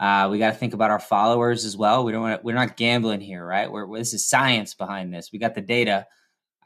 Uh, 0.00 0.28
we 0.30 0.38
got 0.38 0.52
to 0.52 0.56
think 0.56 0.74
about 0.74 0.90
our 0.90 0.98
followers 0.98 1.64
as 1.64 1.76
well. 1.76 2.04
We 2.04 2.12
don't 2.12 2.22
want 2.22 2.42
we're 2.42 2.54
not 2.54 2.76
gambling 2.76 3.20
here, 3.20 3.44
right? 3.44 3.70
We're, 3.70 3.98
this 3.98 4.14
is 4.14 4.28
science 4.28 4.74
behind 4.74 5.12
this. 5.12 5.30
We 5.32 5.38
got 5.38 5.54
the 5.54 5.60
data. 5.60 6.06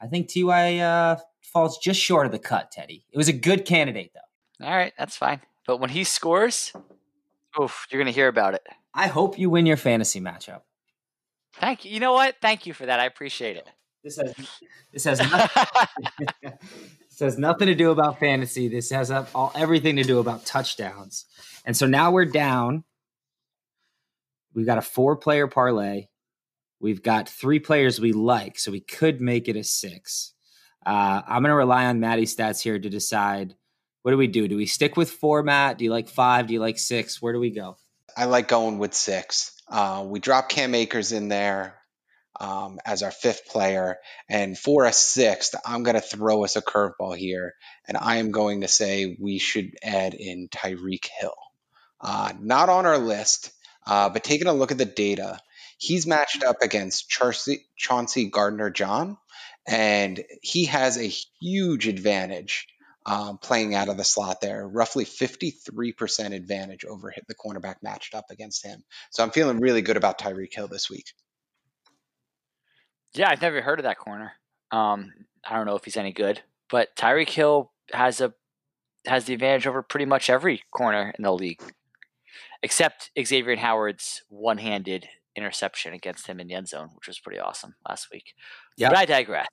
I 0.01 0.07
think 0.07 0.31
Ty 0.33 0.79
uh, 0.79 1.17
falls 1.41 1.77
just 1.77 1.99
short 1.99 2.25
of 2.25 2.31
the 2.31 2.39
cut, 2.39 2.71
Teddy. 2.71 3.05
It 3.11 3.17
was 3.17 3.29
a 3.29 3.33
good 3.33 3.65
candidate, 3.65 4.11
though. 4.13 4.65
All 4.65 4.75
right, 4.75 4.93
that's 4.97 5.17
fine. 5.17 5.41
But 5.65 5.77
when 5.77 5.89
he 5.89 6.03
scores, 6.03 6.73
oof, 7.59 7.87
you're 7.89 8.01
going 8.01 8.11
to 8.11 8.15
hear 8.15 8.27
about 8.27 8.53
it. 8.53 8.65
I 8.93 9.07
hope 9.07 9.37
you 9.37 9.49
win 9.49 9.65
your 9.65 9.77
fantasy 9.77 10.19
matchup. 10.19 10.61
Thank 11.59 11.85
you. 11.85 11.91
You 11.91 11.99
know 11.99 12.13
what? 12.13 12.35
Thank 12.41 12.65
you 12.65 12.73
for 12.73 12.85
that. 12.85 12.99
I 12.99 13.05
appreciate 13.05 13.57
it. 13.57 13.67
This 14.03 14.17
has 14.17 14.33
this 14.93 15.03
has 15.03 15.19
nothing, 15.19 16.27
this 17.09 17.19
has 17.19 17.37
nothing 17.37 17.67
to 17.67 17.75
do 17.75 17.91
about 17.91 18.19
fantasy. 18.19 18.67
This 18.67 18.89
has 18.91 19.11
all 19.11 19.51
everything 19.55 19.97
to 19.97 20.03
do 20.03 20.19
about 20.19 20.45
touchdowns. 20.45 21.25
And 21.65 21.75
so 21.75 21.87
now 21.87 22.11
we're 22.11 22.25
down. 22.25 22.83
We've 24.53 24.65
got 24.65 24.77
a 24.77 24.81
four 24.81 25.15
player 25.17 25.47
parlay. 25.47 26.07
We've 26.79 27.01
got 27.01 27.29
three 27.29 27.59
players 27.59 27.99
we 27.99 28.13
like, 28.13 28.59
so 28.59 28.71
we 28.71 28.81
could 28.81 29.19
make 29.21 29.47
it 29.47 29.55
a 29.55 29.63
six. 29.63 30.33
Uh, 30.85 31.21
I'm 31.27 31.41
going 31.41 31.49
to 31.49 31.55
rely 31.55 31.85
on 31.85 31.99
Maddie's 31.99 32.35
stats 32.35 32.61
here 32.61 32.77
to 32.77 32.89
decide 32.89 33.55
what 34.03 34.11
do 34.11 34.17
we 34.17 34.27
do? 34.27 34.47
Do 34.47 34.55
we 34.55 34.67
stick 34.67 34.95
with 34.95 35.11
four, 35.11 35.43
Matt? 35.43 35.77
Do 35.77 35.83
you 35.83 35.91
like 35.91 36.07
five? 36.07 36.47
Do 36.47 36.53
you 36.53 36.61
like 36.61 36.79
six? 36.79 37.21
Where 37.21 37.33
do 37.33 37.39
we 37.39 37.49
go? 37.49 37.75
I 38.15 38.25
like 38.25 38.47
going 38.47 38.77
with 38.77 38.93
six. 38.93 39.51
Uh, 39.67 40.05
we 40.07 40.19
drop 40.19 40.47
Cam 40.47 40.73
Akers 40.75 41.11
in 41.11 41.27
there 41.27 41.77
um, 42.39 42.79
as 42.85 43.03
our 43.03 43.11
fifth 43.11 43.47
player. 43.47 43.97
And 44.29 44.57
for 44.57 44.85
a 44.85 44.93
sixth, 44.93 45.55
I'm 45.65 45.83
going 45.83 45.95
to 45.95 46.01
throw 46.01 46.43
us 46.45 46.55
a 46.55 46.61
curveball 46.61 47.17
here. 47.17 47.53
And 47.87 47.97
I 47.97 48.17
am 48.17 48.31
going 48.31 48.61
to 48.61 48.67
say 48.67 49.17
we 49.19 49.39
should 49.39 49.71
add 49.83 50.13
in 50.13 50.47
Tyreek 50.47 51.07
Hill. 51.19 51.35
Uh, 51.99 52.31
not 52.39 52.69
on 52.69 52.85
our 52.85 52.97
list, 52.97 53.51
uh, 53.85 54.09
but 54.09 54.23
taking 54.23 54.47
a 54.47 54.53
look 54.53 54.71
at 54.71 54.77
the 54.77 54.85
data, 54.85 55.39
he's 55.77 56.07
matched 56.07 56.43
up 56.43 56.57
against 56.61 57.09
Chauncey, 57.09 57.65
Chauncey 57.75 58.29
Gardner 58.29 58.69
John, 58.69 59.17
and 59.67 60.23
he 60.41 60.65
has 60.65 60.97
a 60.97 61.11
huge 61.41 61.87
advantage 61.87 62.67
um, 63.05 63.37
playing 63.37 63.73
out 63.73 63.87
of 63.87 63.97
the 63.97 64.03
slot 64.03 64.41
there, 64.41 64.67
roughly 64.67 65.05
53% 65.05 66.33
advantage 66.33 66.83
over 66.83 67.13
the 67.27 67.35
cornerback 67.35 67.75
matched 67.81 68.13
up 68.13 68.25
against 68.29 68.65
him. 68.65 68.83
So 69.11 69.23
I'm 69.23 69.31
feeling 69.31 69.59
really 69.59 69.81
good 69.81 69.97
about 69.97 70.19
Tyreek 70.19 70.53
Hill 70.53 70.67
this 70.67 70.89
week. 70.89 71.13
Yeah, 73.13 73.29
I've 73.29 73.41
never 73.41 73.61
heard 73.61 73.79
of 73.79 73.83
that 73.83 73.97
corner. 73.97 74.33
Um, 74.71 75.13
I 75.45 75.55
don't 75.55 75.65
know 75.65 75.77
if 75.77 75.85
he's 75.85 75.95
any 75.95 76.11
good, 76.11 76.41
but 76.69 76.89
Tyreek 76.97 77.29
Hill 77.29 77.71
has 77.93 78.19
a 78.19 78.33
has 79.05 79.23
the 79.23 79.33
advantage 79.33 79.65
over 79.65 79.81
pretty 79.81 80.05
much 80.05 80.29
every 80.29 80.63
corner 80.71 81.13
in 81.17 81.23
the 81.23 81.31
league, 81.31 81.61
except 82.61 83.09
Xavier 83.17 83.55
Howard's 83.55 84.23
one-handed 84.27 85.07
interception 85.37 85.93
against 85.93 86.27
him 86.27 86.39
in 86.39 86.47
the 86.47 86.55
end 86.55 86.67
zone, 86.67 86.89
which 86.95 87.07
was 87.07 87.19
pretty 87.19 87.39
awesome 87.39 87.75
last 87.87 88.09
week. 88.11 88.33
Yeah, 88.75 88.89
but 88.89 88.97
I 88.97 89.05
digress. 89.05 89.47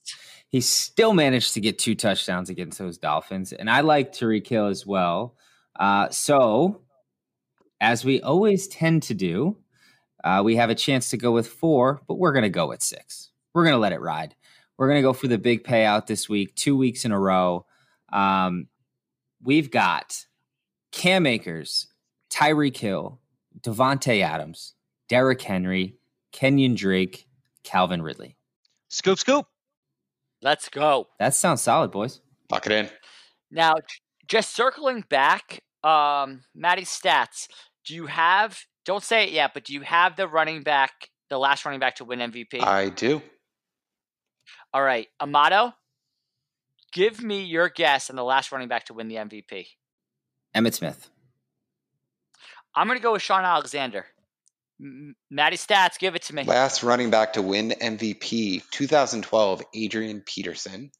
He 0.49 0.61
still 0.61 1.13
managed 1.13 1.55
to 1.55 1.61
get 1.61 1.79
two 1.79 1.95
touchdowns 1.95 2.51
against 2.51 2.79
those 2.79 2.99
Dolphins, 2.99 3.53
and 3.53 3.71
I 3.71 3.81
like 3.81 4.13
Tyreek 4.13 4.47
Hill 4.47 4.67
as 4.67 4.87
well. 4.87 5.37
Uh, 5.79 6.09
so, 6.11 6.83
as 7.81 8.05
we 8.05 8.21
always 8.23 8.67
tend 8.69 9.03
to 9.05 9.15
do, 9.15 9.59
uh, 10.25 10.43
we 10.45 10.57
have 10.57 10.71
a 10.71 10.75
chance 10.75 11.11
to 11.11 11.17
go 11.17 11.33
with 11.33 11.47
four, 11.47 12.01
but 12.09 12.15
we're 12.15 12.33
going 12.33 12.45
to 12.45 12.49
go 12.49 12.69
with 12.69 12.83
six. 12.83 13.31
We're 13.53 13.65
going 13.65 13.75
to 13.75 13.81
let 13.81 13.93
it 13.93 14.01
ride. 14.01 14.35
We're 14.79 14.89
going 14.89 14.99
to 14.99 15.07
go 15.07 15.13
for 15.13 15.29
the 15.29 15.39
big 15.39 15.65
payout 15.65 16.07
this 16.07 16.29
week, 16.29 16.55
two 16.55 16.77
weeks 16.77 17.05
in 17.05 17.13
a 17.13 17.21
row. 17.21 17.67
Um, 18.13 18.69
we've 19.43 19.71
got 19.71 20.25
Cam 20.93 21.27
Akers, 21.27 21.89
Tyreek 22.31 22.77
Hill, 22.77 23.21
Davante 23.61 24.23
Adams, 24.23 24.75
Derrick 25.15 25.43
Henry, 25.43 25.95
Kenyan 26.33 26.77
Drake, 26.77 27.29
Calvin 27.63 28.03
Ridley. 28.03 28.37
Scoop, 28.89 29.17
scoop. 29.17 29.47
Let's 30.43 30.69
go. 30.69 31.07
That 31.21 31.37
sounds 31.37 31.63
solid, 31.63 31.93
boys. 31.93 32.21
Lock 32.51 32.67
it 32.67 32.73
in. 32.73 32.89
Now, 33.49 33.77
just 34.27 34.57
circling 34.57 35.05
back, 35.09 35.61
um, 35.85 36.41
Maddie's 36.53 36.89
stats. 36.89 37.47
Do 37.87 37.95
you 37.95 38.07
have? 38.07 38.59
Don't 38.85 39.05
say 39.05 39.23
it 39.23 39.31
yet, 39.31 39.53
but 39.55 39.63
do 39.63 39.73
you 39.73 39.83
have 39.83 40.17
the 40.17 40.27
running 40.27 40.65
back, 40.65 40.91
the 41.31 41.39
last 41.39 41.65
running 41.65 41.79
back 41.79 41.95
to 41.99 42.05
win 42.05 42.19
MVP? 42.19 42.61
I 42.61 42.89
do. 42.89 43.23
All 44.73 44.83
right, 44.83 45.07
Amato. 45.21 45.75
Give 46.93 47.23
me 47.23 47.45
your 47.45 47.69
guess 47.69 48.11
on 48.11 48.17
the 48.17 48.25
last 48.25 48.51
running 48.51 48.67
back 48.67 48.87
to 48.87 48.95
win 48.95 49.07
the 49.07 49.15
MVP. 49.15 49.69
Emmitt 50.57 50.75
Smith. 50.75 51.09
I'm 52.75 52.89
going 52.89 52.99
to 52.99 53.03
go 53.03 53.13
with 53.13 53.23
Shaun 53.23 53.45
Alexander. 53.45 54.07
Matty 55.31 55.57
Stats, 55.57 55.99
give 55.99 56.15
it 56.15 56.23
to 56.23 56.35
me. 56.35 56.45
Last 56.45 56.83
running 56.83 57.11
back 57.11 57.35
to 57.35 57.43
win 57.43 57.71
MVP, 57.71 58.63
2012, 58.71 59.63
Adrian 59.75 60.21
Peterson. 60.21 60.91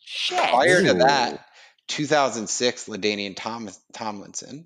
Shit. 0.00 0.38
Prior 0.38 0.82
to 0.84 0.94
that, 0.94 1.44
2006, 1.88 2.86
LaDainian 2.88 3.36
Tom- 3.36 3.68
Tomlinson. 3.92 4.64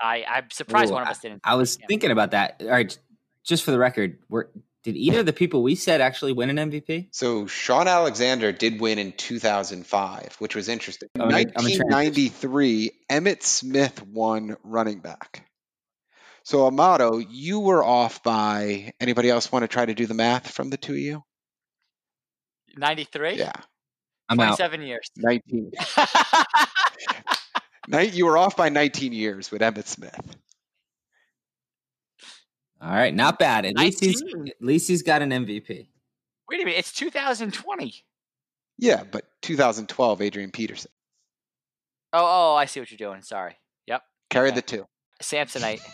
I, 0.00 0.24
I'm 0.28 0.50
surprised 0.50 0.90
Ooh, 0.90 0.94
one 0.94 1.02
of 1.02 1.08
us 1.08 1.18
didn't. 1.18 1.40
I, 1.44 1.52
I 1.52 1.54
was 1.54 1.76
thinking 1.88 2.10
about 2.10 2.32
that. 2.32 2.56
All 2.60 2.68
right, 2.68 2.96
just 3.44 3.64
for 3.64 3.70
the 3.70 3.78
record, 3.78 4.18
did 4.82 4.96
either 4.96 5.20
of 5.20 5.26
the 5.26 5.32
people 5.32 5.62
we 5.62 5.74
said 5.74 6.00
actually 6.00 6.32
win 6.32 6.56
an 6.56 6.70
MVP? 6.70 7.08
So 7.12 7.46
Shaun 7.46 7.86
Alexander 7.86 8.52
did 8.52 8.80
win 8.80 8.98
in 8.98 9.12
2005, 9.12 10.36
which 10.38 10.54
was 10.54 10.68
interesting. 10.68 11.08
Oh, 11.18 11.26
1993, 11.26 12.92
Emmitt 13.10 13.42
Smith 13.42 14.02
won 14.06 14.56
running 14.62 15.00
back. 15.00 15.49
So 16.44 16.66
Amato, 16.66 17.18
you 17.18 17.60
were 17.60 17.84
off 17.84 18.22
by 18.22 18.92
anybody 19.00 19.30
else 19.30 19.52
want 19.52 19.62
to 19.62 19.68
try 19.68 19.84
to 19.84 19.94
do 19.94 20.06
the 20.06 20.14
math 20.14 20.50
from 20.50 20.70
the 20.70 20.76
two 20.76 20.92
of 20.92 20.98
you? 20.98 21.22
93? 22.76 23.34
Yeah. 23.34 23.52
I'm 24.28 24.36
27 24.36 24.80
out. 24.80 24.86
years. 24.86 25.10
19. 25.16 25.72
Night, 27.88 28.14
you 28.14 28.26
were 28.26 28.38
off 28.38 28.56
by 28.56 28.68
19 28.68 29.12
years 29.12 29.50
with 29.50 29.62
Emmitt 29.62 29.86
Smith. 29.86 30.36
All 32.80 32.90
right, 32.90 33.14
not 33.14 33.38
bad. 33.38 33.66
At 33.66 33.76
least 33.76 34.02
he's 34.02 34.22
at 34.22 34.62
least 34.62 34.88
he's 34.88 35.02
got 35.02 35.20
an 35.20 35.30
MVP. 35.30 35.88
Wait 36.48 36.60
a 36.60 36.64
minute, 36.64 36.78
it's 36.78 36.92
2020. 36.92 37.94
Yeah, 38.78 39.02
but 39.10 39.24
2012, 39.42 40.22
Adrian 40.22 40.50
Peterson. 40.50 40.90
Oh, 42.12 42.54
oh, 42.54 42.56
I 42.56 42.64
see 42.64 42.80
what 42.80 42.90
you're 42.90 42.96
doing. 42.96 43.22
Sorry. 43.22 43.56
Yep. 43.86 44.02
Carry 44.30 44.48
okay. 44.48 44.54
the 44.54 44.62
two. 44.62 44.86
Samsonite. 45.22 45.80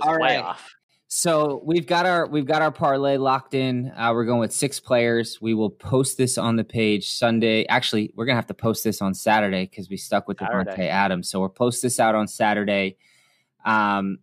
All 0.00 0.16
right. 0.16 0.38
Off. 0.38 0.74
So 1.14 1.62
we've 1.66 1.86
got 1.86 2.06
our 2.06 2.26
we've 2.26 2.46
got 2.46 2.62
our 2.62 2.72
parlay 2.72 3.18
locked 3.18 3.52
in. 3.52 3.92
Uh, 3.94 4.12
we're 4.14 4.24
going 4.24 4.40
with 4.40 4.52
six 4.52 4.80
players. 4.80 5.42
We 5.42 5.52
will 5.52 5.68
post 5.68 6.16
this 6.16 6.38
on 6.38 6.56
the 6.56 6.64
page 6.64 7.10
Sunday. 7.10 7.66
Actually, 7.66 8.12
we're 8.16 8.24
gonna 8.24 8.36
have 8.36 8.46
to 8.46 8.54
post 8.54 8.82
this 8.82 9.02
on 9.02 9.12
Saturday 9.12 9.66
because 9.66 9.90
we 9.90 9.98
stuck 9.98 10.26
with 10.26 10.38
Davante 10.38 10.88
Adams. 10.88 11.28
So 11.28 11.40
we'll 11.40 11.50
post 11.50 11.82
this 11.82 12.00
out 12.00 12.14
on 12.14 12.28
Saturday. 12.28 12.96
Um, 13.66 14.20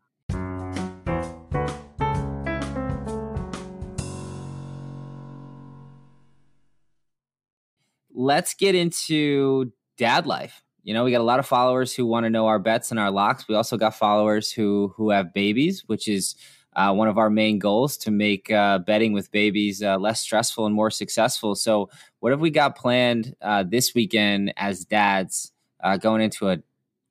let's 8.11 8.55
get 8.55 8.73
into 8.73 9.71
dad 9.95 10.25
life 10.25 10.63
you 10.89 10.95
know 10.95 11.03
we 11.03 11.11
got 11.11 11.21
a 11.21 11.23
lot 11.23 11.37
of 11.37 11.45
followers 11.45 11.93
who 11.93 12.03
want 12.03 12.23
to 12.23 12.31
know 12.31 12.47
our 12.47 12.57
bets 12.57 12.89
and 12.89 12.99
our 12.99 13.11
locks. 13.11 13.47
We 13.47 13.53
also 13.53 13.77
got 13.77 13.93
followers 13.93 14.51
who 14.51 14.91
who 14.97 15.11
have 15.11 15.35
babies 15.35 15.83
which 15.85 16.07
is 16.07 16.33
uh, 16.75 16.91
one 16.91 17.07
of 17.07 17.19
our 17.19 17.29
main 17.29 17.59
goals 17.59 17.95
to 17.97 18.09
make 18.09 18.49
uh, 18.49 18.79
betting 18.79 19.13
with 19.13 19.31
babies 19.31 19.83
uh, 19.83 19.99
less 19.99 20.19
stressful 20.19 20.65
and 20.65 20.73
more 20.73 20.89
successful. 20.89 21.53
So 21.53 21.91
what 22.21 22.31
have 22.31 22.39
we 22.39 22.49
got 22.49 22.75
planned 22.75 23.35
uh, 23.39 23.65
this 23.67 23.93
weekend 23.93 24.51
as 24.57 24.83
dads 24.83 25.51
uh, 25.83 25.97
going 25.97 26.23
into 26.23 26.49
a 26.49 26.57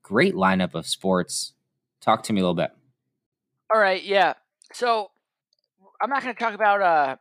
great 0.03 0.34
lineup 0.34 0.74
of 0.74 0.84
sports? 0.84 1.53
Talk 2.00 2.24
to 2.24 2.32
me 2.32 2.40
a 2.40 2.42
little 2.42 2.55
bit. 2.55 2.72
All 3.72 3.80
right 3.80 4.03
yeah. 4.03 4.32
So 4.72 5.12
i'm 6.00 6.11
not 6.11 6.24
going 6.24 6.34
to 6.34 6.40
talk 6.40 6.55
about 6.55 6.82
uh, 6.82 7.16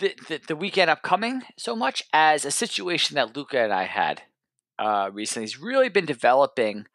the, 0.00 0.12
the, 0.26 0.40
the 0.48 0.56
weekend 0.56 0.90
upcoming 0.90 1.42
so 1.56 1.76
much 1.76 2.02
as 2.12 2.44
a 2.44 2.50
situation 2.50 3.14
that 3.14 3.36
luca 3.36 3.60
and 3.60 3.72
i 3.72 3.84
had 3.84 4.22
uh, 4.78 5.10
recently. 5.12 5.44
He's 5.44 5.60
really 5.60 5.88
been 5.88 6.06
developing 6.06 6.86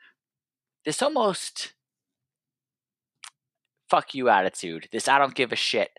this 0.86 1.02
almost 1.02 1.74
fuck 3.90 4.14
you 4.14 4.30
attitude, 4.30 4.88
this 4.92 5.08
I 5.08 5.18
don't 5.18 5.36
give 5.36 5.52
a 5.52 5.58
shit 5.58 5.92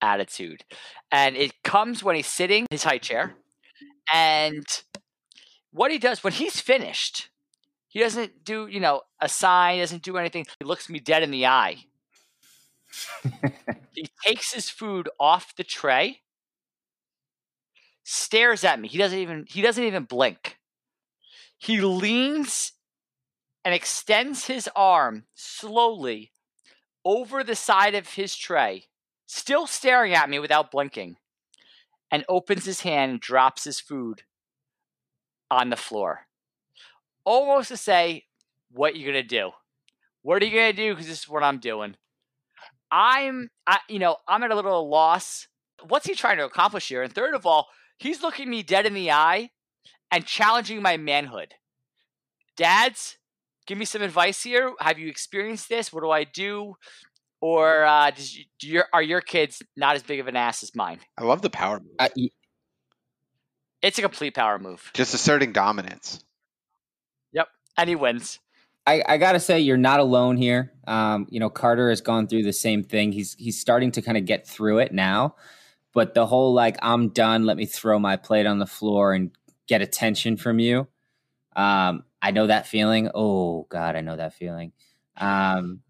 attitude. 0.00 0.64
And 1.12 1.36
it 1.36 1.62
comes 1.62 2.02
when 2.02 2.16
he's 2.16 2.26
sitting 2.26 2.66
his 2.70 2.84
high 2.84 2.98
chair. 2.98 3.34
And 4.12 4.66
what 5.70 5.90
he 5.90 5.98
does 5.98 6.24
when 6.24 6.32
he's 6.32 6.60
finished, 6.60 7.28
he 7.88 8.00
doesn't 8.00 8.44
do, 8.44 8.66
you 8.66 8.80
know, 8.80 9.02
a 9.20 9.28
sign, 9.28 9.78
doesn't 9.78 10.02
do 10.02 10.16
anything. 10.16 10.46
He 10.58 10.64
looks 10.64 10.88
me 10.88 10.98
dead 10.98 11.22
in 11.22 11.30
the 11.30 11.46
eye. 11.46 11.84
he 13.94 14.08
takes 14.24 14.52
his 14.52 14.70
food 14.70 15.08
off 15.18 15.54
the 15.56 15.64
tray, 15.64 16.20
stares 18.04 18.64
at 18.64 18.80
me. 18.80 18.88
He 18.88 18.98
doesn't 18.98 19.18
even 19.18 19.44
he 19.48 19.60
doesn't 19.62 19.82
even 19.82 20.04
blink. 20.04 20.58
He 21.58 21.80
leans 21.80 22.72
and 23.64 23.74
extends 23.74 24.46
his 24.46 24.68
arm 24.76 25.24
slowly 25.34 26.32
over 27.04 27.42
the 27.42 27.56
side 27.56 27.94
of 27.94 28.14
his 28.14 28.36
tray, 28.36 28.84
still 29.26 29.66
staring 29.66 30.12
at 30.12 30.30
me 30.30 30.38
without 30.38 30.70
blinking, 30.70 31.16
and 32.10 32.24
opens 32.28 32.64
his 32.64 32.82
hand 32.82 33.10
and 33.10 33.20
drops 33.20 33.64
his 33.64 33.80
food 33.80 34.22
on 35.50 35.70
the 35.70 35.76
floor. 35.76 36.26
Almost 37.24 37.68
to 37.68 37.76
say, 37.76 38.26
What 38.70 38.94
are 38.94 38.96
you 38.96 39.06
gonna 39.06 39.22
do? 39.22 39.50
What 40.22 40.42
are 40.42 40.46
you 40.46 40.52
gonna 40.52 40.72
do? 40.72 40.94
Because 40.94 41.08
this 41.08 41.20
is 41.20 41.28
what 41.28 41.42
I'm 41.42 41.58
doing. 41.58 41.96
I'm, 42.90 43.50
I, 43.66 43.78
you 43.88 43.98
know, 43.98 44.16
I'm 44.28 44.42
at 44.42 44.50
a 44.50 44.54
little 44.54 44.88
loss. 44.88 45.48
What's 45.88 46.06
he 46.06 46.14
trying 46.14 46.38
to 46.38 46.44
accomplish 46.44 46.88
here? 46.88 47.02
And 47.02 47.12
third 47.12 47.34
of 47.34 47.46
all, 47.46 47.66
he's 47.98 48.22
looking 48.22 48.48
me 48.48 48.62
dead 48.62 48.86
in 48.86 48.94
the 48.94 49.10
eye 49.10 49.50
and 50.10 50.24
challenging 50.24 50.82
my 50.82 50.96
manhood. 50.96 51.54
Dads, 52.56 53.18
give 53.66 53.78
me 53.78 53.84
some 53.84 54.02
advice 54.02 54.42
here. 54.42 54.72
Have 54.80 54.98
you 54.98 55.08
experienced 55.08 55.68
this? 55.68 55.92
What 55.92 56.02
do 56.02 56.10
I 56.10 56.24
do? 56.24 56.76
Or 57.40 57.84
uh, 57.84 58.10
does 58.10 58.36
you, 58.36 58.44
do 58.58 58.68
your, 58.68 58.86
are 58.92 59.02
your 59.02 59.20
kids 59.20 59.62
not 59.76 59.94
as 59.96 60.02
big 60.02 60.20
of 60.20 60.26
an 60.26 60.36
ass 60.36 60.62
as 60.62 60.74
mine? 60.74 61.00
I 61.18 61.24
love 61.24 61.42
the 61.42 61.50
power 61.50 61.78
move. 61.80 61.92
I, 61.98 62.10
y- 62.16 62.30
It's 63.82 63.98
a 63.98 64.02
complete 64.02 64.34
power 64.34 64.58
move, 64.58 64.90
Just 64.94 65.14
asserting 65.14 65.52
dominance. 65.52 66.24
Yep, 67.32 67.48
and 67.76 67.88
he 67.90 67.94
wins. 67.96 68.38
I, 68.86 69.02
I 69.06 69.18
gotta 69.18 69.40
say 69.40 69.60
you're 69.60 69.76
not 69.76 70.00
alone 70.00 70.36
here. 70.36 70.72
Um, 70.86 71.26
you 71.28 71.40
know, 71.40 71.50
Carter 71.50 71.90
has 71.90 72.00
gone 72.00 72.28
through 72.28 72.44
the 72.44 72.52
same 72.52 72.84
thing. 72.84 73.12
He's 73.12 73.34
he's 73.34 73.60
starting 73.60 73.90
to 73.92 74.02
kind 74.02 74.16
of 74.16 74.24
get 74.24 74.46
through 74.46 74.78
it 74.78 74.92
now. 74.92 75.34
But 75.92 76.14
the 76.14 76.26
whole 76.26 76.54
like 76.54 76.76
I'm 76.82 77.08
done, 77.08 77.44
let 77.46 77.56
me 77.56 77.66
throw 77.66 77.98
my 77.98 78.16
plate 78.16 78.46
on 78.46 78.58
the 78.58 78.66
floor 78.66 79.12
and 79.12 79.30
get 79.66 79.82
attention 79.82 80.36
from 80.36 80.58
you. 80.58 80.88
Um, 81.54 82.04
I 82.22 82.30
know 82.30 82.46
that 82.46 82.66
feeling. 82.66 83.10
Oh 83.14 83.66
God, 83.68 83.96
I 83.96 84.00
know 84.00 84.16
that 84.16 84.34
feeling. 84.34 84.72
Um, 85.16 85.80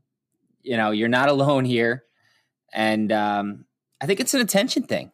you 0.63 0.77
know, 0.77 0.91
you're 0.91 1.09
not 1.09 1.29
alone 1.31 1.65
here. 1.65 2.05
And 2.73 3.11
um, 3.13 3.65
I 4.01 4.07
think 4.07 4.21
it's 4.21 4.35
an 4.35 4.41
attention 4.41 4.85
thing. 4.85 5.13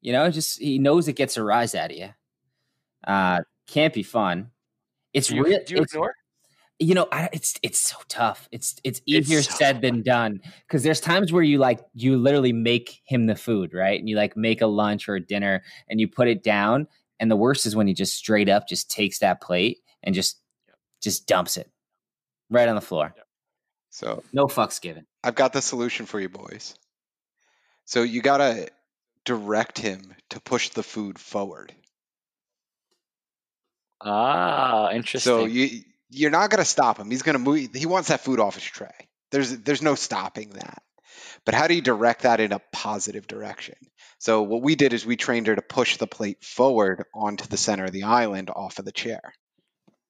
You 0.00 0.12
know, 0.12 0.30
just 0.30 0.58
he 0.60 0.78
knows 0.78 1.08
it 1.08 1.14
gets 1.14 1.36
a 1.36 1.42
rise 1.42 1.74
out 1.74 1.90
of 1.90 1.96
you. 1.96 2.08
Uh, 3.06 3.40
can't 3.66 3.92
be 3.94 4.02
fun. 4.02 4.50
It's 5.12 5.28
Do 5.28 5.36
you, 5.36 5.44
real. 5.44 5.60
do 5.66 5.74
you 5.74 5.82
ignore? 5.82 6.14
you 6.78 6.94
know 6.94 7.08
I, 7.10 7.28
it's 7.32 7.54
it's 7.62 7.78
so 7.78 7.96
tough 8.08 8.48
it's 8.52 8.76
it's 8.84 9.02
easier 9.04 9.42
so 9.42 9.50
said 9.56 9.80
than 9.82 10.02
done 10.02 10.40
because 10.66 10.82
there's 10.82 11.00
times 11.00 11.32
where 11.32 11.42
you 11.42 11.58
like 11.58 11.80
you 11.94 12.16
literally 12.16 12.52
make 12.52 13.00
him 13.04 13.26
the 13.26 13.34
food 13.34 13.74
right 13.74 13.98
and 13.98 14.08
you 14.08 14.16
like 14.16 14.36
make 14.36 14.60
a 14.60 14.66
lunch 14.66 15.08
or 15.08 15.16
a 15.16 15.20
dinner 15.20 15.64
and 15.88 16.00
you 16.00 16.06
put 16.06 16.28
it 16.28 16.42
down 16.42 16.86
and 17.20 17.30
the 17.30 17.36
worst 17.36 17.66
is 17.66 17.76
when 17.76 17.86
he 17.86 17.94
just 17.94 18.14
straight 18.14 18.48
up 18.48 18.68
just 18.68 18.90
takes 18.90 19.18
that 19.20 19.40
plate 19.40 19.78
and 20.02 20.14
just 20.14 20.40
just 21.02 21.26
dumps 21.26 21.56
it 21.56 21.70
right 22.50 22.68
on 22.68 22.74
the 22.74 22.80
floor 22.80 23.14
So 23.90 24.22
no 24.32 24.46
fucks 24.46 24.80
given 24.80 25.06
I've 25.22 25.34
got 25.34 25.52
the 25.52 25.62
solution 25.62 26.06
for 26.06 26.20
you 26.20 26.28
boys. 26.28 26.74
So 27.84 28.02
you 28.02 28.22
gotta 28.22 28.68
direct 29.24 29.78
him 29.78 30.14
to 30.30 30.40
push 30.40 30.70
the 30.70 30.82
food 30.82 31.18
forward. 31.18 31.72
Ah, 34.00 34.90
interesting. 34.92 35.32
So 35.32 35.44
you 35.46 35.82
you're 36.10 36.30
not 36.30 36.50
gonna 36.50 36.64
stop 36.64 36.98
him. 36.98 37.10
He's 37.10 37.22
gonna 37.22 37.38
move. 37.38 37.68
He 37.74 37.86
wants 37.86 38.08
that 38.08 38.20
food 38.20 38.40
off 38.40 38.54
his 38.54 38.64
tray. 38.64 39.08
There's 39.30 39.58
there's 39.58 39.82
no 39.82 39.94
stopping 39.94 40.50
that. 40.50 40.82
But 41.44 41.54
how 41.54 41.66
do 41.66 41.74
you 41.74 41.82
direct 41.82 42.22
that 42.22 42.40
in 42.40 42.52
a 42.52 42.60
positive 42.72 43.26
direction? 43.26 43.76
So 44.18 44.42
what 44.42 44.62
we 44.62 44.74
did 44.74 44.92
is 44.92 45.06
we 45.06 45.16
trained 45.16 45.46
her 45.46 45.56
to 45.56 45.62
push 45.62 45.96
the 45.96 46.06
plate 46.06 46.44
forward 46.44 47.04
onto 47.14 47.46
the 47.46 47.56
center 47.56 47.84
of 47.84 47.92
the 47.92 48.04
island 48.04 48.50
off 48.50 48.78
of 48.78 48.84
the 48.84 48.92
chair. 48.92 49.20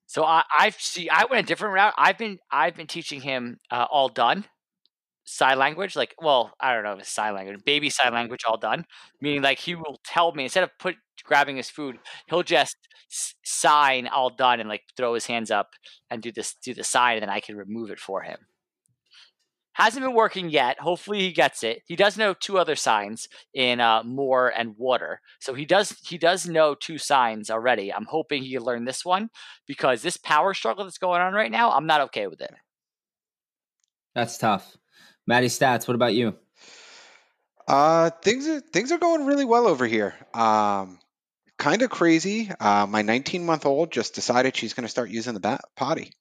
So 0.07 0.25
I, 0.25 0.43
I've 0.59 0.81
see. 0.81 1.11
I 1.11 1.27
went 1.27 1.45
a 1.45 1.47
different 1.47 1.75
route. 1.75 1.95
I've 1.99 2.17
been 2.17 2.39
I've 2.51 2.75
been 2.75 2.87
teaching 2.87 3.21
him 3.21 3.59
uh, 3.71 3.87
all 3.91 4.09
done 4.09 4.47
sign 5.29 5.59
language. 5.59 5.95
Like, 5.95 6.15
well, 6.21 6.53
I 6.59 6.73
don't 6.73 6.85
know 6.85 6.93
if 6.93 7.01
it's 7.01 7.11
sign 7.11 7.35
language, 7.35 7.63
baby 7.65 7.91
sign 7.91 8.13
language, 8.13 8.41
all 8.47 8.57
done. 8.57 8.85
Meaning, 9.21 9.43
like 9.43 9.59
he 9.59 9.75
will 9.75 10.01
tell 10.05 10.33
me 10.33 10.45
instead 10.45 10.65
of 10.65 10.71
put 10.79 10.97
grabbing 11.25 11.57
his 11.57 11.71
food, 11.71 11.99
he'll 12.29 12.43
just 12.43 12.77
sign 13.45 14.07
all 14.07 14.31
done 14.31 14.61
and 14.61 14.69
like 14.69 14.83
throw 14.97 15.15
his 15.15 15.27
hands 15.27 15.51
up 15.51 15.71
and 16.11 16.23
do 16.23 16.33
this 16.33 16.55
do 16.63 16.75
the 16.75 16.85
sign, 16.85 17.17
and 17.17 17.23
then 17.23 17.31
I 17.31 17.41
can 17.41 17.57
remove 17.57 17.91
it 17.91 18.01
for 18.01 18.23
him. 18.23 18.39
Hasn't 19.79 20.05
been 20.05 20.15
working 20.15 20.51
yet. 20.51 20.79
Hopefully 20.81 21.21
he 21.21 21.33
gets 21.33 21.63
it. 21.63 21.83
He 21.87 21.97
does 21.97 22.19
know 22.19 22.35
two 22.35 22.59
other 22.59 22.77
signs 22.77 23.29
in 23.55 23.81
uh, 23.81 24.03
more 24.03 24.49
and 24.49 24.77
water, 24.77 25.21
so 25.39 25.55
he 25.55 25.65
does 25.65 25.97
he 26.05 26.19
does 26.19 26.47
know 26.49 26.75
two 26.75 26.99
signs 26.99 27.49
already. 27.49 27.95
I'm 27.95 28.05
hoping 28.05 28.43
he 28.43 28.53
can 28.55 28.63
learn 28.65 28.85
this 28.85 29.05
one 29.05 29.31
because 29.67 30.03
this 30.03 30.17
power 30.17 30.53
struggle 30.53 30.85
that's 30.85 30.99
going 30.99 31.23
on 31.23 31.33
right 31.33 31.51
now, 31.51 31.71
I'm 31.71 31.87
not 31.87 32.01
okay 32.03 32.27
with 32.27 32.41
it. 32.41 32.53
that's 34.15 34.37
tough 34.39 34.77
maddie 35.27 35.47
stats 35.49 35.87
what 35.87 35.95
about 35.95 36.15
you 36.15 36.35
Uh, 37.69 38.11
things 38.23 38.49
are 38.49 38.61
things 38.61 38.91
are 38.93 38.99
going 38.99 39.27
really 39.27 39.45
well 39.45 39.67
over 39.69 39.87
here. 39.87 40.15
Um, 40.33 40.99
kind 41.59 41.83
of 41.83 41.91
crazy. 41.91 42.51
Uh, 42.59 42.87
my 42.87 43.03
19 43.03 43.45
month 43.45 43.67
old 43.67 43.93
just 43.93 44.15
decided 44.15 44.57
she's 44.57 44.73
going 44.75 44.87
to 44.87 44.91
start 44.91 45.11
using 45.11 45.35
the 45.35 45.41
bat- 45.41 45.61
potty. 45.77 46.13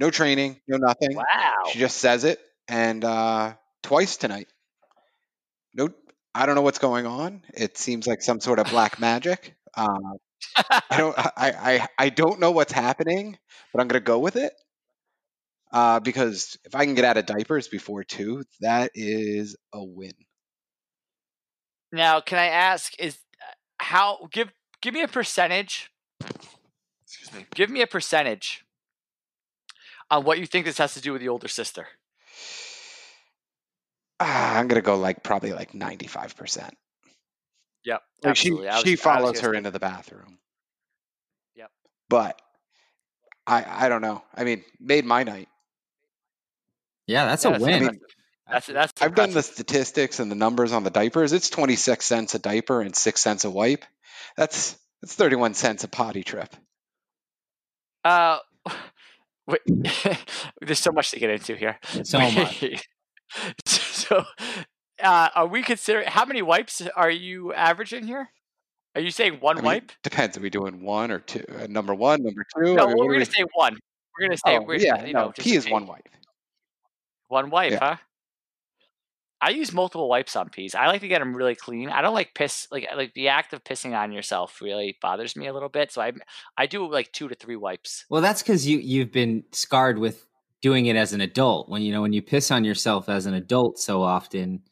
No 0.00 0.10
training, 0.10 0.60
no 0.66 0.76
nothing. 0.78 1.14
Wow. 1.14 1.54
She 1.70 1.78
just 1.78 1.98
says 1.98 2.24
it, 2.24 2.40
and 2.68 3.04
uh, 3.04 3.54
twice 3.82 4.16
tonight. 4.16 4.48
No, 5.74 5.88
I 6.34 6.46
don't 6.46 6.54
know 6.54 6.62
what's 6.62 6.78
going 6.78 7.06
on. 7.06 7.42
It 7.54 7.78
seems 7.78 8.06
like 8.06 8.22
some 8.22 8.40
sort 8.40 8.58
of 8.58 8.68
black 8.70 9.00
magic. 9.00 9.54
Uh, 9.74 9.98
I 10.56 10.96
don't, 10.96 11.18
I, 11.18 11.32
I, 11.36 11.88
I 11.98 12.08
don't 12.10 12.40
know 12.40 12.52
what's 12.52 12.72
happening, 12.72 13.38
but 13.72 13.80
I'm 13.80 13.88
gonna 13.88 14.00
go 14.00 14.18
with 14.18 14.36
it. 14.36 14.52
Uh, 15.70 16.00
because 16.00 16.56
if 16.64 16.74
I 16.74 16.84
can 16.86 16.94
get 16.94 17.04
out 17.04 17.18
of 17.18 17.26
diapers 17.26 17.68
before 17.68 18.02
two, 18.02 18.44
that 18.60 18.92
is 18.94 19.56
a 19.72 19.84
win. 19.84 20.14
Now, 21.92 22.20
can 22.20 22.38
I 22.38 22.46
ask 22.46 22.92
is 22.98 23.18
uh, 23.40 23.52
how 23.78 24.28
give 24.32 24.50
give 24.80 24.94
me 24.94 25.02
a 25.02 25.08
percentage? 25.08 25.90
Excuse 27.02 27.32
me. 27.34 27.46
Give 27.54 27.70
me 27.70 27.82
a 27.82 27.86
percentage 27.86 28.64
on 30.10 30.24
what 30.24 30.38
you 30.38 30.46
think 30.46 30.64
this 30.64 30.78
has 30.78 30.94
to 30.94 31.00
do 31.00 31.12
with 31.12 31.20
the 31.20 31.28
older 31.28 31.48
sister. 31.48 31.88
Ah, 34.20 34.58
I'm 34.58 34.68
gonna 34.68 34.82
go 34.82 34.96
like 34.96 35.22
probably 35.22 35.52
like 35.52 35.74
95 35.74 36.36
percent. 36.36 36.74
Yep. 37.84 38.02
Like 38.22 38.36
she 38.36 38.48
absolutely. 38.50 38.68
I 38.68 38.74
was- 38.76 38.82
she 38.84 38.96
follows 38.96 39.40
her 39.40 39.54
into 39.54 39.70
the 39.70 39.80
bathroom. 39.80 40.38
Yep. 41.56 41.70
But 42.08 42.40
I 43.46 43.86
I 43.86 43.88
don't 43.88 44.02
know. 44.02 44.22
I 44.34 44.44
mean, 44.44 44.64
made 44.80 45.04
my 45.04 45.24
night. 45.24 45.48
yeah 47.06 47.26
that's 47.26 47.44
Yeah, 47.44 47.50
a 47.50 47.52
that's 47.52 47.64
win 47.64 47.74
impressive. 47.74 48.00
That's 48.50 48.66
that's. 48.66 48.92
I've 49.02 49.14
done 49.14 49.32
the 49.32 49.42
statistics 49.42 50.20
and 50.20 50.30
the 50.30 50.34
numbers 50.36 50.72
on 50.72 50.82
the 50.84 50.90
diapers. 50.90 51.32
It's 51.32 51.50
26 51.50 52.04
cents 52.04 52.34
a 52.34 52.38
diaper 52.38 52.80
and 52.80 52.96
6 52.96 53.20
cents 53.20 53.44
a 53.44 53.50
wipe. 53.50 53.84
That's 54.36 54.76
that's 55.02 55.14
31 55.14 55.54
cents 55.54 55.84
a 55.84 55.88
potty 55.88 56.24
trip. 56.24 56.54
Uh, 58.04 58.38
wait, 59.46 59.60
there's 60.62 60.78
so 60.80 60.92
much 60.92 61.10
to 61.12 61.20
get 61.20 61.30
into 61.30 61.56
here. 61.56 61.78
so 62.04 62.18
much 62.20 62.62
so, 64.08 64.24
uh, 65.02 65.28
are 65.34 65.46
we 65.46 65.62
considering 65.62 66.08
how 66.08 66.24
many 66.24 66.42
wipes 66.42 66.82
are 66.96 67.10
you 67.10 67.52
averaging 67.54 68.06
here? 68.06 68.28
Are 68.94 69.00
you 69.00 69.10
saying 69.10 69.38
one 69.40 69.58
I 69.58 69.60
mean, 69.60 69.66
wipe? 69.66 69.92
Depends. 70.02 70.36
Are 70.36 70.40
we 70.40 70.50
doing 70.50 70.82
one 70.82 71.10
or 71.10 71.20
two? 71.20 71.44
Uh, 71.60 71.66
number 71.68 71.94
one, 71.94 72.22
number 72.22 72.44
two? 72.56 72.74
No, 72.74 72.84
I 72.84 72.86
mean, 72.88 72.96
we're 72.98 73.04
gonna 73.12 73.18
we- 73.18 73.24
say 73.26 73.44
one. 73.54 73.78
We're 74.18 74.26
gonna 74.26 74.38
say 74.38 74.56
Oh, 74.58 74.62
we're 74.62 74.78
yeah, 74.78 75.04
you 75.04 75.12
no, 75.12 75.26
know, 75.26 75.32
just 75.32 75.46
P 75.46 75.54
is 75.54 75.66
be- 75.66 75.72
one 75.72 75.86
wipe. 75.86 76.08
One 77.28 77.50
wipe, 77.50 77.72
Yeah. 77.72 77.78
huh? 77.80 77.96
I 79.40 79.50
use 79.50 79.72
multiple 79.72 80.08
wipes 80.08 80.34
on 80.34 80.48
peas. 80.48 80.74
I 80.74 80.88
like 80.88 81.00
to 81.02 81.06
get 81.08 81.20
them 81.20 81.36
really 81.36 81.54
clean. 81.54 81.90
I 81.90 82.02
don't 82.02 82.14
like 82.14 82.34
piss 82.34 82.66
like 82.72 82.88
like 82.96 83.14
the 83.14 83.28
act 83.28 83.52
of 83.52 83.62
pissing 83.62 83.96
on 83.96 84.10
yourself 84.10 84.60
really 84.60 84.96
bothers 85.00 85.36
me 85.36 85.46
a 85.46 85.52
little 85.52 85.68
bit. 85.68 85.92
So 85.92 86.02
I 86.02 86.12
I 86.56 86.66
do 86.66 86.90
like 86.90 87.12
two 87.12 87.28
to 87.28 87.36
three 87.36 87.54
wipes. 87.54 88.04
Well, 88.10 88.20
that's 88.20 88.42
because 88.42 88.66
you 88.66 88.78
you've 88.78 89.12
been 89.12 89.44
scarred 89.52 89.98
with 89.98 90.26
doing 90.62 90.86
it 90.86 90.96
as 90.96 91.12
an 91.12 91.20
adult. 91.20 91.68
When 91.68 91.82
you 91.82 91.92
know 91.92 92.02
when 92.02 92.12
you 92.12 92.22
piss 92.22 92.50
on 92.50 92.64
yourself 92.64 93.08
as 93.08 93.26
an 93.26 93.34
adult 93.34 93.78
so 93.78 94.02
often, 94.02 94.62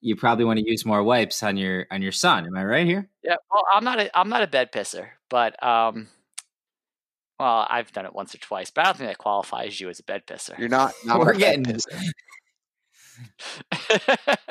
you 0.00 0.16
probably 0.16 0.44
want 0.44 0.58
to 0.58 0.68
use 0.68 0.84
more 0.86 1.02
wipes 1.02 1.42
on 1.42 1.56
your 1.56 1.86
on 1.90 2.02
your 2.02 2.12
son. 2.12 2.46
Am 2.46 2.56
I 2.56 2.64
right 2.64 2.86
here? 2.86 3.08
Yeah, 3.22 3.36
well, 3.50 3.64
I'm 3.72 3.84
not 3.84 4.00
a 4.00 4.18
I'm 4.18 4.28
not 4.28 4.42
a 4.42 4.46
bed 4.46 4.70
pisser, 4.72 5.08
but 5.28 5.60
um, 5.62 6.08
well, 7.38 7.66
I've 7.70 7.92
done 7.92 8.06
it 8.06 8.14
once 8.14 8.34
or 8.34 8.38
twice, 8.38 8.70
but 8.70 8.82
I 8.82 8.84
don't 8.86 8.96
think 8.98 9.10
that 9.10 9.18
qualifies 9.18 9.80
you 9.80 9.88
as 9.88 10.00
a 10.00 10.04
bed 10.04 10.26
pisser. 10.26 10.58
You're 10.58 10.68
not. 10.68 10.92
not 11.04 11.18
We're 11.20 11.34
getting- 11.34 11.64
pisser. 11.64 12.02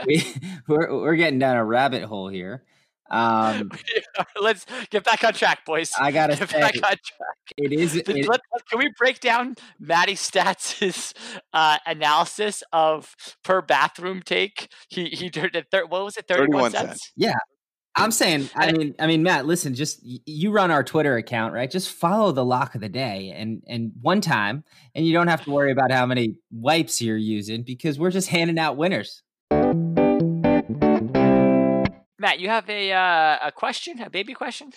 We, 0.05 0.23
we're 0.67 0.93
we're 1.01 1.15
getting 1.15 1.39
down 1.39 1.55
a 1.57 1.63
rabbit 1.65 2.03
hole 2.03 2.27
here. 2.27 2.63
Um, 3.09 3.71
Let's 4.41 4.65
get 4.89 5.03
back 5.03 5.23
on 5.23 5.33
track, 5.33 5.65
boys. 5.65 5.91
I 5.99 6.11
gotta 6.11 6.35
get 6.35 6.49
say, 6.49 6.59
back 6.59 6.75
on 6.75 6.81
track. 6.81 7.37
It 7.57 7.73
is. 7.73 7.95
It, 7.95 8.07
Let- 8.07 8.27
let- 8.27 8.41
can 8.69 8.79
we 8.79 8.91
break 8.97 9.19
down 9.19 9.55
Matty 9.79 10.15
Stats' 10.15 11.13
uh, 11.53 11.77
analysis 11.85 12.63
of 12.73 13.15
per 13.43 13.61
bathroom 13.61 14.21
take? 14.21 14.71
He 14.89 15.05
he 15.05 15.29
did 15.29 15.55
it. 15.55 15.67
Thir- 15.71 15.85
what 15.85 16.03
was 16.03 16.17
it? 16.17 16.27
Thirty-one 16.27 16.71
31 16.71 16.71
cents. 16.71 17.11
Yeah. 17.15 17.35
I'm 17.99 18.11
saying, 18.11 18.49
I 18.55 18.71
mean, 18.71 18.93
I 18.99 19.07
mean, 19.07 19.23
Matt, 19.23 19.47
listen, 19.47 19.73
just 19.73 19.99
you 20.03 20.51
run 20.51 20.69
our 20.69 20.83
Twitter 20.83 21.17
account, 21.17 21.55
right? 21.55 21.69
Just 21.69 21.89
follow 21.89 22.31
the 22.31 22.45
lock 22.45 22.75
of 22.75 22.81
the 22.81 22.89
day 22.89 23.33
and 23.35 23.63
and 23.67 23.91
one 23.99 24.21
time, 24.21 24.63
and 24.93 25.03
you 25.03 25.13
don't 25.13 25.27
have 25.27 25.43
to 25.45 25.51
worry 25.51 25.71
about 25.71 25.91
how 25.91 26.05
many 26.05 26.35
wipes 26.51 27.01
you're 27.01 27.17
using 27.17 27.63
because 27.63 27.97
we're 27.97 28.11
just 28.11 28.29
handing 28.29 28.59
out 28.59 28.77
winners. 28.77 29.23
Matt, 32.19 32.39
you 32.39 32.49
have 32.49 32.69
a 32.69 32.91
uh, 32.91 33.37
a 33.47 33.51
question, 33.51 34.01
a 34.01 34.09
baby 34.09 34.33
question. 34.33 34.71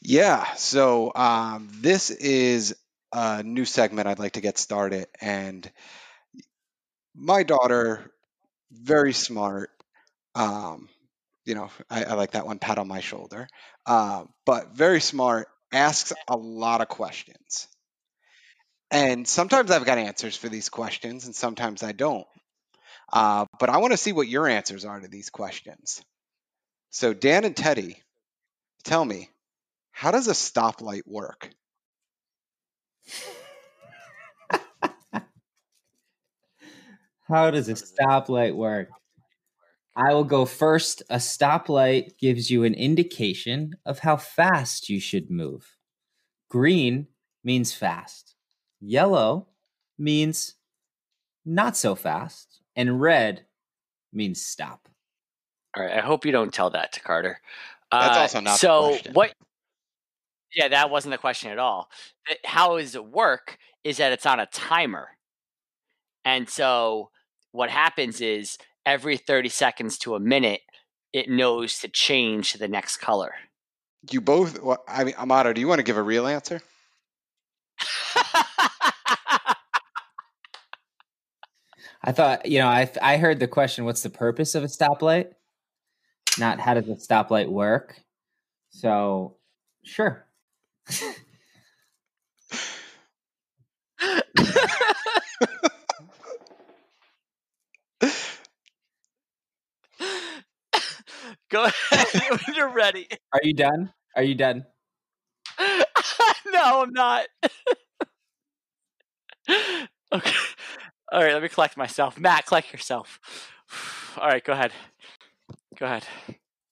Yeah, 0.00 0.54
so 0.54 1.12
um, 1.14 1.68
this 1.80 2.10
is 2.10 2.74
a 3.12 3.42
new 3.42 3.64
segment 3.64 4.08
I'd 4.08 4.18
like 4.18 4.32
to 4.32 4.40
get 4.40 4.58
started, 4.58 5.06
and 5.20 5.70
my 7.14 7.42
daughter, 7.42 8.10
very 8.70 9.12
smart. 9.12 9.70
Um, 10.34 10.88
you 11.44 11.54
know, 11.54 11.70
I, 11.90 12.04
I 12.04 12.14
like 12.14 12.32
that 12.32 12.46
one, 12.46 12.58
pat 12.58 12.78
on 12.78 12.88
my 12.88 13.00
shoulder. 13.00 13.48
Uh, 13.84 14.24
but 14.46 14.76
very 14.76 15.00
smart, 15.00 15.48
asks 15.72 16.12
a 16.26 16.36
lot 16.36 16.80
of 16.80 16.88
questions, 16.88 17.68
and 18.90 19.28
sometimes 19.28 19.70
I've 19.70 19.84
got 19.84 19.98
answers 19.98 20.36
for 20.36 20.48
these 20.48 20.70
questions, 20.70 21.26
and 21.26 21.34
sometimes 21.34 21.82
I 21.82 21.92
don't. 21.92 22.26
Uh, 23.12 23.44
but 23.58 23.68
I 23.68 23.78
want 23.78 23.92
to 23.92 23.98
see 23.98 24.12
what 24.12 24.28
your 24.28 24.46
answers 24.48 24.86
are 24.86 25.00
to 25.00 25.08
these 25.08 25.28
questions. 25.28 26.02
So 26.90 27.14
Dan 27.14 27.44
and 27.44 27.56
Teddy, 27.56 28.02
tell 28.84 29.04
me, 29.04 29.30
how 29.90 30.10
does 30.10 30.28
a 30.28 30.32
stoplight 30.32 31.06
work? 31.06 31.50
How 37.28 37.50
does 37.50 37.68
a 37.68 37.72
How 37.72 37.76
does 37.76 37.82
it- 37.92 37.98
stoplight 37.98 38.56
work? 38.56 38.90
I 39.96 40.14
will 40.14 40.24
go 40.24 40.44
first. 40.44 41.02
A 41.10 41.16
stoplight 41.16 42.18
gives 42.18 42.50
you 42.50 42.64
an 42.64 42.74
indication 42.74 43.74
of 43.84 43.98
how 44.00 44.16
fast 44.16 44.88
you 44.88 45.00
should 45.00 45.30
move. 45.30 45.76
Green 46.48 47.08
means 47.42 47.72
fast. 47.74 48.36
Yellow 48.80 49.48
means 49.98 50.54
not 51.44 51.76
so 51.76 51.94
fast. 51.94 52.60
And 52.76 53.00
red 53.00 53.46
means 54.12 54.40
stop. 54.44 54.87
All 55.78 55.84
right. 55.84 55.94
I 55.96 56.00
hope 56.00 56.26
you 56.26 56.32
don't 56.32 56.52
tell 56.52 56.70
that 56.70 56.92
to 56.94 57.00
Carter. 57.00 57.40
That's 57.92 58.16
Uh, 58.16 58.20
also 58.20 58.40
not 58.40 58.52
the 58.52 58.58
so 58.58 58.88
question. 58.88 59.12
what? 59.14 59.32
Yeah, 60.54 60.68
that 60.68 60.90
wasn't 60.90 61.12
the 61.12 61.18
question 61.18 61.50
at 61.52 61.58
all. 61.58 61.88
How 62.44 62.78
does 62.78 62.94
it 62.94 63.04
work? 63.04 63.58
Is 63.84 63.98
that 63.98 64.12
it's 64.12 64.26
on 64.26 64.40
a 64.40 64.46
timer, 64.46 65.08
and 66.24 66.48
so 66.48 67.10
what 67.52 67.70
happens 67.70 68.20
is 68.20 68.58
every 68.84 69.16
thirty 69.16 69.48
seconds 69.48 69.98
to 69.98 70.16
a 70.16 70.20
minute, 70.20 70.62
it 71.12 71.28
knows 71.30 71.78
to 71.80 71.88
change 71.88 72.52
to 72.52 72.58
the 72.58 72.66
next 72.68 72.96
color. 72.96 73.34
You 74.10 74.20
both, 74.20 74.60
well, 74.60 74.82
I 74.88 75.04
mean, 75.04 75.14
Amato, 75.16 75.52
do 75.52 75.60
you 75.60 75.68
want 75.68 75.78
to 75.78 75.82
give 75.84 75.96
a 75.96 76.02
real 76.02 76.26
answer? 76.26 76.60
I 82.02 82.12
thought, 82.12 82.46
you 82.46 82.58
know, 82.58 82.68
I 82.68 82.90
I 83.00 83.16
heard 83.16 83.38
the 83.40 83.48
question, 83.48 83.84
what's 83.84 84.02
the 84.02 84.10
purpose 84.10 84.54
of 84.54 84.64
a 84.64 84.68
stoplight? 84.68 85.32
Not 86.38 86.60
how 86.60 86.74
does 86.74 86.88
a 86.88 86.94
stoplight 86.94 87.48
work? 87.48 88.00
So, 88.70 89.36
sure. 89.84 90.26
Go 101.50 101.64
ahead 101.64 102.06
when 102.46 102.54
you're 102.56 102.68
ready. 102.72 103.08
Are 103.32 103.40
you 103.42 103.54
done? 103.54 103.92
Are 104.16 104.22
you 104.22 104.34
done? 104.34 104.64
no, 105.60 106.82
I'm 106.82 106.92
not. 106.92 107.26
okay. 110.12 110.32
All 111.10 111.22
right, 111.22 111.32
let 111.32 111.42
me 111.42 111.48
collect 111.48 111.76
myself. 111.76 112.18
Matt, 112.18 112.46
collect 112.46 112.72
yourself. 112.72 113.18
All 114.18 114.28
right, 114.28 114.44
go 114.44 114.52
ahead. 114.52 114.72
Go 115.78 115.86
ahead. 115.86 116.04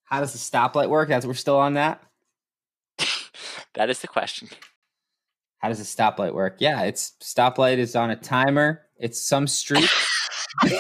How 0.05 0.21
does 0.21 0.33
the 0.33 0.39
stoplight 0.39 0.89
work? 0.89 1.09
That's 1.09 1.25
we're 1.25 1.35
still 1.35 1.59
on 1.59 1.75
that. 1.75 2.03
That 3.75 3.91
is 3.91 4.01
the 4.01 4.09
question. 4.09 4.49
How 5.59 5.69
does 5.69 5.77
the 5.79 5.85
stoplight 5.85 6.33
work? 6.33 6.57
Yeah, 6.61 6.85
it's 6.85 7.13
stoplight 7.23 7.77
is 7.77 7.95
on 7.95 8.11
a 8.11 8.17
timer. 8.17 8.87
It's 8.97 9.21
some 9.21 9.47
street. 9.47 9.91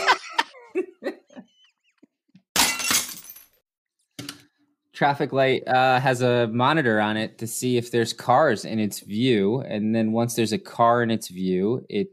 Traffic 4.94 5.34
light 5.34 5.68
uh, 5.68 6.00
has 6.00 6.22
a 6.22 6.46
monitor 6.46 6.98
on 7.02 7.18
it 7.18 7.36
to 7.36 7.46
see 7.46 7.76
if 7.76 7.90
there's 7.90 8.14
cars 8.14 8.64
in 8.64 8.78
its 8.78 9.00
view, 9.00 9.60
and 9.60 9.94
then 9.94 10.12
once 10.12 10.34
there's 10.34 10.54
a 10.54 10.58
car 10.58 11.02
in 11.02 11.10
its 11.10 11.28
view, 11.28 11.84
it 11.90 12.12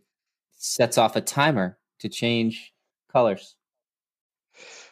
sets 0.57 0.97
off 0.97 1.15
a 1.15 1.21
timer 1.21 1.77
to 1.99 2.09
change 2.09 2.73
colors. 3.09 3.55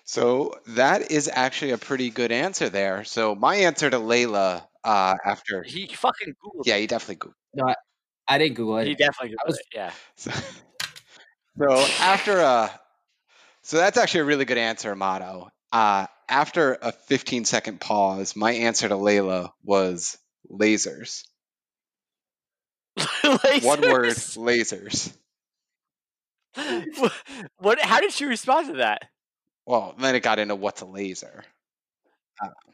So 0.03 0.55
that 0.67 1.11
is 1.11 1.29
actually 1.31 1.71
a 1.71 1.77
pretty 1.77 2.09
good 2.09 2.31
answer 2.31 2.69
there. 2.69 3.03
So 3.05 3.35
my 3.35 3.55
answer 3.57 3.89
to 3.89 3.97
Layla 3.97 4.63
uh, 4.83 5.15
after, 5.25 5.63
He 5.63 5.87
fucking 5.87 6.33
Googled 6.43 6.63
yeah, 6.65 6.75
it. 6.75 6.81
he 6.81 6.87
definitely 6.87 7.27
Googled. 7.29 7.33
No, 7.53 7.67
I, 7.67 7.75
I 8.27 8.37
didn't 8.37 8.55
Google 8.55 8.77
it. 8.79 8.87
He 8.87 8.95
definitely 8.95 9.35
Googled 9.35 9.47
was- 9.47 9.59
it. 9.59 9.65
Yeah. 9.73 9.91
So, 10.15 10.31
so 11.59 11.71
after 12.01 12.39
a, 12.39 12.71
so 13.61 13.77
that's 13.77 13.97
actually 13.97 14.21
a 14.21 14.25
really 14.25 14.45
good 14.45 14.57
answer, 14.57 14.91
Amato. 14.91 15.49
Uh, 15.71 16.07
after 16.27 16.77
a 16.81 16.91
15 16.91 17.45
second 17.45 17.79
pause, 17.79 18.35
my 18.35 18.51
answer 18.53 18.89
to 18.89 18.95
Layla 18.95 19.51
was 19.63 20.17
lasers. 20.51 21.23
One 23.63 23.81
word, 23.81 24.07
Lasers? 24.09 24.37
lasers. 24.37 25.13
What- 26.99 27.13
what? 27.57 27.81
How 27.81 28.01
did 28.01 28.11
she 28.11 28.25
respond 28.25 28.67
to 28.67 28.73
that? 28.77 29.03
Well, 29.65 29.95
then 29.99 30.15
it 30.15 30.23
got 30.23 30.39
into 30.39 30.55
what's 30.55 30.81
a 30.81 30.85
laser. 30.85 31.43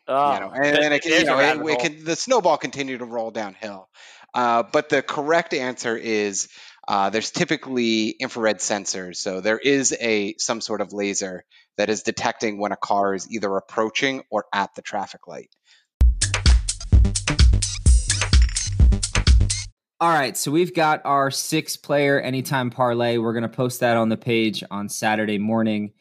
Oh, 0.07 0.33
you 0.33 0.39
know, 0.39 0.51
and 0.51 0.77
then 0.77 0.93
it, 0.93 1.01
can, 1.01 1.11
you 1.11 1.25
know, 1.25 1.39
it, 1.39 1.73
it 1.73 1.79
can, 1.79 2.03
the 2.05 2.15
snowball 2.15 2.57
continued 2.57 2.99
to 2.99 3.05
roll 3.05 3.29
downhill. 3.29 3.89
Uh, 4.33 4.63
but 4.63 4.87
the 4.87 5.01
correct 5.01 5.53
answer 5.53 5.97
is 5.97 6.47
uh, 6.87 7.09
there's 7.09 7.31
typically 7.31 8.11
infrared 8.11 8.59
sensors, 8.59 9.17
so 9.17 9.41
there 9.41 9.57
is 9.57 9.93
a 9.99 10.35
some 10.37 10.61
sort 10.61 10.79
of 10.79 10.93
laser 10.93 11.43
that 11.77 11.89
is 11.89 12.03
detecting 12.03 12.57
when 12.57 12.71
a 12.71 12.77
car 12.77 13.13
is 13.13 13.29
either 13.29 13.53
approaching 13.57 14.23
or 14.29 14.45
at 14.53 14.73
the 14.75 14.81
traffic 14.81 15.27
light. 15.27 15.49
All 19.99 20.09
right, 20.09 20.37
so 20.37 20.51
we've 20.51 20.73
got 20.73 21.01
our 21.03 21.31
six 21.31 21.75
player 21.75 22.21
anytime 22.21 22.69
parlay. 22.69 23.17
We're 23.17 23.33
going 23.33 23.41
to 23.41 23.49
post 23.49 23.81
that 23.81 23.97
on 23.97 24.07
the 24.07 24.17
page 24.17 24.63
on 24.71 24.87
Saturday 24.87 25.39
morning. 25.39 25.91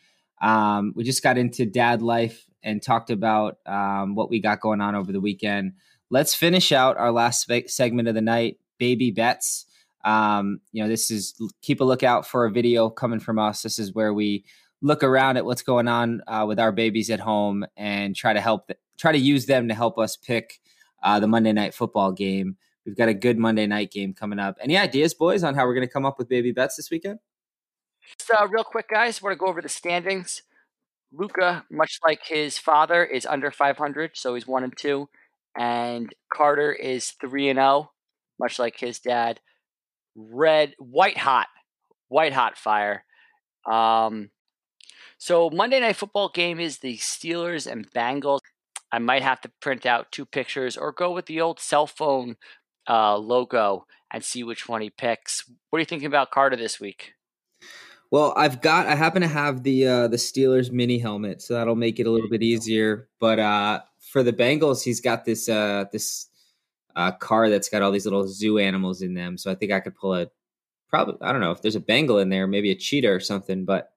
Um, 0.47 0.93
we 0.95 1.03
just 1.03 1.25
got 1.25 1.39
into 1.39 1.67
dad 1.67 2.03
life 2.03 2.47
and 2.63 2.81
talked 2.81 3.11
about 3.11 3.59
um, 3.67 4.15
what 4.15 4.31
we 4.31 4.41
got 4.41 4.61
going 4.61 4.81
on 4.81 4.95
over 4.95 5.11
the 5.11 5.21
weekend. 5.21 5.73
Let's 6.09 6.37
finish 6.37 6.71
out 6.71 6.97
our 6.99 7.11
last 7.11 7.51
segment 7.67 8.07
of 8.07 8.15
the 8.15 8.21
night 8.21 8.59
baby 8.79 9.11
bets. 9.11 9.67
Um, 10.05 10.61
you 10.71 10.81
know, 10.81 10.89
this 10.89 11.11
is 11.11 11.35
keep 11.63 11.81
a 11.81 11.85
lookout 11.85 12.29
for 12.29 12.45
a 12.47 12.53
video 12.53 12.89
coming 12.89 13.19
from 13.19 13.41
us. 13.41 13.63
This 13.63 13.81
is 13.81 13.93
where 13.93 14.15
we 14.15 14.45
look 14.81 15.03
around 15.03 15.37
at 15.37 15.45
what's 15.45 15.63
going 15.63 15.89
on 15.89 16.23
uh, 16.29 16.45
with 16.47 16.61
our 16.61 16.71
babies 16.71 17.11
at 17.11 17.19
home 17.19 17.67
and 17.77 18.15
try 18.15 18.33
to 18.33 18.41
help, 18.41 18.71
try 18.99 19.11
to 19.11 19.19
use 19.19 19.47
them 19.47 19.67
to 19.67 19.75
help 19.75 19.99
us 19.99 20.17
pick 20.17 20.61
uh, 21.03 21.19
the 21.19 21.27
Monday 21.27 21.53
night 21.53 21.75
football 21.75 22.13
game. 22.13 22.57
We've 22.85 22.97
got 22.97 23.09
a 23.09 23.15
good 23.15 23.37
Monday 23.37 23.67
night 23.67 23.91
game 23.91 24.15
coming 24.15 24.39
up. 24.39 24.59
Any 24.61 24.77
ideas, 24.77 25.13
boys, 25.13 25.43
on 25.43 25.57
how 25.57 25.67
we're 25.67 25.75
going 25.75 25.89
to 25.89 25.93
come 25.93 26.07
up 26.07 26.19
with 26.19 26.29
baby 26.29 26.53
bets 26.53 26.77
this 26.77 26.89
weekend? 26.89 27.19
Just 28.07 28.31
uh, 28.31 28.47
real 28.49 28.65
quick, 28.65 28.89
guys, 28.89 29.21
we're 29.23 29.31
gonna 29.31 29.39
go 29.39 29.47
over 29.47 29.63
the 29.63 29.69
standings. 29.69 30.43
Luca, 31.13 31.65
much 31.71 31.99
like 32.05 32.21
his 32.27 32.59
father, 32.59 33.05
is 33.05 33.27
under 33.27 33.51
500, 33.51 34.13
so 34.15 34.35
he's 34.35 34.47
one 34.47 34.65
and 34.65 34.77
two, 34.77 35.09
and 35.59 36.15
Carter 36.33 36.73
is 36.73 37.13
three 37.21 37.49
and 37.49 37.59
zero, 37.59 37.93
much 38.39 38.59
like 38.59 38.79
his 38.79 38.99
dad. 38.99 39.41
Red, 40.17 40.75
white 40.79 41.19
hot, 41.19 41.49
white 42.09 42.33
hot 42.33 42.59
fire. 42.59 43.05
Um, 43.71 44.31
so 45.19 45.51
Monday 45.51 45.81
night 45.81 45.97
football 45.97 46.31
game 46.31 46.61
is 46.61 46.79
the 46.79 46.99
Steelers 46.99 47.71
and 47.71 47.91
Bengals. 47.93 48.41
I 48.93 48.99
might 48.99 49.23
have 49.23 49.41
to 49.43 49.53
print 49.61 49.87
out 49.87 50.13
two 50.13 50.27
pictures 50.27 50.77
or 50.77 50.93
go 50.93 51.13
with 51.13 51.27
the 51.27 51.41
old 51.41 51.61
cell 51.61 51.87
phone 51.87 52.37
uh, 52.89 53.19
logo 53.19 53.87
and 54.13 54.25
see 54.25 54.45
which 54.45 54.69
one 54.69 54.83
he 54.83 54.91
picks. 54.91 55.45
What 55.71 55.79
are 55.79 55.81
you 55.81 55.87
thinking 55.87 56.07
about 56.07 56.31
Carter 56.31 56.57
this 56.57 56.81
week? 56.81 57.16
Well, 58.11 58.33
I've 58.37 58.61
got 58.61 58.87
I 58.87 58.95
happen 58.95 59.23
to 59.23 59.29
have 59.29 59.63
the 59.63 59.87
uh 59.87 60.09
the 60.09 60.17
Steelers 60.17 60.71
mini 60.71 60.99
helmet, 60.99 61.43
so 61.43 61.55
that'll 61.55 61.75
make 61.77 61.99
it 61.99 62.07
a 62.07 62.11
little 62.11 62.29
bit 62.31 62.43
easier. 62.43 63.09
But 63.19 63.39
uh 63.39 63.81
for 64.01 64.23
the 64.23 64.33
Bengals, 64.33 64.83
he's 64.83 65.01
got 65.01 65.25
this 65.25 65.49
uh 65.49 65.87
this 65.93 66.29
uh, 66.97 67.13
car 67.13 67.51
that's 67.51 67.69
got 67.69 67.83
all 67.83 67.93
these 67.93 68.07
little 68.07 68.27
zoo 68.27 68.59
animals 68.59 69.03
in 69.03 69.15
them. 69.15 69.37
So 69.37 69.51
I 69.51 69.55
think 69.55 69.71
I 69.71 69.81
could 69.81 69.95
pull 69.95 70.15
a 70.15 70.29
probably 70.89 71.17
I 71.21 71.33
don't 71.33 71.41
know 71.41 71.51
if 71.51 71.63
there's 71.63 71.77
a 71.77 71.81
Bengal 71.81 72.19
in 72.19 72.31
there, 72.31 72.47
maybe 72.47 72.71
a 72.71 72.77
cheetah 72.77 73.11
or 73.11 73.21
something, 73.21 73.65
but 73.65 73.91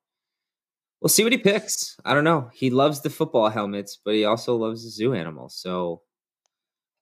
we'll 0.99 1.09
see 1.09 1.23
what 1.23 1.31
he 1.31 1.37
picks. 1.37 1.97
I 2.03 2.13
don't 2.13 2.23
know. 2.25 2.49
He 2.53 2.69
loves 2.69 3.01
the 3.01 3.09
football 3.09 3.49
helmets, 3.49 3.97
but 4.03 4.15
he 4.15 4.25
also 4.25 4.55
loves 4.55 4.83
the 4.83 4.89
zoo 4.89 5.13
animals. 5.13 5.55
So 5.55 6.01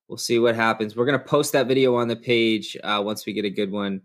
we'll 0.08 0.18
see 0.18 0.40
what 0.40 0.56
happens. 0.56 0.96
We're 0.96 1.06
gonna 1.06 1.20
post 1.20 1.54
that 1.54 1.68
video 1.68 1.96
on 1.96 2.10
the 2.10 2.16
page 2.16 2.78
uh, 2.84 3.02
once 3.04 3.26
we 3.26 3.34
get 3.34 3.46
a 3.46 3.50
good 3.50 3.72
one. 3.72 4.02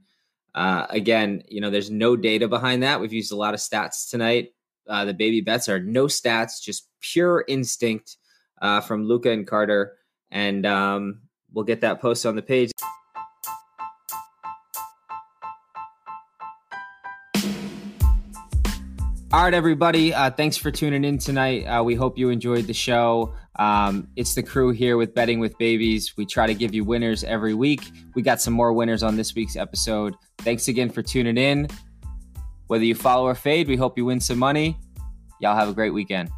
Uh, 0.54 0.86
again, 0.90 1.42
you 1.48 1.60
know, 1.60 1.70
there's 1.70 1.90
no 1.90 2.16
data 2.16 2.48
behind 2.48 2.82
that. 2.82 3.00
We've 3.00 3.12
used 3.12 3.32
a 3.32 3.36
lot 3.36 3.54
of 3.54 3.60
stats 3.60 4.10
tonight. 4.10 4.50
Uh, 4.88 5.04
the 5.04 5.14
baby 5.14 5.40
bets 5.40 5.68
are 5.68 5.80
no 5.80 6.06
stats, 6.06 6.60
just 6.62 6.88
pure 7.00 7.44
instinct 7.48 8.16
uh, 8.60 8.80
from 8.80 9.04
Luca 9.04 9.30
and 9.30 9.46
Carter. 9.46 9.96
And 10.30 10.66
um, 10.66 11.22
we'll 11.52 11.64
get 11.64 11.80
that 11.82 12.00
post 12.00 12.26
on 12.26 12.36
the 12.36 12.42
page. 12.42 12.70
All 19.32 19.44
right, 19.44 19.54
everybody. 19.54 20.12
Uh, 20.12 20.30
thanks 20.30 20.58
for 20.58 20.70
tuning 20.70 21.04
in 21.04 21.16
tonight. 21.16 21.64
Uh, 21.64 21.82
we 21.82 21.94
hope 21.94 22.18
you 22.18 22.28
enjoyed 22.28 22.66
the 22.66 22.74
show. 22.74 23.34
Um, 23.58 24.08
it's 24.16 24.34
the 24.34 24.42
crew 24.42 24.70
here 24.70 24.96
with 24.96 25.14
Betting 25.14 25.38
with 25.38 25.56
Babies. 25.58 26.14
We 26.16 26.26
try 26.26 26.46
to 26.46 26.54
give 26.54 26.74
you 26.74 26.84
winners 26.84 27.22
every 27.24 27.54
week. 27.54 27.82
We 28.14 28.22
got 28.22 28.40
some 28.40 28.54
more 28.54 28.72
winners 28.72 29.02
on 29.02 29.16
this 29.16 29.34
week's 29.34 29.56
episode. 29.56 30.14
Thanks 30.38 30.68
again 30.68 30.90
for 30.90 31.02
tuning 31.02 31.36
in. 31.36 31.68
Whether 32.68 32.84
you 32.84 32.94
follow 32.94 33.26
or 33.26 33.34
fade, 33.34 33.68
we 33.68 33.76
hope 33.76 33.98
you 33.98 34.06
win 34.06 34.20
some 34.20 34.38
money. 34.38 34.78
Y'all 35.40 35.56
have 35.56 35.68
a 35.68 35.74
great 35.74 35.92
weekend. 35.92 36.30